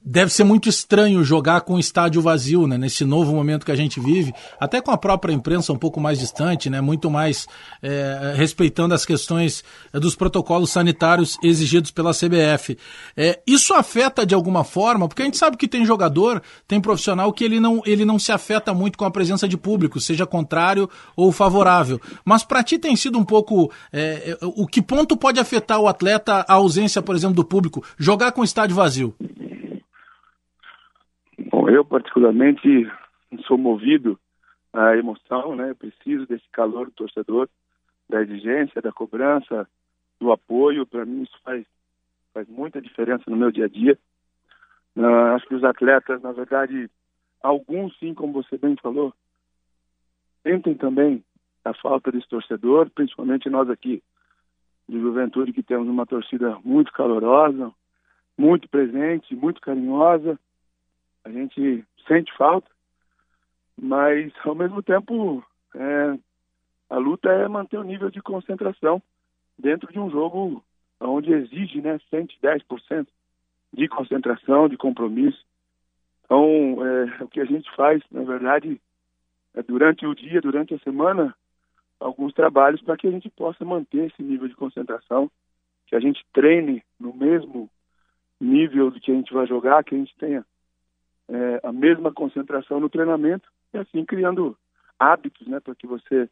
deve 0.05 0.33
ser 0.33 0.45
muito 0.45 0.69
estranho 0.69 1.23
jogar 1.23 1.61
com 1.61 1.75
o 1.75 1.79
estádio 1.79 2.23
vazio, 2.23 2.67
né, 2.67 2.79
nesse 2.79 3.05
novo 3.05 3.35
momento 3.35 3.67
que 3.67 3.73
a 3.73 3.77
gente 3.77 4.01
vive, 4.01 4.33
até 4.59 4.81
com 4.81 4.91
a 4.91 4.97
própria 4.97 5.33
imprensa 5.33 5.73
um 5.73 5.77
pouco 5.77 6.01
mais 6.01 6.19
distante, 6.19 6.71
né, 6.71 6.81
muito 6.81 7.11
mais 7.11 7.47
é, 7.83 8.35
respeitando 8.37 8.95
as 8.95 9.05
questões 9.05 9.63
é, 9.93 10.01
dos 10.01 10.15
protocolos 10.15 10.71
sanitários 10.71 11.37
exigidos 11.43 11.91
pela 11.91 12.13
CBF. 12.13 12.79
É, 13.17 13.41
isso 13.47 13.75
afeta 13.75 14.25
de 14.25 14.35
alguma 14.35 14.65
forma, 14.65 15.07
porque 15.07 15.23
a 15.23 15.25
gente 15.27 15.37
sabe 15.37 15.57
que 15.57 15.69
tem 15.69 15.85
jogador, 15.85 16.43
tem 16.67 16.81
profissional 16.81 17.33
que 17.33 17.45
ele 17.45 17.61
não, 17.61 17.83
ele 17.85 18.05
não 18.05 18.19
se 18.19 18.33
afeta 18.33 18.73
muito 18.73 18.97
com 18.97 19.05
a 19.05 19.11
presença 19.11 19.47
de 19.47 19.57
público, 19.57 20.01
seja 20.01 20.27
contrário 20.27 20.89
ou 21.15 21.31
favorável. 21.31 22.01
Mas 22.25 22.43
para 22.43 22.63
ti 22.63 22.79
tem 22.79 22.97
sido 22.97 23.19
um 23.19 23.25
pouco 23.25 23.71
é, 23.93 24.39
o 24.41 24.67
que 24.67 24.81
ponto 24.81 25.17
pode 25.17 25.39
afetar 25.39 25.79
o 25.79 25.89
atleta 25.89 26.47
a 26.49 26.55
ausência, 26.55 27.03
por 27.03 27.15
exemplo, 27.15 27.37
do 27.37 27.45
público, 27.45 27.85
jogar 27.99 28.33
com 28.33 28.41
o 28.41 28.45
estádio 28.45 28.77
vazio? 28.77 29.15
Bom, 31.47 31.69
eu 31.69 31.85
particularmente 31.85 32.91
sou 33.47 33.57
movido 33.57 34.19
à 34.73 34.97
emoção, 34.97 35.55
né? 35.55 35.71
Eu 35.71 35.77
preciso 35.77 36.27
desse 36.27 36.49
calor 36.51 36.87
do 36.87 36.93
torcedor, 36.93 37.49
da 38.09 38.21
exigência, 38.21 38.83
da 38.83 38.91
cobrança, 38.91 39.69
do 40.21 40.33
apoio. 40.33 40.85
Para 40.85 41.05
mim 41.05 41.23
isso 41.23 41.39
faz 41.45 41.65
faz 42.35 42.49
muita 42.49 42.81
diferença 42.81 43.25
no 43.29 43.37
meu 43.37 43.53
dia 43.53 43.67
a 43.67 43.69
dia. 43.69 43.97
Uh, 44.97 45.35
acho 45.35 45.47
que 45.47 45.55
os 45.55 45.65
atletas, 45.65 46.21
na 46.23 46.33
verdade, 46.33 46.91
alguns 47.41 47.97
sim, 47.99 48.13
como 48.15 48.33
você 48.33 48.59
bem 48.59 48.77
falou, 48.83 49.15
sentem 50.43 50.75
também 50.75 51.25
a 51.65 51.73
falta 51.73 52.11
desse 52.11 52.29
torcedor, 52.29 52.91
principalmente 52.91 53.49
nós 53.49 53.71
aqui 53.71 54.03
de 54.89 55.01
Juventude 55.01 55.53
que 55.53 55.63
temos 55.63 55.89
uma 55.89 56.07
torcida 56.07 56.59
muito 56.65 56.93
calorosa, 56.93 57.73
muito 58.37 58.69
presente, 58.69 59.35
muito 59.37 59.61
carinhosa 59.61 60.39
a 61.29 61.33
gente 61.33 61.85
sente 62.07 62.33
falta, 62.37 62.69
mas 63.77 64.33
ao 64.45 64.55
mesmo 64.55 64.83
tempo 64.83 65.45
é, 65.75 66.19
a 66.89 66.97
luta 66.97 67.29
é 67.29 67.47
manter 67.47 67.79
o 67.79 67.85
nível 67.85 68.11
de 68.11 68.23
concentração 68.23 69.03
dentro 69.59 69.93
de 69.93 69.99
um 70.01 70.11
jogo 70.11 70.65
onde 71.01 71.33
exige 71.33 71.83
né, 71.83 72.01
110% 72.11 73.07
de 73.75 73.89
concentração, 73.89 74.69
de 74.69 74.79
compromisso. 74.79 75.45
Então, 76.25 76.79
é, 76.85 77.23
o 77.23 77.29
que 77.29 77.41
a 77.41 77.45
gente 77.45 77.71
faz, 77.77 78.03
na 78.11 78.23
verdade, 78.23 78.81
é 79.55 79.63
durante 79.63 80.07
o 80.07 80.15
dia, 80.15 80.41
durante 80.41 80.75
a 80.75 80.79
semana, 80.79 81.35
alguns 82.01 82.33
trabalhos 82.33 82.81
para 82.81 82.97
que 82.97 83.07
a 83.07 83.11
gente 83.11 83.29
possa 83.29 83.65
manter 83.67 84.07
esse 84.07 84.23
nível 84.23 84.49
de 84.49 84.55
concentração, 84.55 85.31
que 85.87 85.95
a 85.95 86.01
gente 86.01 86.25
treine 86.33 86.83
no 86.99 87.13
mesmo 87.13 87.69
nível 88.41 88.91
do 88.91 88.99
que 88.99 89.13
a 89.13 89.15
gente 89.15 89.33
vai 89.33 89.47
jogar, 89.47 89.85
que 89.85 89.95
a 89.95 89.99
gente 89.99 90.15
tenha 90.17 90.45
é, 91.29 91.61
a 91.63 91.73
mesma 91.73 92.13
concentração 92.13 92.81
no 92.81 92.89
treinamento 92.89 93.49
e 93.73 93.79
assim 93.79 94.05
criando 94.05 94.57
hábitos, 94.99 95.47
né, 95.47 95.61
para 95.61 95.75
que 95.75 95.87
você 95.87 96.29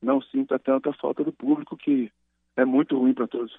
não 0.00 0.20
sinta 0.22 0.58
tanta 0.58 0.92
falta 0.92 1.24
do 1.24 1.32
público 1.32 1.76
que 1.76 2.10
é 2.56 2.64
muito 2.64 2.98
ruim 2.98 3.14
para 3.14 3.26
todos. 3.26 3.52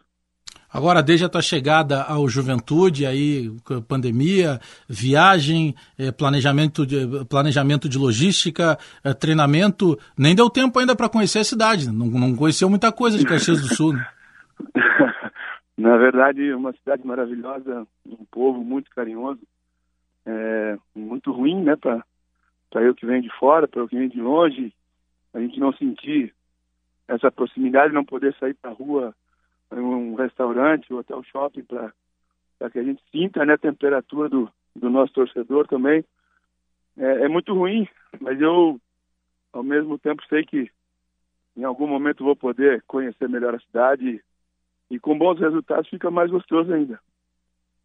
Agora, 0.71 1.01
desde 1.01 1.25
a 1.25 1.29
tua 1.29 1.41
chegada 1.41 2.03
ao 2.03 2.29
Juventude, 2.29 3.05
aí 3.05 3.49
pandemia, 3.87 4.59
viagem, 4.87 5.73
eh, 5.97 6.11
planejamento 6.11 6.85
de, 6.85 7.25
planejamento 7.25 7.89
de 7.89 7.97
logística, 7.97 8.77
eh, 9.03 9.13
treinamento, 9.15 9.97
nem 10.15 10.35
deu 10.35 10.47
tempo 10.47 10.77
ainda 10.77 10.95
para 10.95 11.09
conhecer 11.09 11.39
a 11.39 11.43
cidade. 11.43 11.91
Não, 11.91 12.05
não 12.05 12.35
conheceu 12.35 12.69
muita 12.69 12.91
coisa 12.91 13.17
de 13.17 13.25
Caxias 13.25 13.61
do 13.61 13.75
Sul. 13.75 13.93
Né? 13.93 14.07
Na 15.75 15.97
verdade, 15.97 16.53
uma 16.53 16.71
cidade 16.73 17.05
maravilhosa, 17.05 17.87
um 18.05 18.25
povo 18.29 18.63
muito 18.63 18.91
carinhoso, 18.91 19.39
é, 20.29 20.77
muito 20.95 21.31
ruim, 21.31 21.63
né, 21.63 21.75
para 21.75 22.03
eu 22.75 22.93
que 22.93 23.05
venho 23.05 23.21
de 23.21 23.29
fora, 23.37 23.67
para 23.67 23.81
eu 23.81 23.87
que 23.87 23.95
venho 23.95 24.09
de 24.09 24.21
longe, 24.21 24.73
a 25.33 25.39
gente 25.39 25.59
não 25.59 25.73
sentir 25.73 26.33
essa 27.07 27.31
proximidade, 27.31 27.93
não 27.93 28.05
poder 28.05 28.35
sair 28.35 28.53
para 28.53 28.69
a 28.69 28.73
rua 28.73 29.15
um 29.71 30.15
restaurante 30.15 30.91
ou 30.91 30.99
até 30.99 31.15
o 31.15 31.23
shopping 31.23 31.63
para 31.63 31.93
que 32.71 32.79
a 32.79 32.83
gente 32.83 33.01
sinta 33.11 33.45
né, 33.45 33.53
a 33.53 33.57
temperatura 33.57 34.29
do, 34.29 34.51
do 34.75 34.89
nosso 34.89 35.13
torcedor 35.13 35.67
também. 35.67 36.03
É, 36.97 37.23
é, 37.23 37.27
muito 37.27 37.53
ruim, 37.53 37.87
mas 38.19 38.39
eu, 38.41 38.79
ao 39.53 39.63
mesmo 39.63 39.97
tempo, 39.97 40.21
sei 40.27 40.43
que 40.43 40.69
em 41.55 41.63
algum 41.63 41.87
momento 41.87 42.23
vou 42.23 42.35
poder 42.35 42.83
conhecer 42.87 43.29
melhor 43.29 43.55
a 43.55 43.59
cidade 43.59 44.21
e, 44.89 44.95
e 44.95 44.99
com 44.99 45.17
bons 45.17 45.39
resultados 45.39 45.89
fica 45.89 46.11
mais 46.11 46.29
gostoso 46.29 46.73
ainda. 46.73 46.99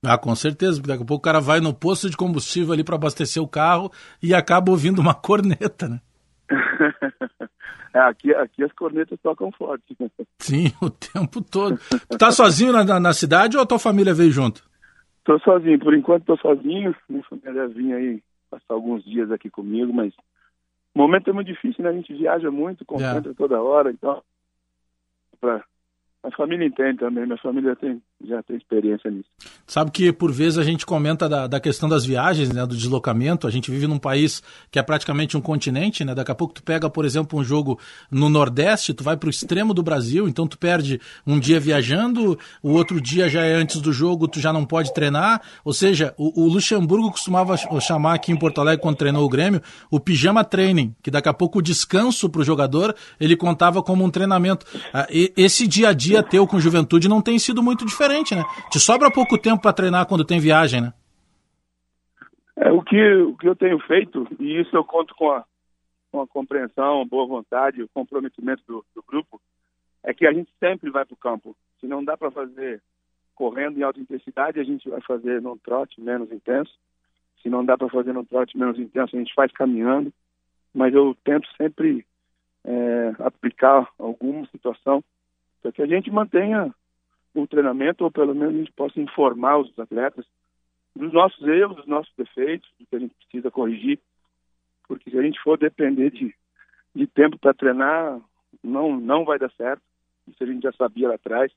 Ah, 0.07 0.19
com 0.19 0.35
certeza, 0.35 0.77
porque 0.77 0.89
daqui 0.89 1.03
a 1.03 1.07
pouco 1.07 1.21
o 1.21 1.25
cara 1.25 1.41
vai 1.41 1.61
no 1.61 1.73
posto 1.73 2.11
de 2.11 2.17
combustível 2.17 2.73
ali 2.73 2.85
para 2.85 2.97
abastecer 2.97 3.43
o 3.43 3.49
carro 3.49 3.91
e 4.23 4.35
acaba 4.35 4.71
ouvindo 4.71 5.01
uma 5.01 5.15
corneta, 5.15 5.89
né? 5.89 6.01
É, 7.95 8.01
aqui, 8.01 8.35
aqui 8.35 8.65
as 8.65 8.73
cornetas 8.73 9.17
tocam 9.23 9.53
forte. 9.53 9.97
Sim, 10.41 10.73
o 10.83 10.91
tempo 10.91 11.41
todo. 11.41 11.79
Tu 12.11 12.19
tá 12.19 12.33
sozinho 12.33 12.73
na, 12.73 12.99
na 12.99 13.13
cidade 13.13 13.57
ou 13.57 13.63
a 13.63 13.67
tua 13.67 13.79
família 13.79 14.13
veio 14.13 14.33
junto? 14.33 14.69
Tô 15.23 15.39
sozinho, 15.39 15.79
por 15.79 15.95
enquanto 15.95 16.25
tô 16.25 16.37
sozinho. 16.39 16.93
Minha 17.09 17.23
família 17.23 17.69
vinha 17.69 17.95
aí 17.95 18.21
passar 18.51 18.75
alguns 18.75 19.05
dias 19.05 19.31
aqui 19.31 19.49
comigo, 19.49 19.93
mas 19.93 20.13
o 20.93 20.99
momento 20.99 21.31
é 21.31 21.33
muito 21.33 21.47
difícil, 21.47 21.85
né? 21.85 21.91
A 21.91 21.93
gente 21.93 22.13
viaja 22.13 22.51
muito, 22.51 22.85
concentra 22.85 23.31
é. 23.31 23.35
toda 23.35 23.63
hora, 23.63 23.93
então 23.93 24.21
pra 25.41 25.65
a 26.25 26.31
família 26.31 26.67
entende 26.67 26.99
também, 26.99 27.27
minha 27.27 27.39
família 27.39 27.77
tem, 27.77 28.03
já 28.23 28.43
tem 28.43 28.57
experiência 28.57 29.11
nisso. 29.11 29.29
Sabe 29.67 29.91
que 29.91 30.13
por 30.13 30.33
vezes 30.33 30.59
a 30.59 30.63
gente 30.63 30.87
comenta 30.87 31.29
da, 31.29 31.47
da 31.47 31.61
questão 31.61 31.89
das 31.89 32.07
viagens, 32.07 32.51
né, 32.51 32.65
do 32.65 32.77
deslocamento. 32.77 33.47
A 33.47 33.51
gente 33.51 33.71
vive 33.71 33.87
num 33.87 33.99
país 33.99 34.43
que 34.71 34.79
é 34.79 34.83
praticamente 34.83 35.37
um 35.37 35.41
continente, 35.41 36.05
né? 36.05 36.15
Daqui 36.15 36.31
a 36.31 36.35
pouco 36.35 36.55
tu 36.55 36.63
pega, 36.63 36.89
por 36.89 37.05
exemplo, 37.05 37.39
um 37.39 37.45
jogo 37.45 37.79
no 38.11 38.29
Nordeste, 38.29 38.95
tu 38.95 39.05
vai 39.05 39.17
para 39.17 39.27
o 39.27 39.31
extremo 39.31 39.75
do 39.75 39.83
Brasil, 39.83 40.29
então 40.29 40.47
tu 40.47 40.57
perde 40.57 41.01
um 41.27 41.39
dia 41.39 41.61
viajando, 41.61 42.39
o 42.63 42.71
outro 42.71 43.01
dia 43.01 43.29
já 43.29 43.45
é 43.45 43.55
antes 43.55 43.81
do 43.81 43.93
jogo, 43.93 44.29
tu 44.29 44.41
já 44.41 44.53
não 44.53 44.65
pode 44.65 44.95
treinar. 44.95 45.43
Ou 45.65 45.73
seja, 45.73 46.15
o, 46.17 46.45
o 46.45 46.49
Luxemburgo 46.49 47.11
costumava 47.11 47.57
chamar 47.81 48.15
aqui 48.15 48.33
em 48.33 48.37
Porto 48.37 48.61
Alegre 48.61 48.81
quando 48.81 48.97
treinou 48.97 49.25
o 49.25 49.29
Grêmio 49.29 49.61
o 49.91 50.01
pijama 50.01 50.45
training, 50.45 50.95
que 51.03 51.11
daqui 51.11 51.29
a 51.29 51.35
pouco 51.35 51.59
o 51.59 51.63
descanso 51.63 52.29
para 52.29 52.41
o 52.41 52.45
jogador 52.45 52.95
ele 53.21 53.37
contava 53.37 53.83
como 53.83 54.05
um 54.05 54.11
treinamento. 54.11 54.65
Ah, 54.93 55.07
esse 55.11 55.67
dia 55.67 55.89
a 55.89 55.93
dia 55.93 56.15
dia 56.15 56.23
teu 56.23 56.47
com 56.47 56.61
juventude 56.61 57.09
não 57.09 57.21
tem 57.21 57.39
sido 57.39 57.63
muito 57.63 57.85
diferente, 57.85 58.04
né? 58.09 58.45
Te 58.71 58.79
sobra 58.79 59.11
pouco 59.11 59.39
tempo 59.39 59.63
para 59.63 59.73
treinar 59.73 60.07
quando 60.07 60.25
tem 60.25 60.41
viagem, 60.41 60.81
né? 60.81 60.93
É, 62.57 62.71
o, 62.71 62.83
que, 62.83 63.15
o 63.23 63.37
que 63.37 63.49
eu 63.49 63.57
tenho 63.57 63.79
feito, 63.81 64.27
e 64.39 64.61
isso 64.61 64.77
eu 64.77 64.85
conto 64.85 65.15
com 65.17 65.31
a, 65.31 65.45
com 66.13 66.21
a 66.21 66.27
compreensão, 66.27 67.03
a 67.03 67.05
boa 67.05 67.27
vontade, 67.27 67.83
o 67.83 67.89
comprometimento 67.89 68.63
do, 68.67 68.85
do 68.95 69.03
grupo, 69.03 69.41
é 70.03 70.15
que 70.15 70.27
a 70.27 70.33
gente 70.33 70.51
sempre 70.61 70.91
vai 70.91 71.05
para 71.05 71.15
o 71.15 71.19
campo. 71.19 71.57
Se 71.81 71.87
não 71.87 72.05
dá 72.05 72.17
para 72.17 72.31
fazer 72.31 72.81
correndo 73.35 73.79
em 73.79 73.83
alta 73.83 73.99
intensidade, 73.99 74.61
a 74.61 74.65
gente 74.65 74.89
vai 74.89 75.01
fazer 75.01 75.43
num 75.43 75.57
trote 75.59 76.01
menos 76.01 76.31
intenso. 76.31 76.73
Se 77.43 77.49
não 77.51 77.65
dá 77.65 77.77
para 77.77 77.89
fazer 77.89 78.13
num 78.13 78.25
trote 78.25 78.57
menos 78.57 78.79
intenso, 78.79 79.17
a 79.17 79.19
gente 79.19 79.35
faz 79.35 79.51
caminhando. 79.53 80.13
Mas 80.73 80.95
eu 80.95 81.17
tento 81.25 81.49
sempre 81.57 82.07
é, 82.65 83.13
aplicar 83.19 83.89
alguma 83.99 84.47
situação 84.47 85.03
para 85.61 85.73
que 85.73 85.83
a 85.83 85.87
gente 85.87 86.11
mantenha 86.11 86.75
o 87.35 87.47
treinamento, 87.47 88.05
ou 88.05 88.11
pelo 88.11 88.35
menos 88.35 88.55
a 88.55 88.59
gente 88.59 88.73
possa 88.73 89.01
informar 89.01 89.59
os 89.59 89.77
atletas 89.79 90.25
dos 90.95 91.13
nossos 91.13 91.47
erros, 91.47 91.77
dos 91.77 91.87
nossos 91.87 92.13
defeitos, 92.17 92.71
do 92.79 92.87
que 92.87 92.97
a 92.97 92.99
gente 93.01 93.15
precisa 93.15 93.51
corrigir, 93.51 93.99
porque 94.87 95.11
se 95.11 95.19
a 95.19 95.23
gente 95.23 95.41
for 95.41 95.59
depender 95.59 96.11
de, 96.11 96.35
de 96.95 97.07
tempo 97.07 97.37
para 97.39 97.53
treinar, 97.53 98.21
não, 98.63 98.99
não 98.99 99.25
vai 99.25 99.39
dar 99.39 99.51
certo, 99.53 99.83
isso 100.29 100.43
a 100.43 100.47
gente 100.47 100.63
já 100.63 100.73
sabia 100.73 101.09
lá 101.09 101.17
atrás, 101.17 101.53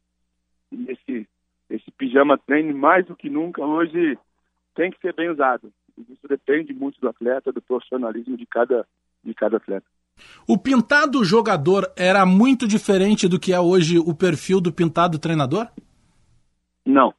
e 0.72 0.92
esse, 0.92 1.30
esse 1.70 1.92
pijama 1.92 2.38
treine, 2.38 2.74
mais 2.74 3.06
do 3.06 3.16
que 3.16 3.30
nunca, 3.30 3.64
hoje 3.64 4.18
tem 4.74 4.90
que 4.90 5.00
ser 5.00 5.14
bem 5.14 5.30
usado, 5.30 5.72
isso 5.98 6.28
depende 6.28 6.74
muito 6.74 7.00
do 7.00 7.08
atleta, 7.08 7.52
do 7.52 7.62
profissionalismo 7.62 8.36
de 8.36 8.46
cada, 8.46 8.88
de 9.24 9.34
cada 9.34 9.58
atleta. 9.58 9.86
O 10.48 10.58
pintado 10.58 11.24
jogador 11.24 11.92
era 11.96 12.26
muito 12.26 12.68
diferente 12.68 13.28
do 13.28 13.40
que 13.40 13.54
é 13.54 13.60
hoje 13.60 14.00
o 14.00 14.14
perfil 14.16 14.62
do 14.62 14.72
pintado 14.72 15.20
treinador? 15.20 15.68
Não, 16.86 17.14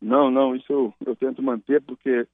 não, 0.00 0.30
não. 0.30 0.56
Isso 0.56 0.72
eu, 0.72 0.94
eu 1.06 1.16
tento 1.16 1.42
manter 1.42 1.82
porque 1.82 2.26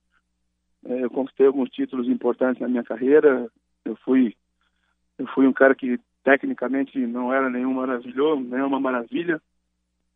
é, 0.84 1.04
eu 1.04 1.10
conquistei 1.10 1.46
alguns 1.46 1.68
títulos 1.70 2.08
importantes 2.08 2.60
na 2.60 2.68
minha 2.68 2.84
carreira. 2.84 3.50
Eu 3.84 3.96
fui, 3.96 4.34
eu 5.18 5.26
fui 5.28 5.46
um 5.46 5.52
cara 5.52 5.74
que 5.74 5.98
tecnicamente 6.22 6.98
não 6.98 7.32
era 7.32 7.48
nenhum 7.48 7.74
maravilhoso, 7.74 8.42
nenhuma 8.42 8.80
maravilha, 8.80 9.40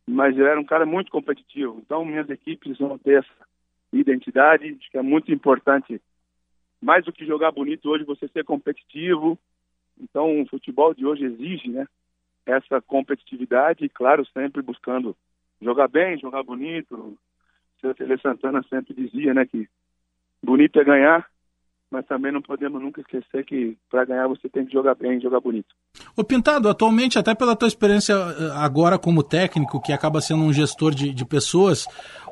mas 0.05 0.37
eu 0.37 0.45
era 0.45 0.59
um 0.59 0.65
cara 0.65 0.85
muito 0.85 1.11
competitivo. 1.11 1.81
Então 1.85 2.03
minhas 2.03 2.29
equipes 2.29 2.77
vão 2.77 2.97
ter 2.97 3.19
essa 3.19 3.47
identidade, 3.93 4.77
que 4.91 4.97
é 4.97 5.01
muito 5.01 5.31
importante. 5.31 6.01
Mais 6.81 7.05
do 7.05 7.13
que 7.13 7.25
jogar 7.25 7.51
bonito 7.51 7.89
hoje, 7.89 8.03
você 8.03 8.27
ser 8.27 8.43
competitivo, 8.43 9.37
então, 10.01 10.41
o 10.41 10.47
futebol 10.47 10.93
de 10.93 11.05
hoje 11.05 11.25
exige, 11.25 11.69
né, 11.69 11.85
essa 12.45 12.81
competitividade 12.81 13.85
e, 13.85 13.89
claro, 13.89 14.25
sempre 14.33 14.61
buscando 14.61 15.15
jogar 15.61 15.87
bem, 15.87 16.19
jogar 16.19 16.43
bonito. 16.43 17.17
O 17.83 17.93
Tele 17.93 18.17
Santana 18.19 18.63
sempre 18.69 18.93
dizia, 18.93 19.33
né, 19.33 19.45
que 19.45 19.67
bonito 20.41 20.79
é 20.79 20.83
ganhar, 20.83 21.27
mas 21.91 22.05
também 22.05 22.31
não 22.31 22.41
podemos 22.41 22.81
nunca 22.81 23.01
esquecer 23.01 23.43
que 23.45 23.77
para 23.89 24.05
ganhar 24.05 24.27
você 24.27 24.47
tem 24.47 24.65
que 24.65 24.71
jogar 24.71 24.95
bem, 24.95 25.19
jogar 25.19 25.41
bonito. 25.41 25.75
O 26.15 26.23
Pintado, 26.23 26.69
atualmente, 26.69 27.19
até 27.19 27.35
pela 27.35 27.55
tua 27.55 27.67
experiência 27.67 28.13
eh, 28.13 28.51
agora 28.55 28.97
como 28.97 29.21
técnico, 29.21 29.81
que 29.81 29.91
acaba 29.91 30.21
sendo 30.21 30.43
um 30.43 30.53
gestor 30.53 30.95
de, 30.95 31.13
de 31.13 31.25
pessoas, 31.25 31.85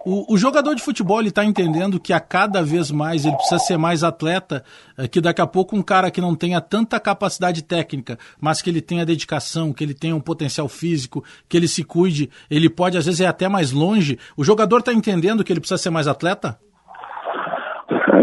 o, 0.05 0.33
o, 0.33 0.37
jogador 0.37 0.75
de 0.75 0.83
futebol 0.83 1.21
está 1.21 1.43
entendendo 1.43 1.99
que 1.99 2.13
a 2.13 2.19
cada 2.19 2.61
vez 2.61 2.91
mais 2.91 3.25
ele 3.25 3.35
precisa 3.35 3.59
ser 3.59 3.77
mais 3.77 4.03
atleta, 4.03 4.63
eh, 4.97 5.07
que 5.07 5.19
daqui 5.19 5.41
a 5.41 5.47
pouco 5.47 5.75
um 5.75 5.81
cara 5.81 6.09
que 6.09 6.21
não 6.21 6.35
tenha 6.35 6.61
tanta 6.61 6.99
capacidade 6.99 7.63
técnica, 7.63 8.17
mas 8.41 8.61
que 8.61 8.69
ele 8.69 8.81
tenha 8.81 9.05
dedicação, 9.05 9.73
que 9.73 9.83
ele 9.83 9.93
tenha 9.93 10.15
um 10.15 10.21
potencial 10.21 10.67
físico, 10.67 11.23
que 11.47 11.57
ele 11.57 11.67
se 11.67 11.83
cuide, 11.83 12.29
ele 12.49 12.69
pode 12.69 12.97
às 12.97 13.05
vezes 13.05 13.19
ir 13.19 13.25
até 13.25 13.49
mais 13.49 13.71
longe. 13.71 14.17
O 14.37 14.43
jogador 14.43 14.79
está 14.79 14.93
entendendo 14.93 15.43
que 15.43 15.51
ele 15.51 15.59
precisa 15.59 15.77
ser 15.77 15.89
mais 15.89 16.07
atleta? 16.07 16.57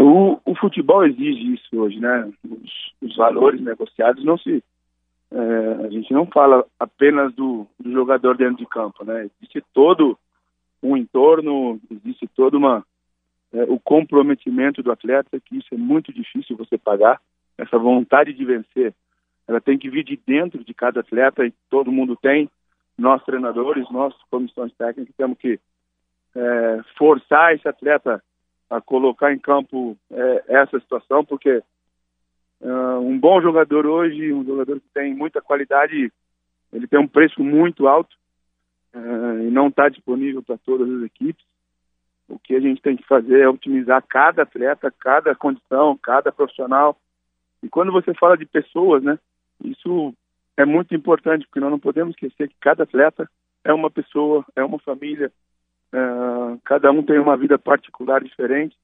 O, 0.01 0.39
o, 0.45 0.55
futebol 0.55 1.05
exige 1.05 1.53
isso 1.53 1.77
hoje, 1.77 1.99
né? 1.99 2.29
Os, 2.43 3.09
os 3.09 3.15
valores 3.15 3.61
negociados 3.61 4.23
não 4.23 4.37
se. 4.37 4.63
É, 5.29 5.85
a 5.85 5.89
gente 5.89 6.13
não 6.13 6.25
fala 6.25 6.63
apenas 6.79 7.33
do, 7.33 7.67
do, 7.79 7.91
jogador 7.91 8.37
dentro 8.37 8.57
de 8.57 8.65
campo, 8.65 9.03
né? 9.03 9.27
Existe 9.41 9.61
todo 9.73 10.17
um 10.81 10.95
entorno, 10.95 11.79
existe 11.89 12.27
todo 12.27 12.57
uma 12.57 12.85
é, 13.53 13.63
o 13.63 13.79
comprometimento 13.79 14.83
do 14.83 14.91
atleta 14.91 15.39
que 15.39 15.57
isso 15.57 15.73
é 15.73 15.77
muito 15.77 16.13
difícil 16.13 16.57
você 16.57 16.77
pagar. 16.77 17.19
Essa 17.57 17.77
vontade 17.77 18.33
de 18.33 18.45
vencer, 18.45 18.93
ela 19.47 19.59
tem 19.59 19.77
que 19.77 19.89
vir 19.89 20.03
de 20.03 20.19
dentro 20.27 20.63
de 20.63 20.73
cada 20.73 20.99
atleta 20.99 21.45
e 21.45 21.53
todo 21.69 21.91
mundo 21.91 22.15
tem. 22.15 22.49
Nós 22.97 23.23
treinadores, 23.23 23.89
nós 23.89 24.13
comissões 24.29 24.73
técnicas 24.73 25.15
temos 25.15 25.37
que 25.37 25.59
é, 26.35 26.81
forçar 26.97 27.55
esse 27.55 27.67
atleta 27.67 28.21
a 28.69 28.81
colocar 28.81 29.33
em 29.33 29.39
campo 29.39 29.97
é, 30.11 30.43
essa 30.47 30.79
situação, 30.79 31.23
porque 31.23 31.63
uh, 32.59 32.99
um 32.99 33.17
bom 33.17 33.41
jogador 33.41 33.85
hoje, 33.85 34.33
um 34.33 34.43
jogador 34.43 34.79
que 34.81 34.89
tem 34.93 35.15
muita 35.15 35.41
qualidade, 35.41 36.11
ele 36.73 36.87
tem 36.87 36.99
um 36.99 37.07
preço 37.07 37.41
muito 37.41 37.87
alto 37.87 38.13
uh, 38.97 39.47
e 39.47 39.51
não 39.51 39.67
está 39.67 39.89
disponível 39.89 40.41
para 40.41 40.57
todas 40.57 40.89
as 40.89 41.03
equipes. 41.03 41.45
O 42.27 42.37
que 42.39 42.55
a 42.55 42.59
gente 42.59 42.81
tem 42.81 42.97
que 42.97 43.05
fazer 43.05 43.39
é 43.41 43.49
otimizar 43.49 44.03
cada 44.07 44.43
atleta, 44.43 44.93
cada 44.99 45.33
condição, 45.35 45.97
cada 45.97 46.31
profissional. 46.31 46.97
E 47.63 47.69
quando 47.69 47.91
você 47.91 48.13
fala 48.13 48.37
de 48.37 48.45
pessoas, 48.45 49.01
né, 49.01 49.17
isso 49.63 50.13
é 50.57 50.65
muito 50.65 50.93
importante, 50.93 51.45
porque 51.45 51.59
nós 51.59 51.71
não 51.71 51.79
podemos 51.79 52.13
esquecer 52.13 52.49
que 52.49 52.55
cada 52.59 52.83
atleta 52.83 53.29
é 53.63 53.73
uma 53.73 53.89
pessoa, 53.89 54.45
é 54.55 54.63
uma 54.63 54.79
família, 54.79 55.31
uh, 55.93 56.59
cada 56.65 56.91
um 56.91 57.03
tem 57.03 57.19
uma 57.19 57.37
vida 57.37 57.57
particular 57.57 58.23
diferente, 58.23 58.75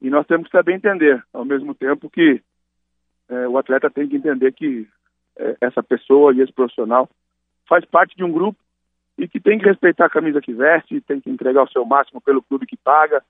e 0.00 0.08
nós 0.08 0.26
temos 0.26 0.46
que 0.46 0.56
saber 0.56 0.74
entender, 0.74 1.22
ao 1.32 1.44
mesmo 1.44 1.74
tempo 1.74 2.08
que 2.10 2.42
uh, 3.28 3.48
o 3.50 3.58
atleta 3.58 3.90
tem 3.90 4.08
que 4.08 4.16
entender 4.16 4.52
que 4.52 4.80
uh, 5.38 5.56
essa 5.60 5.82
pessoa 5.82 6.34
e 6.34 6.40
esse 6.40 6.52
profissional 6.52 7.08
faz 7.68 7.84
parte 7.84 8.16
de 8.16 8.24
um 8.24 8.32
grupo 8.32 8.58
e 9.20 9.28
que 9.28 9.38
tem 9.38 9.58
que 9.58 9.66
respeitar 9.66 10.06
a 10.06 10.10
camisa 10.10 10.40
que 10.40 10.52
veste, 10.52 11.00
tem 11.02 11.20
que 11.20 11.28
entregar 11.28 11.62
o 11.62 11.70
seu 11.70 11.84
máximo 11.84 12.20
pelo 12.22 12.42
clube 12.42 12.66
que 12.66 12.76
paga. 12.76 13.22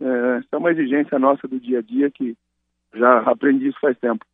É, 0.00 0.40
é 0.50 0.56
uma 0.56 0.70
exigência 0.70 1.18
nossa 1.18 1.46
do 1.46 1.60
dia 1.60 1.80
a 1.80 1.82
dia 1.82 2.10
que 2.10 2.34
já 2.94 3.18
aprendi 3.20 3.68
isso 3.68 3.78
faz 3.78 3.96
tempo. 3.98 4.24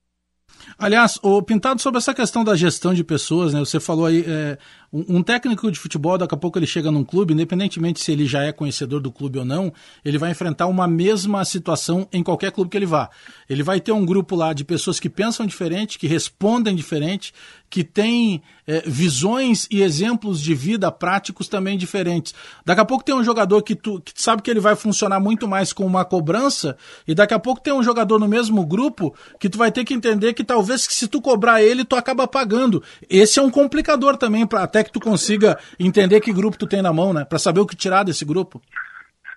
Aliás, 0.79 1.19
o 1.23 1.43
Pintado, 1.43 1.81
sobre 1.81 1.99
essa 1.99 2.15
questão 2.15 2.45
da 2.45 2.55
gestão 2.55 2.95
de 2.95 3.03
pessoas, 3.03 3.53
né? 3.53 3.61
Você 3.61 3.81
falou 3.81 4.07
aí, 4.07 4.25
é, 4.27 4.59
um, 4.95 5.17
um, 5.17 5.23
técnico 5.25 5.73
de 5.73 5.79
futebol, 5.79 6.17
daqui 6.17 6.37
a 6.37 6.39
pouco 6.39 6.57
ele 6.57 6.69
chega 6.69 6.89
num 6.89 7.03
clube, 7.03 7.35
independentemente 7.35 8.01
se 8.01 8.13
ele 8.13 8.27
já 8.27 8.45
é 8.45 8.53
conhecedor 8.53 9.01
do 9.01 9.11
clube 9.11 9.41
ou 9.41 9.45
não, 9.45 9.73
ele 10.05 10.19
vai 10.19 10.31
enfrentar 10.31 10.69
uma 10.69 10.87
mesma 10.87 11.45
situação 11.45 12.07
em 12.13 12.23
qualquer 12.23 12.53
clube 12.53 12.71
que 12.71 12.77
ele 12.77 12.87
vá. 12.87 13.11
Ele 13.51 13.65
vai 13.65 13.81
ter 13.81 13.91
um 13.91 14.07
grupo 14.07 14.37
lá 14.37 14.53
de 14.53 14.65
pessoas 14.65 15.01
que 15.01 15.11
pensam 15.11 15.47
diferente, 15.47 15.99
que 15.99 16.07
respondem 16.07 16.77
diferente, 16.77 17.35
que 17.69 17.83
têm 17.83 18.41
é, 18.69 18.85
visões 18.87 19.67
e 19.69 19.83
exemplos 19.83 20.41
de 20.41 20.55
vida 20.55 20.93
práticos 20.93 21.49
também 21.49 21.77
diferentes. 21.77 22.33
Daqui 22.65 22.81
a 22.81 22.85
pouco 22.85 23.03
tem 23.03 23.13
um 23.13 23.25
jogador 23.25 23.63
que 23.63 23.75
tu 23.75 24.01
que 24.01 24.13
sabe 24.15 24.43
que 24.43 24.51
ele 24.51 24.61
vai 24.61 24.77
funcionar 24.77 25.19
muito 25.19 25.49
mais 25.49 25.73
com 25.73 25.85
uma 25.85 26.05
cobrança, 26.05 26.77
e 27.05 27.17
daqui 27.17 27.35
a 27.35 27.39
pouco 27.41 27.61
tem 27.61 27.73
um 27.73 27.83
jogador 27.83 28.21
no 28.21 28.29
mesmo 28.29 28.65
grupo 28.65 29.13
que 29.41 29.49
tu 29.49 29.59
vai 29.59 29.73
ter 29.73 29.85
que 29.85 29.93
entender 29.93 30.35
que 30.35 30.45
talvez 30.45 30.87
se 30.89 31.09
tu 31.09 31.21
cobrar 31.21 31.65
ele, 31.65 31.85
tu 31.85 31.97
acaba 31.97 32.29
pagando. 32.29 32.81
Esse 33.11 33.41
é 33.41 33.43
um 33.43 33.51
complicador 33.51 34.17
também, 34.17 34.47
pra, 34.47 34.63
até 34.63 34.84
que 34.85 34.93
tu 34.93 35.01
consiga 35.01 35.59
entender 35.79 36.21
que 36.21 36.33
grupo 36.33 36.59
tu 36.59 36.67
tem 36.67 36.83
na 36.83 36.93
mão, 36.93 37.13
né? 37.13 37.25
Para 37.25 37.39
saber 37.39 37.61
o 37.61 37.67
que 37.67 37.77
tirar 37.77 38.05
desse 38.05 38.25
grupo. 38.25 38.61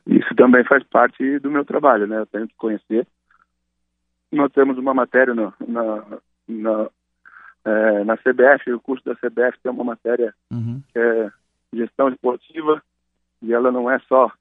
Isso 0.06 0.34
também 0.36 0.64
faz 0.64 0.84
parte 0.84 1.40
do 1.40 1.50
meu 1.50 1.66
trabalho, 1.66 2.08
né? 2.08 2.20
Eu 2.20 2.26
tenho 2.26 2.48
que 2.48 2.56
conhecer. 2.56 3.08
Nós 4.32 4.52
temos 4.52 4.78
uma 4.78 4.94
matéria 4.94 5.34
no, 5.34 5.54
na, 5.68 6.04
na, 6.48 6.90
é, 7.66 8.04
na 8.04 8.18
CBF, 8.18 8.72
o 8.72 8.80
curso 8.80 9.04
da 9.06 9.16
CBF 9.16 9.58
tem 9.62 9.72
uma 9.72 9.84
matéria 9.84 10.34
uhum. 10.52 10.82
que 10.92 11.00
é 11.00 11.32
gestão 11.74 12.10
esportiva, 12.10 12.82
e 13.42 13.54
ela 13.54 13.72
não 13.72 13.90
é 13.90 14.00
só 14.08 14.32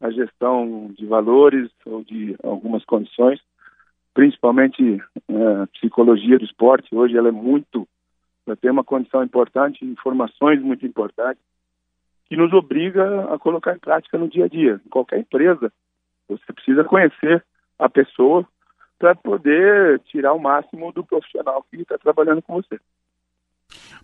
a 0.00 0.10
gestão 0.10 0.92
de 0.96 1.06
valores 1.06 1.70
ou 1.84 2.04
de 2.04 2.36
algumas 2.42 2.84
condições, 2.84 3.40
principalmente 4.14 5.02
é, 5.28 5.66
psicologia 5.74 6.38
do 6.38 6.44
esporte. 6.44 6.94
Hoje 6.94 7.16
ela 7.16 7.28
é 7.28 7.32
muito, 7.32 7.86
ela 8.48 8.56
tem 8.56 8.70
uma 8.70 8.84
condição 8.84 9.22
importante, 9.22 9.84
informações 9.84 10.60
muito 10.62 10.86
importantes, 10.86 11.42
que 12.26 12.36
nos 12.36 12.52
obriga 12.52 13.32
a 13.32 13.38
colocar 13.38 13.74
em 13.74 13.78
prática 13.78 14.18
no 14.18 14.28
dia 14.28 14.46
a 14.46 14.48
dia. 14.48 14.80
Em 14.84 14.88
qualquer 14.88 15.18
empresa, 15.18 15.72
você 16.28 16.52
precisa 16.52 16.84
conhecer 16.84 17.44
a 17.78 17.88
pessoa 17.88 18.46
para 18.98 19.14
poder 19.14 20.00
tirar 20.00 20.32
o 20.32 20.40
máximo 20.40 20.92
do 20.92 21.04
profissional 21.04 21.64
que 21.70 21.80
está 21.80 21.96
trabalhando 21.96 22.42
com 22.42 22.54
você. 22.54 22.78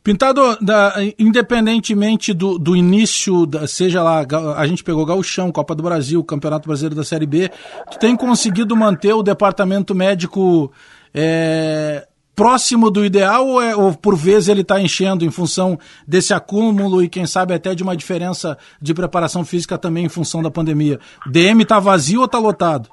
Pintado, 0.02 0.58
da, 0.60 0.94
independentemente 1.18 2.34
do, 2.34 2.58
do 2.58 2.76
início, 2.76 3.46
da, 3.46 3.66
seja 3.66 4.02
lá, 4.02 4.22
a 4.56 4.66
gente 4.66 4.84
pegou 4.84 5.06
Gauchão, 5.06 5.50
Copa 5.50 5.74
do 5.74 5.82
Brasil, 5.82 6.22
Campeonato 6.22 6.68
Brasileiro 6.68 6.94
da 6.94 7.02
Série 7.02 7.26
B, 7.26 7.48
tu 7.90 7.98
tem 7.98 8.14
conseguido 8.14 8.76
manter 8.76 9.14
o 9.14 9.22
departamento 9.22 9.94
médico 9.94 10.70
é, 11.14 12.06
próximo 12.34 12.90
do 12.90 13.04
ideal 13.04 13.46
ou, 13.46 13.62
é, 13.62 13.74
ou 13.74 13.96
por 13.96 14.16
vezes 14.16 14.48
ele 14.48 14.62
está 14.62 14.80
enchendo 14.80 15.24
em 15.24 15.30
função 15.30 15.78
desse 16.06 16.34
acúmulo 16.34 17.02
e 17.02 17.08
quem 17.08 17.26
sabe 17.26 17.54
até 17.54 17.74
de 17.74 17.82
uma 17.82 17.96
diferença 17.96 18.56
de 18.80 18.94
preparação 18.94 19.44
física 19.44 19.78
também 19.78 20.04
em 20.04 20.08
função 20.08 20.42
da 20.42 20.50
pandemia? 20.50 20.98
O 21.26 21.30
DM 21.30 21.62
está 21.62 21.78
vazio 21.78 22.20
ou 22.20 22.26
está 22.26 22.38
lotado? 22.38 22.88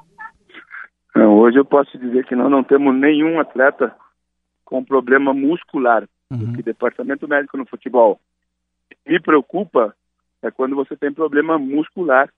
Hoje 1.16 1.58
eu 1.58 1.66
posso 1.66 1.98
dizer 1.98 2.26
que 2.26 2.36
nós 2.36 2.50
não 2.50 2.64
temos 2.64 2.96
nenhum 2.96 3.40
atleta 3.40 3.94
com 4.64 4.84
problema 4.84 5.34
muscular 5.34 6.08
uhum. 6.32 6.54
que 6.54 6.64
departamento 6.64 7.28
médico 7.28 7.58
no 7.58 7.66
futebol 7.66 8.20
me 9.06 9.20
preocupa 9.20 9.94
é 10.42 10.50
quando 10.50 10.76
você 10.76 10.96
tem 10.96 11.12
problema 11.12 11.58
muscular 11.58 12.30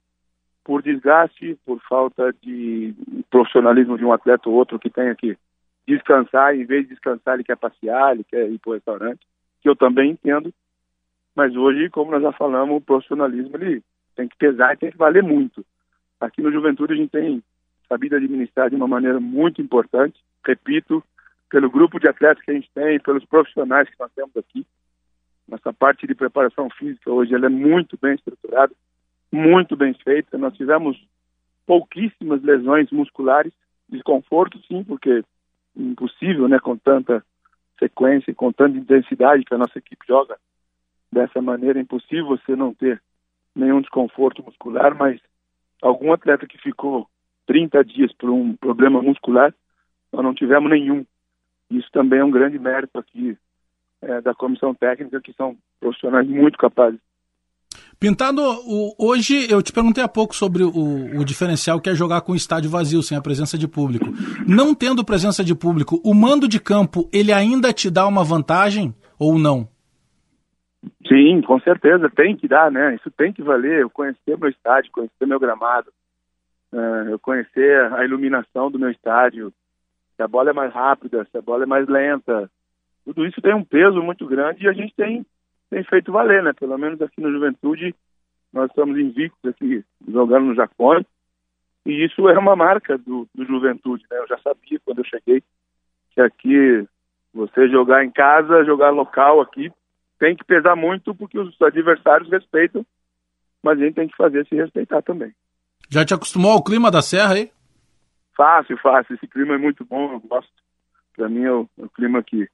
por 0.64 0.82
desgaste, 0.82 1.58
por 1.64 1.80
falta 1.88 2.34
de 2.42 2.94
profissionalismo 3.30 3.98
de 3.98 4.04
um 4.04 4.12
atleta 4.12 4.48
ou 4.48 4.56
outro 4.56 4.78
que 4.78 4.90
tenha 4.90 5.14
que 5.14 5.36
descansar, 5.86 6.54
em 6.54 6.64
vez 6.64 6.84
de 6.84 6.90
descansar 6.90 7.34
ele 7.34 7.44
quer 7.44 7.56
passear, 7.56 8.14
ele 8.14 8.24
quer 8.24 8.48
ir 8.50 8.58
para 8.58 8.70
o 8.70 8.74
restaurante, 8.74 9.26
que 9.60 9.68
eu 9.68 9.76
também 9.76 10.12
entendo, 10.12 10.52
mas 11.34 11.54
hoje, 11.56 11.90
como 11.90 12.10
nós 12.10 12.22
já 12.22 12.32
falamos, 12.32 12.76
o 12.76 12.80
profissionalismo 12.80 13.56
ele 13.56 13.82
tem 14.14 14.28
que 14.28 14.36
pesar 14.36 14.74
e 14.74 14.76
tem 14.76 14.90
que 14.90 14.96
valer 14.96 15.22
muito. 15.22 15.64
Aqui 16.20 16.40
no 16.40 16.52
Juventude 16.52 16.92
a 16.92 16.96
gente 16.96 17.10
tem 17.10 17.42
sabido 17.88 18.16
administrar 18.16 18.70
de 18.70 18.76
uma 18.76 18.86
maneira 18.86 19.18
muito 19.20 19.60
importante, 19.60 20.18
repito, 20.46 21.02
pelo 21.50 21.70
grupo 21.70 21.98
de 21.98 22.08
atletas 22.08 22.42
que 22.42 22.50
a 22.50 22.54
gente 22.54 22.70
tem, 22.74 22.98
pelos 23.00 23.24
profissionais 23.24 23.88
que 23.88 23.98
nós 23.98 24.10
temos 24.14 24.36
aqui. 24.36 24.66
Nossa 25.46 25.72
parte 25.72 26.06
de 26.06 26.14
preparação 26.14 26.70
física 26.70 27.10
hoje 27.10 27.34
ela 27.34 27.46
é 27.46 27.50
muito 27.50 27.98
bem 28.00 28.14
estruturada, 28.14 28.72
muito 29.30 29.76
bem 29.76 29.92
feita. 29.94 30.38
Nós 30.38 30.56
tivemos 30.56 30.96
pouquíssimas 31.66 32.42
lesões 32.42 32.90
musculares, 32.90 33.52
desconforto 33.88 34.58
sim, 34.66 34.82
porque 34.84 35.22
impossível, 35.76 36.48
né, 36.48 36.58
com 36.58 36.76
tanta 36.76 37.24
sequência, 37.78 38.34
com 38.34 38.52
tanta 38.52 38.78
intensidade 38.78 39.44
que 39.44 39.54
a 39.54 39.58
nossa 39.58 39.78
equipe 39.78 40.06
joga 40.06 40.36
dessa 41.12 41.40
maneira, 41.40 41.78
é 41.78 41.82
impossível 41.82 42.26
você 42.26 42.56
não 42.56 42.74
ter 42.74 43.00
nenhum 43.54 43.80
desconforto 43.80 44.42
muscular, 44.42 44.96
mas 44.96 45.20
algum 45.80 46.12
atleta 46.12 46.46
que 46.46 46.58
ficou 46.58 47.08
30 47.46 47.84
dias 47.84 48.12
por 48.12 48.30
um 48.30 48.56
problema 48.56 49.00
muscular, 49.02 49.54
nós 50.12 50.24
não 50.24 50.34
tivemos 50.34 50.70
nenhum. 50.70 51.04
Isso 51.70 51.88
também 51.92 52.20
é 52.20 52.24
um 52.24 52.30
grande 52.30 52.58
mérito 52.58 52.98
aqui 52.98 53.36
é, 54.02 54.20
da 54.20 54.34
comissão 54.34 54.74
técnica, 54.74 55.20
que 55.20 55.32
são 55.32 55.56
profissionais 55.80 56.26
muito 56.28 56.58
capazes. 56.58 57.00
Pintado, 57.98 58.42
hoje 58.98 59.50
eu 59.50 59.62
te 59.62 59.72
perguntei 59.72 60.02
há 60.02 60.08
pouco 60.08 60.34
sobre 60.34 60.62
o, 60.62 61.18
o, 61.18 61.24
diferencial 61.24 61.80
que 61.80 61.88
é 61.88 61.94
jogar 61.94 62.20
com 62.20 62.32
o 62.32 62.36
estádio 62.36 62.70
vazio, 62.70 63.02
sem 63.02 63.16
a 63.16 63.22
presença 63.22 63.56
de 63.56 63.66
público. 63.66 64.06
Não 64.46 64.74
tendo 64.74 65.04
presença 65.04 65.42
de 65.42 65.54
público, 65.54 66.00
o 66.04 66.12
mando 66.12 66.46
de 66.46 66.60
campo, 66.60 67.08
ele 67.12 67.32
ainda 67.32 67.72
te 67.72 67.90
dá 67.90 68.06
uma 68.06 68.22
vantagem 68.22 68.94
ou 69.18 69.38
não? 69.38 69.68
Sim, 71.08 71.40
com 71.42 71.58
certeza, 71.60 72.10
tem 72.10 72.36
que 72.36 72.48
dar, 72.48 72.70
né? 72.70 72.94
Isso 72.94 73.10
tem 73.10 73.32
que 73.32 73.42
valer. 73.42 73.80
Eu 73.80 73.90
conhecer 73.90 74.38
meu 74.38 74.48
estádio, 74.48 74.92
conhecer 74.92 75.26
meu 75.26 75.40
gramado, 75.40 75.90
uh, 76.72 77.10
eu 77.10 77.18
conhecer 77.18 77.92
a 77.92 78.04
iluminação 78.04 78.70
do 78.70 78.78
meu 78.78 78.90
estádio, 78.90 79.52
se 80.16 80.22
a 80.22 80.28
bola 80.28 80.50
é 80.50 80.52
mais 80.52 80.72
rápida, 80.72 81.26
se 81.30 81.38
a 81.38 81.42
bola 81.42 81.64
é 81.64 81.66
mais 81.66 81.88
lenta. 81.88 82.50
Tudo 83.04 83.26
isso 83.26 83.40
tem 83.40 83.54
um 83.54 83.64
peso 83.64 84.02
muito 84.02 84.26
grande 84.26 84.64
e 84.64 84.68
a 84.68 84.72
gente 84.72 84.94
tem, 84.94 85.24
tem 85.74 85.82
feito 85.82 86.12
valer, 86.12 86.40
né? 86.40 86.52
Pelo 86.52 86.78
menos 86.78 87.02
aqui 87.02 87.20
no 87.20 87.32
Juventude, 87.32 87.92
nós 88.52 88.70
estamos 88.70 88.96
invictos 88.96 89.50
aqui, 89.50 89.84
jogando 90.06 90.46
no 90.46 90.54
Jacone, 90.54 91.04
e 91.84 92.04
isso 92.04 92.28
é 92.28 92.38
uma 92.38 92.54
marca 92.54 92.96
do, 92.96 93.28
do 93.34 93.44
Juventude, 93.44 94.04
né? 94.08 94.18
Eu 94.18 94.28
já 94.28 94.38
sabia 94.38 94.78
quando 94.84 94.98
eu 94.98 95.04
cheguei 95.04 95.42
que 96.12 96.20
aqui 96.20 96.86
você 97.34 97.68
jogar 97.68 98.04
em 98.04 98.10
casa, 98.12 98.64
jogar 98.64 98.90
local 98.90 99.40
aqui, 99.40 99.72
tem 100.20 100.36
que 100.36 100.44
pesar 100.44 100.76
muito 100.76 101.12
porque 101.12 101.36
os 101.36 101.60
adversários 101.60 102.30
respeitam, 102.30 102.86
mas 103.60 103.76
a 103.76 103.84
gente 103.84 103.96
tem 103.96 104.06
que 104.06 104.16
fazer 104.16 104.46
se 104.46 104.54
respeitar 104.54 105.02
também. 105.02 105.34
Já 105.90 106.04
te 106.04 106.14
acostumou 106.14 106.52
ao 106.52 106.62
clima 106.62 106.88
da 106.88 107.02
serra 107.02 107.34
aí? 107.34 107.50
Fácil, 108.36 108.78
fácil. 108.78 109.16
Esse 109.16 109.26
clima 109.26 109.54
é 109.54 109.58
muito 109.58 109.84
bom, 109.84 110.12
eu 110.12 110.20
gosto. 110.20 110.52
Para 111.16 111.28
mim 111.28 111.42
é 111.42 111.52
o, 111.52 111.68
é 111.80 111.84
o, 111.84 111.90
clima 111.90 112.22
que, 112.22 112.48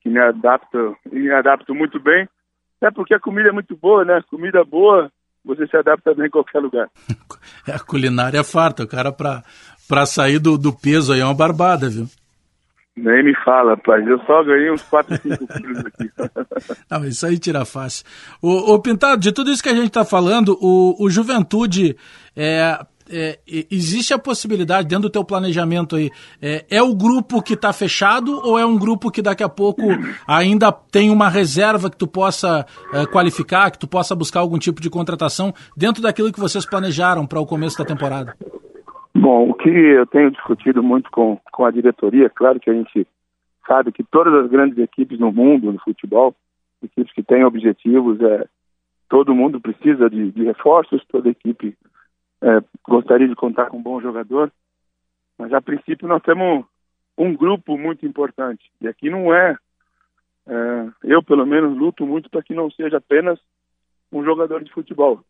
que 0.00 0.08
me 0.08 0.18
adapta 0.18 0.78
e 1.12 1.18
me 1.18 1.30
adapto 1.30 1.74
muito 1.74 2.00
bem. 2.00 2.26
É 2.82 2.90
porque 2.90 3.14
a 3.14 3.20
comida 3.20 3.48
é 3.48 3.52
muito 3.52 3.76
boa, 3.76 4.04
né? 4.04 4.20
Comida 4.28 4.64
boa, 4.64 5.10
você 5.44 5.66
se 5.66 5.76
adapta 5.76 6.14
bem 6.14 6.26
em 6.26 6.30
qualquer 6.30 6.60
lugar. 6.60 6.88
É, 7.68 7.72
a 7.72 7.80
culinária 7.80 8.38
é 8.38 8.44
farta, 8.44 8.84
o 8.84 8.88
cara 8.88 9.10
para 9.10 9.42
pra 9.88 10.06
sair 10.06 10.38
do, 10.38 10.56
do 10.56 10.72
peso 10.72 11.12
aí 11.12 11.20
é 11.20 11.24
uma 11.24 11.34
barbada, 11.34 11.88
viu? 11.88 12.06
Nem 12.96 13.22
me 13.22 13.34
fala, 13.44 13.72
rapaz. 13.74 14.06
Eu 14.06 14.18
só 14.24 14.42
ganhei 14.42 14.70
uns 14.70 14.82
4, 14.82 15.16
5 15.20 15.46
quilos 15.52 15.78
aqui. 15.78 16.10
Não, 16.90 17.04
isso 17.04 17.26
aí 17.26 17.38
tira 17.38 17.64
fácil. 17.64 18.06
O, 18.40 18.74
o, 18.74 18.80
Pintado, 18.80 19.20
de 19.20 19.32
tudo 19.32 19.50
isso 19.50 19.62
que 19.62 19.68
a 19.68 19.74
gente 19.74 19.88
está 19.88 20.04
falando, 20.04 20.56
o, 20.60 20.96
o 20.98 21.10
Juventude 21.10 21.96
é, 22.34 22.78
é, 23.10 23.38
existe 23.70 24.12
a 24.12 24.18
possibilidade, 24.18 24.88
dentro 24.88 25.08
do 25.08 25.10
teu 25.10 25.24
planejamento 25.24 25.96
aí, 25.96 26.10
é, 26.40 26.64
é 26.70 26.82
o 26.82 26.94
grupo 26.94 27.42
que 27.42 27.54
está 27.54 27.72
fechado 27.72 28.40
ou 28.44 28.58
é 28.58 28.66
um 28.66 28.78
grupo 28.78 29.10
que 29.10 29.22
daqui 29.22 29.42
a 29.42 29.48
pouco 29.48 29.82
ainda 30.26 30.72
tem 30.72 31.10
uma 31.10 31.28
reserva 31.28 31.90
que 31.90 31.96
tu 31.96 32.06
possa 32.06 32.66
é, 32.92 33.06
qualificar, 33.06 33.70
que 33.70 33.78
tu 33.78 33.88
possa 33.88 34.14
buscar 34.14 34.40
algum 34.40 34.58
tipo 34.58 34.80
de 34.80 34.90
contratação 34.90 35.52
dentro 35.76 36.02
daquilo 36.02 36.32
que 36.32 36.40
vocês 36.40 36.64
planejaram 36.64 37.26
para 37.26 37.40
o 37.40 37.46
começo 37.46 37.78
da 37.78 37.84
temporada? 37.84 38.34
Bom, 39.14 39.50
o 39.50 39.54
que 39.54 39.70
eu 39.70 40.06
tenho 40.06 40.30
discutido 40.30 40.82
muito 40.82 41.10
com, 41.10 41.38
com 41.52 41.64
a 41.64 41.70
diretoria, 41.70 42.28
claro 42.28 42.60
que 42.60 42.70
a 42.70 42.74
gente 42.74 43.06
sabe 43.66 43.90
que 43.90 44.04
todas 44.04 44.32
as 44.34 44.50
grandes 44.50 44.78
equipes 44.78 45.18
no 45.18 45.32
mundo, 45.32 45.72
no 45.72 45.78
futebol, 45.80 46.34
equipes 46.82 47.12
que 47.12 47.22
têm 47.22 47.44
objetivos, 47.44 48.20
é, 48.20 48.46
todo 49.08 49.34
mundo 49.34 49.60
precisa 49.60 50.08
de, 50.10 50.30
de 50.30 50.44
reforços, 50.44 51.02
toda 51.10 51.28
equipe 51.28 51.74
é, 52.42 52.60
gostaria 52.86 53.28
de 53.28 53.34
contar 53.34 53.66
com 53.66 53.78
um 53.78 53.82
bom 53.82 54.00
jogador, 54.00 54.52
mas 55.38 55.52
a 55.52 55.60
princípio 55.60 56.08
nós 56.08 56.22
temos 56.22 56.64
um 57.16 57.34
grupo 57.34 57.76
muito 57.78 58.06
importante. 58.06 58.70
E 58.80 58.88
aqui 58.88 59.08
não 59.08 59.34
é, 59.34 59.56
é 60.46 60.86
eu 61.04 61.22
pelo 61.22 61.46
menos 61.46 61.76
luto 61.76 62.06
muito 62.06 62.28
para 62.30 62.42
que 62.42 62.54
não 62.54 62.70
seja 62.70 62.98
apenas 62.98 63.38
um 64.12 64.24
jogador 64.24 64.62
de 64.62 64.72
futebol, 64.72 65.22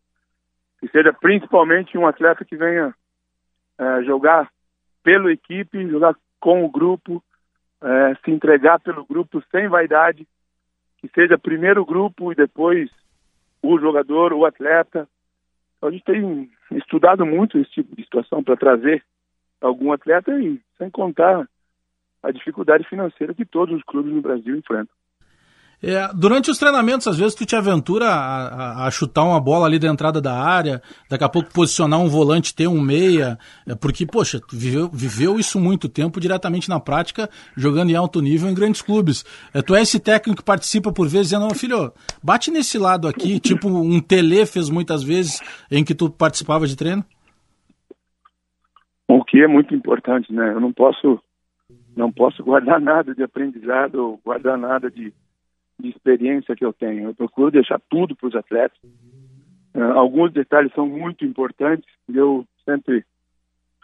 que 0.79 0.87
seja 0.89 1.13
principalmente 1.13 1.97
um 1.97 2.05
atleta 2.05 2.45
que 2.45 2.55
venha 2.55 2.93
é, 3.77 4.03
jogar 4.03 4.51
pela 5.03 5.31
equipe, 5.31 5.89
jogar 5.89 6.15
com 6.39 6.65
o 6.65 6.69
grupo, 6.69 7.23
é, 7.81 8.15
se 8.23 8.31
entregar 8.31 8.79
pelo 8.79 9.05
grupo 9.05 9.43
sem 9.51 9.67
vaidade, 9.67 10.27
que 10.97 11.07
seja 11.09 11.37
primeiro 11.37 11.81
o 11.81 11.85
grupo 11.85 12.31
e 12.31 12.35
depois 12.35 12.89
o 13.61 13.79
jogador, 13.79 14.33
o 14.33 14.45
atleta. 14.45 15.07
Então, 15.77 15.89
a 15.89 15.91
gente 15.91 16.03
tem 16.03 16.51
estudado 16.71 17.25
muito 17.25 17.57
esse 17.57 17.71
tipo 17.71 17.95
de 17.95 18.03
situação 18.03 18.43
para 18.43 18.57
trazer 18.57 19.03
algum 19.61 19.91
atleta 19.91 20.31
e 20.39 20.59
sem 20.77 20.89
contar 20.89 21.47
a 22.21 22.31
dificuldade 22.31 22.87
financeira 22.87 23.33
que 23.33 23.45
todos 23.45 23.75
os 23.75 23.83
clubes 23.83 24.13
no 24.13 24.21
Brasil 24.21 24.55
enfrentam. 24.55 24.95
É, 25.81 26.09
durante 26.11 26.49
os 26.49 26.57
treinamentos, 26.57 27.07
às 27.07 27.19
vezes 27.19 27.35
tu 27.35 27.45
te 27.45 27.55
aventura 27.55 28.07
a, 28.07 28.47
a, 28.47 28.87
a, 28.87 28.91
chutar 28.91 29.23
uma 29.23 29.39
bola 29.39 29.67
ali 29.67 29.77
da 29.77 29.87
entrada 29.87 30.19
da 30.19 30.33
área, 30.33 30.81
daqui 31.07 31.23
a 31.23 31.29
pouco 31.29 31.53
posicionar 31.53 31.99
um 31.99 32.07
volante, 32.07 32.55
ter 32.55 32.67
um 32.67 32.81
meia, 32.81 33.37
é, 33.67 33.75
porque, 33.75 34.03
poxa, 34.03 34.39
tu 34.39 34.55
viveu, 34.55 34.89
viveu 34.91 35.39
isso 35.39 35.59
muito 35.59 35.87
tempo 35.87 36.19
diretamente 36.19 36.67
na 36.67 36.79
prática, 36.79 37.29
jogando 37.55 37.91
em 37.91 37.95
alto 37.95 38.19
nível 38.21 38.49
em 38.49 38.55
grandes 38.55 38.81
clubes. 38.81 39.23
É, 39.53 39.61
tu 39.61 39.75
é 39.75 39.81
esse 39.81 39.99
técnico 39.99 40.41
que 40.41 40.45
participa 40.45 40.91
por 40.91 41.07
vezes 41.07 41.29
dizendo, 41.29 41.53
filho, 41.53 41.93
bate 42.23 42.49
nesse 42.49 42.79
lado 42.79 43.07
aqui, 43.07 43.37
tipo 43.39 43.67
um 43.67 43.99
tele 43.99 44.47
fez 44.47 44.71
muitas 44.71 45.03
vezes 45.03 45.41
em 45.69 45.83
que 45.83 45.93
tu 45.93 46.09
participava 46.09 46.65
de 46.65 46.75
treino? 46.75 47.05
O 49.07 49.23
que 49.23 49.41
é 49.43 49.47
muito 49.47 49.75
importante, 49.75 50.33
né? 50.33 50.53
Eu 50.53 50.59
não 50.59 50.73
posso, 50.73 51.19
não 51.95 52.11
posso 52.11 52.43
guardar 52.43 52.81
nada 52.81 53.13
de 53.13 53.21
aprendizado, 53.21 54.19
guardar 54.25 54.57
nada 54.57 54.89
de 54.89 55.13
de 55.79 55.89
experiência 55.89 56.55
que 56.55 56.65
eu 56.65 56.73
tenho. 56.73 57.09
Eu 57.09 57.15
procuro 57.15 57.51
deixar 57.51 57.79
tudo 57.89 58.15
para 58.15 58.27
os 58.27 58.35
atletas. 58.35 58.77
Uh, 59.75 59.93
alguns 59.93 60.31
detalhes 60.33 60.73
são 60.73 60.87
muito 60.87 61.23
importantes 61.23 61.87
e 62.09 62.17
eu 62.17 62.45
sempre 62.65 63.05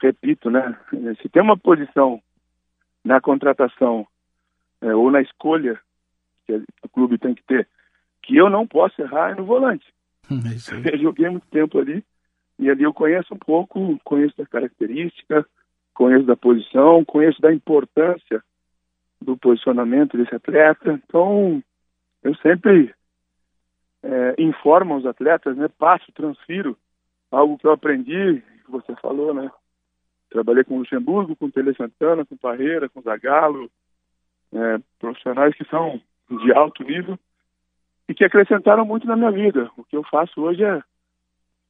repito, 0.02 0.50
né? 0.50 0.78
Se 1.22 1.30
tem 1.30 1.41
uma 1.41 1.58
posição 1.58 2.22
na 3.04 3.22
contratação 3.22 4.08
uh, 4.82 4.98
ou 4.98 5.12
na 5.12 5.22
escolha 5.22 5.80
que 6.46 6.54
o 6.84 6.89
clube 6.89 7.18
tem 7.18 7.34
que 7.34 7.44
ter, 7.44 7.68
que 8.22 8.36
eu 8.36 8.50
não 8.50 8.68
posso 8.68 9.02
errar 9.02 9.32
é 9.32 9.36
no 9.36 9.46
volante. 9.46 9.86
É 10.30 10.89
eu 10.96 11.00
joguei 11.00 11.30
muito 11.30 11.48
tempo 11.48 11.80
ali 11.80 12.04
e 12.60 12.70
ali 12.70 12.84
eu 12.84 12.94
conheço 12.94 13.34
um 13.34 13.38
pouco, 13.38 14.00
conheço 14.04 14.36
da 14.38 14.46
característica, 14.46 15.46
conheço 15.94 16.26
da 16.26 16.36
posição, 16.36 17.04
conheço 17.06 17.41
da 17.41 17.54
importância 17.54 18.44
do 19.22 19.38
posicionamento 19.38 20.18
desse 20.18 20.36
atleta. 20.36 21.00
Então, 21.08 21.64
eu 22.24 22.36
sempre 22.36 22.93
é, 24.01 24.36
informo 24.41 24.95
os 24.95 25.05
atletas, 25.05 25.55
né? 25.55 25.67
Passo, 25.67 26.11
transfiro 26.13 26.78
algo 27.32 27.57
que 27.57 27.65
eu 27.65 27.71
aprendi, 27.71 28.43
que 28.63 28.71
você 28.71 28.95
falou, 28.97 29.34
né? 29.34 29.51
Trabalhei 30.30 30.63
com 30.63 30.80
Luxemburgo, 30.80 31.36
com 31.36 31.49
Tele 31.49 31.74
Santana, 31.76 32.26
com 32.26 32.38
Parreira, 32.38 32.89
com 32.89 33.01
Zagallo, 33.01 33.69
é, 34.53 34.80
profissionais 34.99 35.55
que 35.55 35.65
são 35.65 35.99
de 36.30 36.53
alto 36.53 36.84
nível 36.84 37.17
e 38.07 38.13
que 38.13 38.24
acrescentaram 38.24 38.86
muito 38.86 39.07
na 39.07 39.15
minha 39.15 39.32
vida. 39.32 39.69
O 39.78 39.84
que 39.84 39.95
eu 39.95 40.03
faço 40.03 40.41
hoje 40.41 40.63
é, 40.63 40.82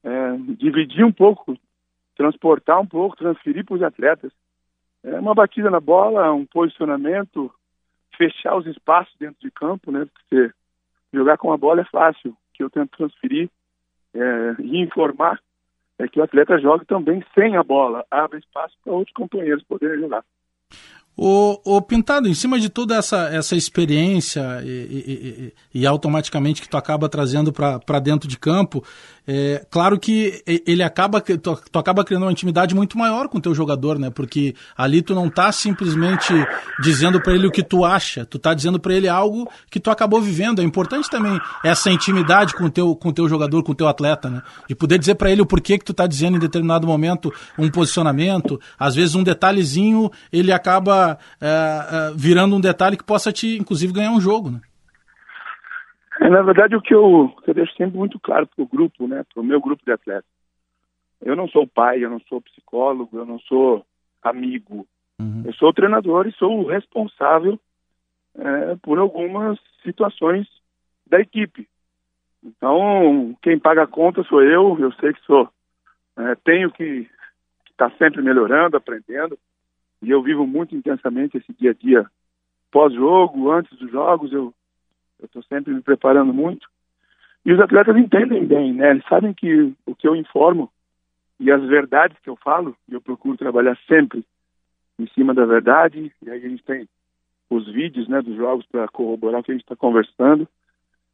é 0.04 0.36
dividir 0.58 1.04
um 1.04 1.12
pouco, 1.12 1.56
transportar 2.16 2.80
um 2.80 2.86
pouco, 2.86 3.16
transferir 3.16 3.64
para 3.64 3.74
os 3.74 3.82
atletas. 3.82 4.32
É 5.02 5.18
uma 5.18 5.34
batida 5.34 5.70
na 5.70 5.80
bola, 5.80 6.32
um 6.32 6.46
posicionamento, 6.46 7.52
fechar 8.16 8.56
os 8.56 8.66
espaços 8.66 9.14
dentro 9.18 9.36
de 9.40 9.50
campo, 9.50 9.90
né? 9.90 10.06
Porque 10.06 10.50
jogar 11.12 11.38
com 11.38 11.52
a 11.52 11.56
bola 11.56 11.82
é 11.82 11.84
fácil. 11.84 12.36
Que 12.52 12.62
eu 12.62 12.70
tento 12.70 12.96
transferir 12.96 13.50
é, 14.14 14.54
e 14.60 14.80
informar 14.80 15.40
é 15.98 16.08
que 16.08 16.20
o 16.20 16.22
atleta 16.22 16.58
jogue 16.58 16.84
também 16.86 17.24
sem 17.34 17.56
a 17.56 17.62
bola, 17.62 18.04
abre 18.10 18.38
espaço 18.38 18.74
para 18.82 18.92
outros 18.92 19.14
companheiros 19.14 19.64
poderem 19.64 20.00
jogar. 20.00 20.24
O, 21.16 21.76
o, 21.76 21.80
Pintado, 21.80 22.26
em 22.26 22.34
cima 22.34 22.58
de 22.58 22.68
toda 22.68 22.96
essa, 22.96 23.28
essa 23.28 23.54
experiência 23.54 24.60
e, 24.64 24.68
e, 24.68 25.52
e, 25.76 25.80
e 25.82 25.86
automaticamente 25.86 26.60
que 26.60 26.68
tu 26.68 26.76
acaba 26.76 27.08
trazendo 27.08 27.52
para 27.52 28.00
dentro 28.00 28.28
de 28.28 28.36
campo, 28.36 28.84
é, 29.26 29.64
claro 29.70 29.98
que 29.98 30.42
ele 30.66 30.82
acaba, 30.82 31.18
tu, 31.20 31.38
tu, 31.38 31.78
acaba 31.78 32.04
criando 32.04 32.24
uma 32.24 32.32
intimidade 32.32 32.74
muito 32.74 32.98
maior 32.98 33.26
com 33.28 33.38
o 33.38 33.40
teu 33.40 33.54
jogador, 33.54 33.98
né? 33.98 34.10
Porque 34.10 34.54
ali 34.76 35.00
tu 35.00 35.14
não 35.14 35.30
tá 35.30 35.50
simplesmente 35.50 36.32
dizendo 36.82 37.18
para 37.20 37.32
ele 37.34 37.46
o 37.46 37.50
que 37.50 37.62
tu 37.62 37.86
acha, 37.86 38.26
tu 38.26 38.38
tá 38.38 38.52
dizendo 38.52 38.78
para 38.78 38.92
ele 38.92 39.08
algo 39.08 39.50
que 39.70 39.80
tu 39.80 39.90
acabou 39.90 40.20
vivendo. 40.20 40.60
É 40.60 40.64
importante 40.64 41.08
também 41.08 41.40
essa 41.64 41.90
intimidade 41.90 42.54
com 42.54 42.64
o 42.64 42.70
teu, 42.70 42.94
com 42.94 43.12
teu 43.12 43.26
jogador, 43.26 43.62
com 43.62 43.72
o 43.72 43.74
teu 43.74 43.88
atleta, 43.88 44.28
né? 44.28 44.42
De 44.68 44.74
poder 44.74 44.98
dizer 44.98 45.14
para 45.14 45.30
ele 45.30 45.40
o 45.40 45.46
porquê 45.46 45.78
que 45.78 45.84
tu 45.84 45.94
tá 45.94 46.06
dizendo 46.06 46.36
em 46.36 46.40
determinado 46.40 46.86
momento 46.86 47.32
um 47.58 47.70
posicionamento, 47.70 48.60
às 48.78 48.94
vezes 48.94 49.14
um 49.14 49.22
detalhezinho, 49.22 50.10
ele 50.30 50.52
acaba 50.52 51.18
é, 51.40 51.46
é, 51.48 52.12
virando 52.14 52.56
um 52.56 52.60
detalhe 52.60 52.96
que 52.96 53.04
possa 53.04 53.32
te, 53.32 53.56
inclusive, 53.56 53.92
ganhar 53.92 54.10
um 54.10 54.20
jogo, 54.20 54.50
né? 54.50 54.60
É, 56.20 56.28
na 56.28 56.42
verdade, 56.42 56.76
o 56.76 56.80
que 56.80 56.94
eu, 56.94 57.34
eu 57.46 57.54
deixo 57.54 57.74
sempre 57.74 57.96
muito 57.96 58.18
claro 58.20 58.46
para 58.46 58.62
o 58.62 58.68
grupo, 58.68 59.06
né, 59.06 59.24
para 59.32 59.40
o 59.40 59.44
meu 59.44 59.60
grupo 59.60 59.84
de 59.84 59.92
atletas. 59.92 60.30
Eu 61.20 61.34
não 61.34 61.48
sou 61.48 61.66
pai, 61.66 62.04
eu 62.04 62.10
não 62.10 62.20
sou 62.20 62.40
psicólogo, 62.40 63.18
eu 63.18 63.24
não 63.24 63.38
sou 63.40 63.84
amigo. 64.22 64.86
Uhum. 65.18 65.42
Eu 65.44 65.52
sou 65.54 65.72
treinador 65.72 66.26
e 66.26 66.32
sou 66.32 66.60
o 66.60 66.68
responsável 66.68 67.58
é, 68.36 68.76
por 68.82 68.98
algumas 68.98 69.58
situações 69.82 70.46
da 71.06 71.20
equipe. 71.20 71.68
Então, 72.42 73.34
quem 73.42 73.58
paga 73.58 73.84
a 73.84 73.86
conta 73.86 74.22
sou 74.24 74.42
eu, 74.42 74.78
eu 74.78 74.92
sei 74.94 75.12
que 75.14 75.20
sou. 75.22 75.48
É, 76.16 76.34
tenho 76.44 76.70
que 76.70 77.08
estar 77.70 77.90
tá 77.90 77.96
sempre 77.96 78.22
melhorando, 78.22 78.76
aprendendo. 78.76 79.38
E 80.02 80.10
eu 80.10 80.22
vivo 80.22 80.46
muito 80.46 80.76
intensamente 80.76 81.38
esse 81.38 81.52
dia 81.54 81.70
a 81.70 81.74
dia 81.74 82.06
pós-jogo, 82.74 83.52
antes 83.52 83.78
dos 83.78 83.88
jogos, 83.88 84.32
eu 84.32 84.52
eu 85.24 85.26
estou 85.26 85.42
sempre 85.44 85.72
me 85.72 85.80
preparando 85.80 86.32
muito. 86.32 86.68
E 87.44 87.52
os 87.52 87.60
atletas 87.60 87.96
entendem 87.96 88.46
bem, 88.46 88.72
né? 88.72 88.90
Eles 88.90 89.04
sabem 89.08 89.34
que 89.34 89.74
o 89.86 89.94
que 89.94 90.06
eu 90.06 90.16
informo 90.16 90.70
e 91.40 91.50
as 91.50 91.62
verdades 91.64 92.18
que 92.20 92.30
eu 92.30 92.36
falo, 92.36 92.76
eu 92.88 93.00
procuro 93.00 93.36
trabalhar 93.36 93.76
sempre 93.88 94.24
em 94.98 95.06
cima 95.08 95.34
da 95.34 95.44
verdade. 95.44 96.12
E 96.22 96.30
aí 96.30 96.44
a 96.44 96.48
gente 96.48 96.62
tem 96.62 96.88
os 97.50 97.66
vídeos, 97.72 98.08
né, 98.08 98.22
dos 98.22 98.36
jogos 98.36 98.66
para 98.66 98.88
corroborar 98.88 99.40
o 99.40 99.44
que 99.44 99.50
a 99.50 99.54
gente 99.54 99.64
está 99.64 99.76
conversando. 99.76 100.48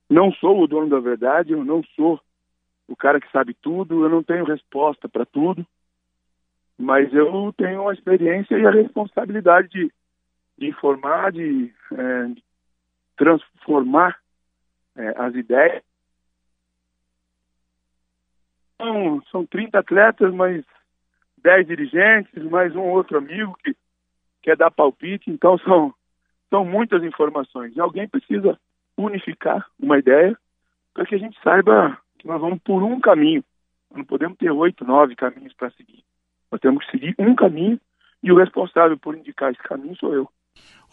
Não 0.08 0.32
sou 0.32 0.60
o 0.60 0.66
dono 0.66 0.88
da 0.88 1.00
verdade, 1.00 1.52
eu 1.52 1.64
não 1.64 1.82
sou 1.96 2.20
o 2.88 2.96
cara 2.96 3.20
que 3.20 3.30
sabe 3.30 3.54
tudo, 3.54 4.04
eu 4.04 4.08
não 4.08 4.22
tenho 4.22 4.44
resposta 4.44 5.08
para 5.08 5.24
tudo, 5.24 5.64
mas 6.76 7.12
eu 7.14 7.52
tenho 7.56 7.88
a 7.88 7.94
experiência 7.94 8.56
e 8.58 8.66
a 8.66 8.70
responsabilidade 8.70 9.68
de, 9.68 9.92
de 10.58 10.66
informar, 10.66 11.30
de, 11.30 11.72
é, 11.92 12.30
transformar 13.20 14.18
é, 14.96 15.08
as 15.18 15.34
ideias. 15.34 15.82
São, 18.78 19.22
são 19.30 19.46
30 19.46 19.78
atletas, 19.78 20.32
mas 20.32 20.64
10 21.42 21.66
dirigentes, 21.66 22.42
mais 22.44 22.74
um 22.74 22.80
outro 22.80 23.18
amigo 23.18 23.54
que 23.62 23.76
quer 24.40 24.56
dar 24.56 24.70
palpite, 24.70 25.30
então 25.30 25.58
são, 25.58 25.94
são 26.48 26.64
muitas 26.64 27.04
informações. 27.04 27.76
E 27.76 27.80
alguém 27.80 28.08
precisa 28.08 28.58
unificar 28.96 29.66
uma 29.78 29.98
ideia 29.98 30.34
para 30.94 31.04
que 31.04 31.14
a 31.14 31.18
gente 31.18 31.38
saiba 31.42 31.98
que 32.18 32.26
nós 32.26 32.40
vamos 32.40 32.58
por 32.62 32.82
um 32.82 32.98
caminho. 33.00 33.44
não 33.94 34.02
podemos 34.02 34.38
ter 34.38 34.50
oito, 34.50 34.82
nove 34.82 35.14
caminhos 35.14 35.52
para 35.52 35.70
seguir. 35.72 36.02
Nós 36.50 36.60
temos 36.62 36.86
que 36.86 36.92
seguir 36.92 37.14
um 37.18 37.34
caminho 37.34 37.78
e 38.22 38.32
o 38.32 38.38
responsável 38.38 38.98
por 38.98 39.14
indicar 39.14 39.52
esse 39.52 39.62
caminho 39.62 39.96
sou 39.96 40.14
eu. 40.14 40.30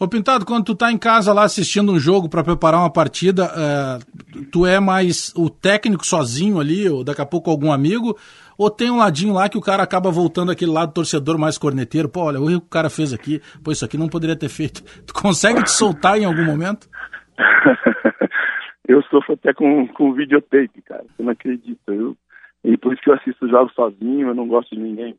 Ô 0.00 0.06
Pintado, 0.06 0.46
quando 0.46 0.64
tu 0.64 0.76
tá 0.76 0.92
em 0.92 0.96
casa 0.96 1.32
lá 1.32 1.42
assistindo 1.42 1.90
um 1.90 1.98
jogo 1.98 2.28
para 2.28 2.44
preparar 2.44 2.78
uma 2.78 2.92
partida, 2.92 3.46
é, 3.46 4.44
tu 4.52 4.64
é 4.64 4.78
mais 4.78 5.34
o 5.36 5.50
técnico 5.50 6.06
sozinho 6.06 6.60
ali, 6.60 6.88
ou 6.88 7.02
daqui 7.02 7.20
a 7.20 7.26
pouco 7.26 7.50
algum 7.50 7.72
amigo, 7.72 8.16
ou 8.56 8.70
tem 8.70 8.92
um 8.92 8.98
ladinho 8.98 9.34
lá 9.34 9.48
que 9.48 9.58
o 9.58 9.60
cara 9.60 9.82
acaba 9.82 10.08
voltando 10.08 10.52
aquele 10.52 10.70
lado 10.70 10.94
torcedor 10.94 11.36
mais 11.36 11.58
corneteiro, 11.58 12.08
pô, 12.08 12.26
olha, 12.26 12.40
o 12.40 12.46
que 12.46 12.54
o 12.54 12.60
cara 12.60 12.88
fez 12.88 13.12
aqui, 13.12 13.40
pô, 13.64 13.72
isso 13.72 13.84
aqui 13.84 13.98
não 13.98 14.08
poderia 14.08 14.38
ter 14.38 14.48
feito. 14.48 14.84
Tu 15.04 15.12
consegue 15.12 15.64
te 15.64 15.72
soltar 15.72 16.16
em 16.16 16.24
algum 16.24 16.44
momento? 16.44 16.88
eu 18.86 19.02
sofro 19.10 19.34
até 19.34 19.52
com, 19.52 19.88
com 19.88 20.12
videotape, 20.12 20.80
cara, 20.82 21.02
você 21.02 21.24
não 21.24 21.32
acredita, 21.32 21.92
eu, 21.92 22.16
e 22.62 22.76
por 22.76 22.92
isso 22.92 23.02
que 23.02 23.10
eu 23.10 23.14
assisto 23.14 23.48
jogos 23.48 23.74
sozinho, 23.74 24.28
eu 24.28 24.34
não 24.34 24.46
gosto 24.46 24.76
de 24.76 24.80
ninguém 24.80 25.16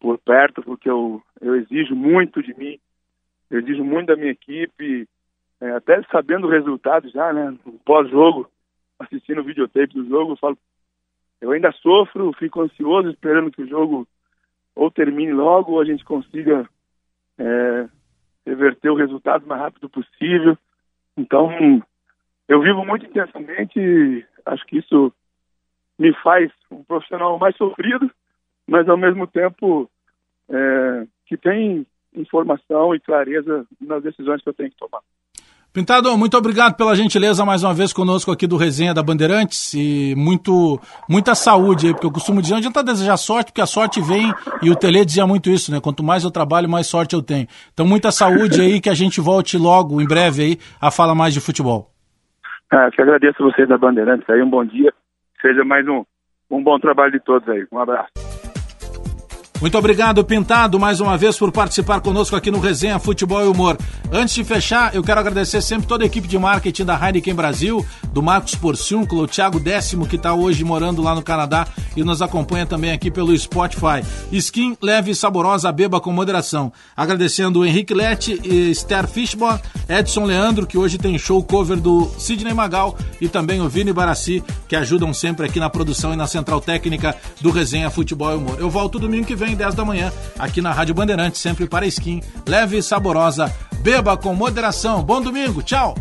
por 0.00 0.18
perto, 0.18 0.60
porque 0.60 0.90
eu, 0.90 1.22
eu 1.40 1.54
exijo 1.54 1.94
muito 1.94 2.42
de 2.42 2.52
mim, 2.54 2.80
eu 3.52 3.60
exijo 3.60 3.84
muito 3.84 4.06
da 4.06 4.16
minha 4.16 4.30
equipe, 4.30 5.06
é, 5.60 5.70
até 5.72 6.02
sabendo 6.04 6.46
o 6.46 6.50
resultado 6.50 7.06
já, 7.10 7.32
né? 7.34 7.54
Pós-jogo, 7.84 8.50
assistindo 8.98 9.42
o 9.42 9.44
videotape 9.44 9.92
do 9.92 10.08
jogo, 10.08 10.32
eu 10.32 10.36
falo, 10.36 10.58
eu 11.38 11.50
ainda 11.50 11.70
sofro, 11.72 12.32
fico 12.38 12.62
ansioso, 12.62 13.10
esperando 13.10 13.50
que 13.50 13.62
o 13.62 13.68
jogo 13.68 14.08
ou 14.74 14.90
termine 14.90 15.32
logo, 15.34 15.72
ou 15.72 15.80
a 15.82 15.84
gente 15.84 16.02
consiga 16.02 16.66
é, 17.38 17.88
reverter 18.46 18.88
o 18.88 18.96
resultado 18.96 19.44
o 19.44 19.48
mais 19.48 19.60
rápido 19.60 19.86
possível. 19.90 20.56
Então, 21.14 21.50
eu 22.48 22.62
vivo 22.62 22.86
muito 22.86 23.04
intensamente 23.04 24.26
acho 24.46 24.64
que 24.64 24.78
isso 24.78 25.12
me 25.98 26.14
faz 26.22 26.50
um 26.70 26.82
profissional 26.82 27.38
mais 27.38 27.54
sofrido, 27.56 28.10
mas 28.66 28.88
ao 28.88 28.96
mesmo 28.96 29.26
tempo 29.26 29.90
é, 30.48 31.06
que 31.26 31.36
tem 31.36 31.86
informação 32.14 32.94
e 32.94 33.00
clareza 33.00 33.66
nas 33.80 34.02
decisões 34.02 34.42
que 34.42 34.48
eu 34.48 34.54
tenho 34.54 34.70
que 34.70 34.76
tomar. 34.76 35.00
Pintado, 35.72 36.14
muito 36.18 36.36
obrigado 36.36 36.76
pela 36.76 36.94
gentileza 36.94 37.46
mais 37.46 37.64
uma 37.64 37.72
vez 37.72 37.94
conosco 37.94 38.30
aqui 38.30 38.46
do 38.46 38.58
Resenha 38.58 38.92
da 38.92 39.02
Bandeirantes 39.02 39.72
e 39.72 40.14
muito, 40.14 40.78
muita 41.08 41.34
saúde 41.34 41.86
aí, 41.86 41.92
porque 41.94 42.06
eu 42.06 42.12
costumo 42.12 42.42
dizer, 42.42 42.52
não 42.52 42.58
adianta 42.58 42.84
desejar 42.84 43.16
sorte, 43.16 43.52
porque 43.52 43.62
a 43.62 43.66
sorte 43.66 43.98
vem 43.98 44.30
e 44.62 44.70
o 44.70 44.76
Tele 44.76 45.02
dizia 45.02 45.26
muito 45.26 45.48
isso, 45.48 45.72
né? 45.72 45.80
Quanto 45.82 46.02
mais 46.02 46.24
eu 46.24 46.30
trabalho, 46.30 46.68
mais 46.68 46.86
sorte 46.86 47.14
eu 47.14 47.22
tenho. 47.22 47.46
Então, 47.72 47.86
muita 47.86 48.10
saúde 48.10 48.60
aí, 48.60 48.82
que 48.82 48.90
a 48.90 48.94
gente 48.94 49.18
volte 49.18 49.56
logo, 49.56 49.98
em 49.98 50.06
breve 50.06 50.42
aí, 50.42 50.58
a 50.78 50.90
falar 50.90 51.14
mais 51.14 51.32
de 51.32 51.40
futebol. 51.40 51.88
Ah, 52.70 52.90
que 52.90 53.00
agradeço 53.00 53.42
a 53.42 53.46
vocês 53.50 53.66
da 53.66 53.78
Bandeirantes 53.78 54.28
aí, 54.28 54.42
um 54.42 54.50
bom 54.50 54.66
dia, 54.66 54.92
seja 55.40 55.64
mais 55.64 55.88
um, 55.88 56.04
um 56.50 56.62
bom 56.62 56.78
trabalho 56.78 57.12
de 57.12 57.20
todos 57.20 57.48
aí. 57.48 57.66
Um 57.72 57.78
abraço. 57.78 58.31
Muito 59.62 59.78
obrigado, 59.78 60.24
Pintado, 60.24 60.76
mais 60.76 60.98
uma 60.98 61.16
vez 61.16 61.38
por 61.38 61.52
participar 61.52 62.00
conosco 62.00 62.34
aqui 62.34 62.50
no 62.50 62.58
Resenha 62.58 62.98
Futebol 62.98 63.44
e 63.44 63.46
Humor. 63.46 63.78
Antes 64.10 64.34
de 64.34 64.42
fechar, 64.42 64.92
eu 64.92 65.04
quero 65.04 65.20
agradecer 65.20 65.62
sempre 65.62 65.86
toda 65.86 66.02
a 66.02 66.06
equipe 66.06 66.26
de 66.26 66.36
marketing 66.36 66.84
da 66.84 66.98
Heineken 67.00 67.32
Brasil, 67.32 67.86
do 68.12 68.20
Marcos 68.20 68.56
Porciúnculo, 68.56 69.22
o 69.22 69.28
Thiago 69.28 69.60
Décimo, 69.60 70.04
que 70.04 70.16
está 70.16 70.34
hoje 70.34 70.64
morando 70.64 71.00
lá 71.00 71.14
no 71.14 71.22
Canadá 71.22 71.68
e 71.96 72.02
nos 72.02 72.20
acompanha 72.20 72.66
também 72.66 72.90
aqui 72.90 73.08
pelo 73.08 73.38
Spotify. 73.38 74.04
Skin 74.32 74.76
leve 74.82 75.12
e 75.12 75.14
saborosa, 75.14 75.70
beba 75.70 76.00
com 76.00 76.10
moderação. 76.10 76.72
Agradecendo 76.96 77.60
o 77.60 77.64
Henrique 77.64 77.94
Lete 77.94 78.40
e 78.42 78.72
Esther 78.72 79.06
Fishborn, 79.06 79.60
Edson 79.88 80.24
Leandro, 80.24 80.66
que 80.66 80.76
hoje 80.76 80.98
tem 80.98 81.16
show 81.16 81.40
cover 81.40 81.78
do 81.78 82.10
Sidney 82.18 82.52
Magal, 82.52 82.98
e 83.20 83.28
também 83.28 83.60
o 83.60 83.68
Vini 83.68 83.92
Barassi, 83.92 84.42
que 84.66 84.74
ajudam 84.74 85.14
sempre 85.14 85.46
aqui 85.46 85.60
na 85.60 85.70
produção 85.70 86.12
e 86.12 86.16
na 86.16 86.26
central 86.26 86.60
técnica 86.60 87.14
do 87.40 87.52
Resenha 87.52 87.90
Futebol 87.90 88.32
e 88.32 88.34
Humor. 88.34 88.56
Eu 88.58 88.68
volto 88.68 88.98
domingo 88.98 89.24
que 89.24 89.36
vem 89.36 89.51
10 89.54 89.74
da 89.74 89.84
manhã, 89.84 90.12
aqui 90.38 90.60
na 90.60 90.72
Rádio 90.72 90.94
Bandeirantes, 90.94 91.40
sempre 91.40 91.66
para 91.66 91.86
skin, 91.86 92.22
leve 92.46 92.78
e 92.78 92.82
saborosa. 92.82 93.52
Beba 93.80 94.16
com 94.16 94.34
moderação. 94.34 95.02
Bom 95.02 95.20
domingo, 95.20 95.62
tchau! 95.62 95.94